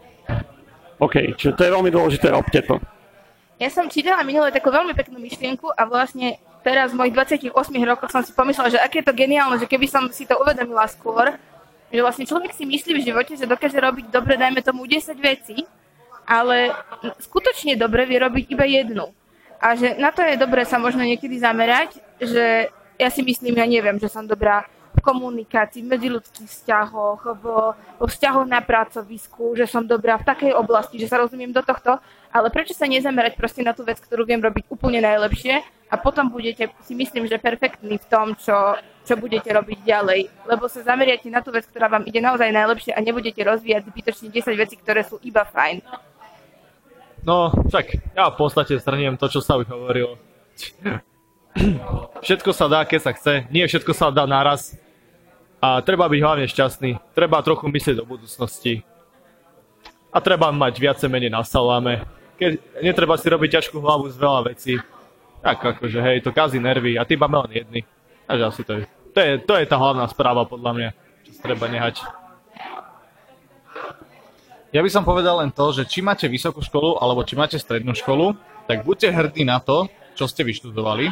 OK, 0.96 1.36
čiže 1.36 1.52
to 1.52 1.62
je 1.68 1.74
veľmi 1.76 1.92
dôležité, 1.92 2.32
robte 2.32 2.64
to. 2.64 2.80
Ja 3.60 3.68
som 3.68 3.92
čítala 3.92 4.24
minulé 4.24 4.48
takú 4.54 4.72
veľmi 4.72 4.96
peknú 4.96 5.20
myšlienku 5.20 5.68
a 5.76 5.82
vlastne 5.84 6.40
teraz 6.64 6.96
v 6.96 7.04
mojich 7.04 7.14
28 7.44 7.52
rokoch 7.84 8.08
som 8.08 8.24
si 8.24 8.32
pomyslela, 8.32 8.72
že 8.72 8.80
aké 8.80 9.04
je 9.04 9.06
to 9.10 9.14
geniálne, 9.14 9.60
že 9.60 9.68
keby 9.68 9.84
som 9.84 10.08
si 10.08 10.24
to 10.24 10.38
uvedomila 10.40 10.88
skôr, 10.88 11.36
že 11.92 12.00
vlastne 12.00 12.24
človek 12.24 12.56
si 12.56 12.64
myslí 12.64 13.02
v 13.02 13.04
živote, 13.04 13.36
že 13.36 13.44
dokáže 13.44 13.76
robiť 13.76 14.08
dobre, 14.08 14.40
dajme 14.40 14.64
tomu 14.64 14.86
10 14.88 15.12
vecí, 15.20 15.66
ale 16.24 16.72
skutočne 17.20 17.76
dobre 17.76 18.08
vie 18.08 18.16
robiť 18.16 18.44
iba 18.48 18.64
jednu. 18.64 19.12
A 19.58 19.74
že 19.74 19.98
na 19.98 20.14
to 20.14 20.22
je 20.22 20.38
dobre 20.38 20.62
sa 20.62 20.78
možno 20.78 21.02
niekedy 21.02 21.38
zamerať, 21.42 21.98
že 22.22 22.70
ja 22.98 23.08
si 23.10 23.22
myslím, 23.22 23.58
ja 23.58 23.66
neviem, 23.66 23.98
že 23.98 24.10
som 24.10 24.26
dobrá 24.26 24.66
v 24.98 25.00
komunikácii, 25.02 25.86
v 25.86 25.90
medziľudských 25.94 26.48
vzťahoch, 26.50 27.20
v, 27.38 27.44
vo 28.02 28.06
vzťahoch 28.06 28.46
na 28.50 28.58
pracovisku, 28.58 29.54
že 29.54 29.70
som 29.70 29.86
dobrá 29.86 30.18
v 30.18 30.26
takej 30.26 30.52
oblasti, 30.58 30.98
že 30.98 31.06
sa 31.06 31.22
rozumiem 31.22 31.54
do 31.54 31.62
tohto, 31.62 32.02
ale 32.34 32.50
prečo 32.50 32.74
sa 32.74 32.90
nezamerať 32.90 33.38
proste 33.38 33.62
na 33.62 33.70
tú 33.70 33.86
vec, 33.86 34.02
ktorú 34.02 34.26
viem 34.26 34.42
robiť 34.42 34.66
úplne 34.66 34.98
najlepšie 34.98 35.62
a 35.88 35.94
potom 35.96 36.28
budete, 36.28 36.74
si 36.82 36.98
myslím, 36.98 37.30
že 37.30 37.38
perfektní 37.38 37.96
v 37.96 38.06
tom, 38.10 38.34
čo, 38.34 38.74
čo 39.06 39.14
budete 39.14 39.48
robiť 39.54 39.78
ďalej. 39.86 40.20
Lebo 40.50 40.66
sa 40.66 40.82
zameriate 40.82 41.30
na 41.30 41.40
tú 41.40 41.54
vec, 41.54 41.64
ktorá 41.70 41.86
vám 41.86 42.04
ide 42.04 42.18
naozaj 42.18 42.50
najlepšie 42.50 42.92
a 42.92 43.00
nebudete 43.00 43.40
rozvíjať 43.40 43.88
zbytočne 43.88 44.28
10 44.34 44.62
vecí, 44.66 44.74
ktoré 44.76 45.06
sú 45.06 45.16
iba 45.22 45.46
fajn. 45.46 45.80
No, 47.28 47.52
však 47.52 48.16
ja 48.16 48.32
v 48.32 48.36
podstate 48.40 48.80
zhrniem 48.80 49.20
to, 49.20 49.28
čo 49.28 49.44
sa 49.44 49.60
už 49.60 49.68
hovorilo. 49.68 50.16
všetko 52.24 52.56
sa 52.56 52.72
dá, 52.72 52.80
keď 52.88 53.00
sa 53.04 53.12
chce. 53.12 53.44
Nie 53.52 53.68
všetko 53.68 53.92
sa 53.92 54.08
dá 54.08 54.24
naraz. 54.24 54.72
A 55.60 55.84
treba 55.84 56.08
byť 56.08 56.20
hlavne 56.24 56.48
šťastný. 56.48 56.96
Treba 57.12 57.44
trochu 57.44 57.68
myslieť 57.68 58.00
do 58.00 58.08
budúcnosti. 58.08 58.80
A 60.08 60.24
treba 60.24 60.48
mať 60.48 60.80
viacej 60.80 61.12
menej 61.12 61.28
na 61.28 61.44
saláme. 61.44 62.08
Keď 62.40 62.80
netreba 62.80 63.20
si 63.20 63.28
robiť 63.28 63.60
ťažkú 63.60 63.76
hlavu 63.76 64.08
z 64.08 64.16
veľa 64.16 64.40
vecí. 64.48 64.80
Tak 65.44 65.76
akože 65.76 66.00
hej, 66.00 66.24
to 66.24 66.32
kazí 66.32 66.56
nervy 66.56 66.96
a 66.96 67.04
ty 67.04 67.20
máme 67.20 67.44
len 67.44 67.60
jedny. 67.60 67.80
Takže 68.24 68.44
asi 68.48 68.62
to 68.64 68.72
je. 68.80 68.82
To 69.12 69.18
je, 69.20 69.32
to 69.44 69.52
je 69.52 69.66
tá 69.68 69.76
hlavná 69.76 70.08
správa 70.08 70.48
podľa 70.48 70.72
mňa, 70.72 70.90
čo 71.28 71.32
treba 71.44 71.68
nehať. 71.68 72.00
Ja 74.68 74.84
by 74.84 74.90
som 74.92 75.00
povedal 75.00 75.40
len 75.40 75.48
to, 75.48 75.72
že 75.72 75.88
či 75.88 76.04
máte 76.04 76.28
vysokú 76.28 76.60
školu 76.60 77.00
alebo 77.00 77.24
či 77.24 77.40
máte 77.40 77.56
strednú 77.56 77.96
školu, 77.96 78.36
tak 78.68 78.84
buďte 78.84 79.08
hrdí 79.08 79.42
na 79.48 79.64
to, 79.64 79.88
čo 80.12 80.28
ste 80.28 80.44
vyštudovali 80.44 81.08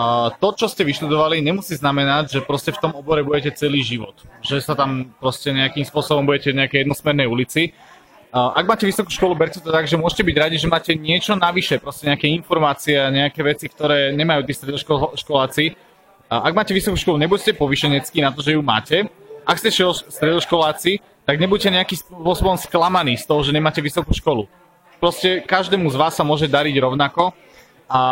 a 0.00 0.30
to, 0.38 0.48
čo 0.56 0.66
ste 0.70 0.86
vyštudovali, 0.86 1.42
nemusí 1.42 1.74
znamenať, 1.76 2.38
že 2.38 2.40
proste 2.40 2.72
v 2.72 2.80
tom 2.80 2.92
obore 2.94 3.20
budete 3.20 3.52
celý 3.52 3.82
život. 3.82 4.16
Že 4.40 4.56
sa 4.62 4.74
tam 4.78 5.12
proste 5.18 5.50
nejakým 5.50 5.84
spôsobom 5.84 6.24
budete 6.24 6.54
v 6.54 6.62
nejakej 6.62 6.86
jednosmernej 6.86 7.26
ulici. 7.28 7.74
Ak 8.30 8.64
máte 8.64 8.86
vysokú 8.86 9.10
školu, 9.10 9.34
berte 9.34 9.58
to 9.58 9.74
tak, 9.74 9.90
že 9.90 9.98
môžete 9.98 10.22
byť 10.22 10.36
radi, 10.38 10.56
že 10.56 10.70
máte 10.70 10.94
niečo 10.94 11.34
navyše, 11.34 11.82
proste 11.82 12.06
nejaké 12.06 12.30
informácie 12.30 12.94
a 12.94 13.10
nejaké 13.10 13.42
veci, 13.42 13.66
ktoré 13.66 14.14
nemajú 14.14 14.46
tí 14.46 14.54
stredoškoláci. 14.54 15.64
Ak 16.30 16.54
máte 16.54 16.70
vysokú 16.70 16.94
školu, 16.94 17.18
nebuďte 17.18 17.58
povyšeneckí 17.58 18.22
na 18.22 18.30
to, 18.30 18.40
že 18.40 18.54
ju 18.54 18.62
máte. 18.62 19.10
Ak 19.42 19.58
ste 19.58 19.74
stredoškoláci, 19.74 21.02
tak 21.30 21.38
nebuďte 21.38 21.70
nejakým 21.70 21.98
spôsobom 22.02 22.58
sklamaní 22.58 23.14
z 23.14 23.22
toho, 23.22 23.46
že 23.46 23.54
nemáte 23.54 23.78
vysokú 23.78 24.10
školu. 24.10 24.50
Proste 24.98 25.38
každému 25.46 25.86
z 25.86 25.94
vás 25.94 26.18
sa 26.18 26.26
môže 26.26 26.50
dariť 26.50 26.74
rovnako 26.82 27.30
a 27.86 28.02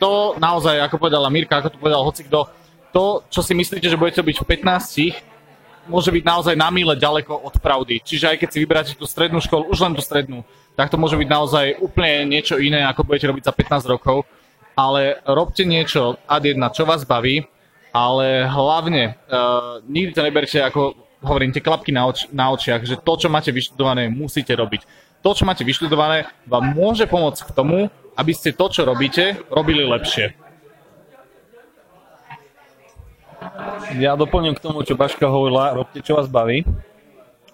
to 0.00 0.40
naozaj, 0.40 0.80
ako 0.80 0.96
povedala 0.96 1.28
Mirka, 1.28 1.60
ako 1.60 1.68
to 1.68 1.76
povedal 1.76 2.00
hocikto, 2.00 2.48
to, 2.96 3.20
čo 3.28 3.44
si 3.44 3.52
myslíte, 3.52 3.84
že 3.92 4.00
budete 4.00 4.24
byť 4.24 4.36
v 4.40 4.48
15, 4.56 5.92
môže 5.92 6.08
byť 6.08 6.24
naozaj 6.24 6.54
na 6.56 6.72
míle 6.72 6.96
ďaleko 6.96 7.44
od 7.44 7.60
pravdy. 7.60 8.00
Čiže 8.00 8.32
aj 8.32 8.36
keď 8.40 8.48
si 8.48 8.58
vyberáte 8.64 8.92
tú 8.96 9.04
strednú 9.04 9.44
školu, 9.44 9.68
už 9.68 9.76
len 9.84 9.92
tú 9.92 10.00
strednú, 10.00 10.40
tak 10.80 10.88
to 10.88 10.96
môže 10.96 11.20
byť 11.20 11.28
naozaj 11.28 11.76
úplne 11.84 12.24
niečo 12.24 12.56
iné, 12.56 12.88
ako 12.88 13.04
budete 13.04 13.28
robiť 13.28 13.44
za 13.44 13.52
15 13.52 13.84
rokov. 13.92 14.24
Ale 14.80 15.20
robte 15.28 15.68
niečo 15.68 16.16
ad 16.24 16.48
jedna, 16.48 16.72
čo 16.72 16.88
vás 16.88 17.04
baví, 17.04 17.44
ale 17.92 18.48
hlavne 18.48 19.20
uh, 19.28 19.84
nikdy 19.84 20.16
to 20.16 20.24
neberte 20.24 20.56
ako, 20.56 20.96
hovorím, 21.20 21.52
tie 21.52 21.64
klapky 21.64 21.92
na, 21.92 22.08
oč- 22.08 22.28
na 22.32 22.52
očiach, 22.52 22.84
že 22.84 22.96
to, 23.00 23.12
čo 23.16 23.28
máte 23.28 23.52
vyštudované, 23.52 24.08
musíte 24.08 24.52
robiť. 24.52 24.84
To, 25.20 25.36
čo 25.36 25.44
máte 25.44 25.64
vyštudované, 25.64 26.28
vám 26.48 26.72
môže 26.72 27.04
pomôcť 27.04 27.44
k 27.44 27.54
tomu, 27.54 27.78
aby 28.16 28.32
ste 28.32 28.56
to, 28.56 28.66
čo 28.72 28.88
robíte, 28.88 29.36
robili 29.52 29.84
lepšie. 29.84 30.32
Ja 33.96 34.16
doplním 34.16 34.56
k 34.56 34.64
tomu, 34.64 34.84
čo 34.84 34.96
Baška 34.96 35.28
hovorila, 35.28 35.76
robte, 35.76 36.00
čo 36.04 36.16
vás 36.16 36.28
baví, 36.28 36.64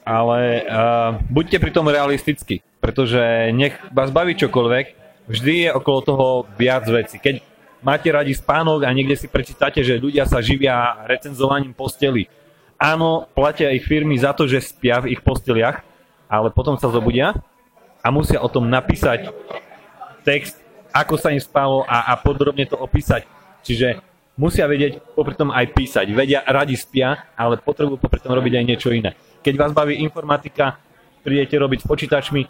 ale 0.06 0.62
uh, 0.62 1.18
buďte 1.30 1.58
pri 1.58 1.70
tom 1.74 1.90
realisticky, 1.90 2.62
pretože 2.78 3.50
nech 3.54 3.74
vás 3.90 4.14
baví 4.14 4.38
čokoľvek, 4.38 4.86
vždy 5.26 5.54
je 5.66 5.70
okolo 5.74 5.98
toho 6.02 6.26
viac 6.54 6.86
vecí. 6.86 7.18
Keď 7.18 7.42
máte 7.82 8.10
radi 8.10 8.34
spánok 8.34 8.86
a 8.86 8.94
niekde 8.94 9.18
si 9.18 9.26
prečítate, 9.26 9.82
že 9.82 9.98
ľudia 9.98 10.26
sa 10.26 10.38
živia 10.38 11.06
recenzovaním 11.06 11.74
posteli, 11.74 12.30
áno, 12.76 13.28
platia 13.32 13.72
ich 13.72 13.84
firmy 13.84 14.16
za 14.16 14.32
to, 14.32 14.48
že 14.48 14.64
spia 14.64 15.00
v 15.00 15.16
ich 15.16 15.20
posteliach, 15.20 15.82
ale 16.28 16.48
potom 16.52 16.76
sa 16.76 16.92
zobudia 16.92 17.36
a 18.00 18.08
musia 18.12 18.38
o 18.40 18.48
tom 18.48 18.68
napísať 18.68 19.32
text, 20.22 20.58
ako 20.90 21.14
sa 21.20 21.32
im 21.32 21.42
spalo 21.42 21.84
a, 21.84 22.10
a 22.10 22.18
podrobne 22.18 22.64
to 22.66 22.78
opísať. 22.78 23.28
Čiže 23.66 24.00
musia 24.38 24.68
vedieť 24.68 25.02
popri 25.16 25.34
tom 25.34 25.50
aj 25.50 25.72
písať. 25.74 26.06
Vedia, 26.12 26.44
radi 26.46 26.76
spia, 26.78 27.32
ale 27.34 27.58
potrebujú 27.58 27.98
popri 27.98 28.20
tom 28.22 28.36
robiť 28.36 28.52
aj 28.56 28.64
niečo 28.64 28.88
iné. 28.92 29.16
Keď 29.42 29.54
vás 29.56 29.72
baví 29.74 29.98
informatika, 30.00 30.78
prídete 31.26 31.58
robiť 31.58 31.82
s 31.82 31.86
počítačmi 31.86 32.42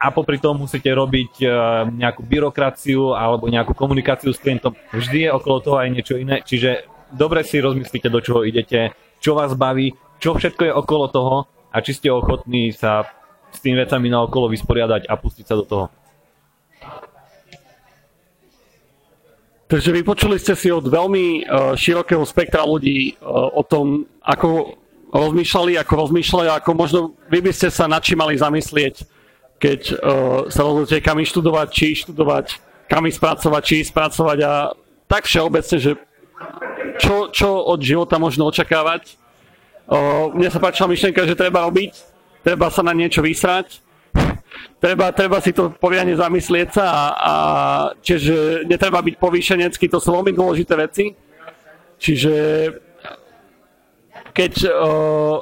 a 0.00 0.06
popri 0.14 0.40
tom 0.40 0.64
musíte 0.64 0.88
robiť 0.88 1.32
e, 1.42 1.46
nejakú 1.92 2.24
byrokraciu 2.24 3.12
alebo 3.12 3.52
nejakú 3.52 3.76
komunikáciu 3.76 4.32
s 4.32 4.40
klientom. 4.40 4.72
Vždy 4.94 5.28
je 5.28 5.30
okolo 5.34 5.56
toho 5.60 5.76
aj 5.76 5.88
niečo 5.92 6.14
iné, 6.16 6.40
čiže 6.40 6.88
dobre 7.12 7.44
si 7.44 7.60
rozmyslíte, 7.60 8.08
do 8.08 8.22
čoho 8.24 8.46
idete, 8.46 8.96
čo 9.20 9.36
vás 9.36 9.52
baví, 9.54 9.94
čo 10.18 10.34
všetko 10.34 10.62
je 10.66 10.72
okolo 10.72 11.04
toho 11.12 11.36
a 11.70 11.76
či 11.84 11.94
ste 11.94 12.08
ochotní 12.10 12.72
sa 12.72 13.06
s 13.52 13.58
tými 13.60 13.78
vecami 13.78 14.08
na 14.10 14.24
okolo 14.24 14.50
vysporiadať 14.50 15.06
a 15.06 15.14
pustiť 15.14 15.44
sa 15.46 15.54
do 15.54 15.64
toho. 15.68 15.86
Takže 19.70 19.94
vypočuli 19.94 20.34
ste 20.42 20.58
si 20.58 20.66
od 20.66 20.82
veľmi 20.82 21.46
uh, 21.46 21.78
širokého 21.78 22.26
spektra 22.26 22.66
ľudí 22.66 23.14
uh, 23.22 23.54
o 23.54 23.62
tom, 23.62 24.02
ako 24.18 24.74
rozmýšľali, 25.14 25.78
ako 25.78 25.92
rozmýšľajú, 25.94 26.50
ako 26.50 26.70
možno 26.74 26.98
vy 27.30 27.38
by 27.38 27.54
ste 27.54 27.70
sa 27.70 27.86
nad 27.86 28.02
čím 28.02 28.18
mali 28.18 28.34
zamyslieť, 28.34 29.06
keď 29.62 29.80
uh, 29.94 29.96
sa 30.50 30.66
rozhodnete, 30.66 30.98
kam 30.98 31.22
študovať, 31.22 31.68
či 31.70 32.02
študovať, 32.02 32.46
kam 32.90 33.06
spracovať, 33.06 33.62
či 33.62 33.86
spracovať 33.86 34.38
a 34.42 34.74
tak 35.06 35.30
všeobecne, 35.30 35.78
že 35.78 35.94
čo, 37.00 37.32
čo 37.32 37.48
od 37.64 37.80
života 37.80 38.20
možno 38.20 38.46
očakávať. 38.52 39.16
Uh, 39.90 40.30
mne 40.36 40.52
sa 40.52 40.62
páčila 40.62 40.92
myšlienka, 40.92 41.26
že 41.26 41.34
treba 41.34 41.66
robiť, 41.66 41.92
treba 42.44 42.70
sa 42.70 42.84
na 42.84 42.94
niečo 42.94 43.24
vysrať, 43.24 43.82
treba, 44.78 45.10
treba 45.10 45.42
si 45.42 45.50
to 45.50 45.72
poriadne 45.74 46.14
zamyslieť 46.14 46.68
sa 46.70 46.86
a, 46.86 47.04
a 47.10 47.34
čiže 47.98 48.68
netreba 48.70 49.02
byť 49.02 49.14
povýšenecký, 49.18 49.90
to 49.90 49.98
sú 49.98 50.14
veľmi 50.14 50.30
dôležité 50.30 50.74
veci. 50.78 51.10
Čiže 52.00 52.34
keď 54.32 54.52
o, 54.72 54.90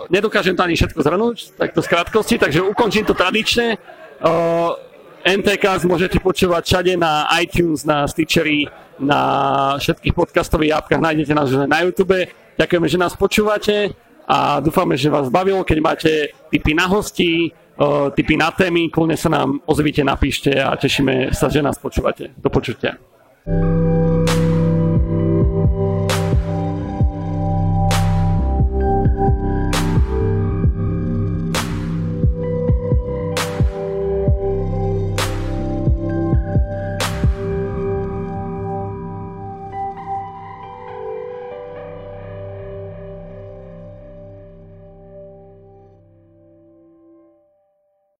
nedokážem 0.08 0.56
to 0.56 0.64
ani 0.64 0.74
všetko 0.74 1.00
zhrnúť, 1.04 1.36
tak 1.54 1.76
to 1.76 1.84
z 1.84 1.88
krátkosti, 1.92 2.36
takže 2.40 2.64
ukončím 2.64 3.04
to 3.04 3.14
tradične. 3.14 3.76
O, 4.24 4.32
NTK 5.26 5.64
môžete 5.86 6.18
počúvať 6.22 6.62
všade 6.64 6.92
na 6.94 7.26
iTunes, 7.42 7.82
na 7.82 8.06
Stitchery, 8.06 8.70
na 8.98 9.20
všetkých 9.78 10.14
podcastových 10.14 10.78
apkách, 10.82 11.02
nájdete 11.02 11.32
nás 11.34 11.50
na 11.66 11.78
YouTube. 11.82 12.26
Ďakujeme, 12.58 12.86
že 12.90 12.98
nás 12.98 13.14
počúvate 13.14 13.94
a 14.26 14.58
dúfame, 14.58 14.98
že 14.98 15.10
vás 15.10 15.30
bavilo, 15.30 15.62
keď 15.62 15.78
máte 15.78 16.12
tipy 16.50 16.74
na 16.74 16.90
hosti, 16.90 17.54
tipy 18.18 18.34
na 18.34 18.50
témy, 18.50 18.90
kľudne 18.90 19.14
sa 19.14 19.30
nám 19.30 19.62
ozvite, 19.70 20.02
napíšte 20.02 20.50
a 20.58 20.74
tešíme 20.74 21.30
sa, 21.30 21.46
že 21.46 21.62
nás 21.62 21.78
počúvate. 21.78 22.34
Do 22.34 22.50
počutia. 22.50 22.98